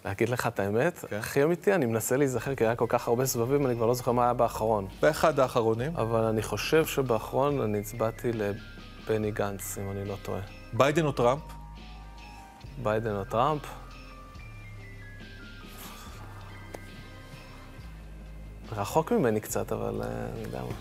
להגיד 0.05 0.29
לך 0.29 0.47
את 0.47 0.59
האמת, 0.59 1.05
כן. 1.09 1.15
הכי 1.15 1.43
אמיתי, 1.43 1.73
אני 1.73 1.85
מנסה 1.85 2.17
להיזכר, 2.17 2.55
כי 2.55 2.65
היה 2.65 2.75
כל 2.75 2.85
כך 2.89 3.07
הרבה 3.07 3.25
סבבים, 3.25 3.65
אני 3.65 3.75
כבר 3.75 3.85
לא 3.85 3.93
זוכר 3.93 4.11
מה 4.11 4.23
היה 4.23 4.33
באחרון. 4.33 4.87
באחד 5.01 5.39
האחרונים. 5.39 5.91
אבל 5.95 6.23
אני 6.23 6.41
חושב 6.41 6.85
שבאחרון 6.85 7.61
אני 7.61 7.79
הצבעתי 7.79 8.31
לבני 8.33 9.31
גנץ, 9.31 9.77
אם 9.77 9.91
אני 9.91 10.05
לא 10.09 10.15
טועה. 10.21 10.41
ביידן 10.73 11.05
או 11.05 11.11
טראמפ? 11.11 11.41
ביידן 12.83 13.15
או 13.15 13.25
טראמפ? 13.25 13.61
רחוק 18.71 19.11
ממני 19.11 19.39
קצת, 19.39 19.71
אבל 19.71 20.01
אה, 20.01 20.07
אני 20.33 20.43
יודע 20.43 20.61
מה. 20.61 20.75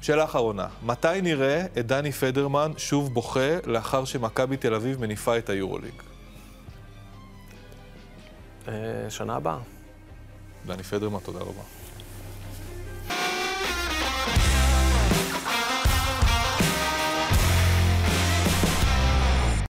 שאלה 0.00 0.24
אחרונה, 0.24 0.66
מתי 0.82 1.22
נראה 1.22 1.66
את 1.78 1.86
דני 1.86 2.12
פדרמן 2.12 2.72
שוב 2.76 3.14
בוכה 3.14 3.58
לאחר 3.66 4.04
שמכבי 4.04 4.56
תל 4.56 4.74
אביב 4.74 5.00
מניפה 5.00 5.38
את 5.38 5.50
היורוליג? 5.50 6.02
אה, 8.68 8.72
שנה 9.08 9.36
הבאה. 9.36 9.58
דני 10.66 10.82
פדרמן, 10.82 11.18
תודה 11.24 11.40
רבה. 11.40 11.77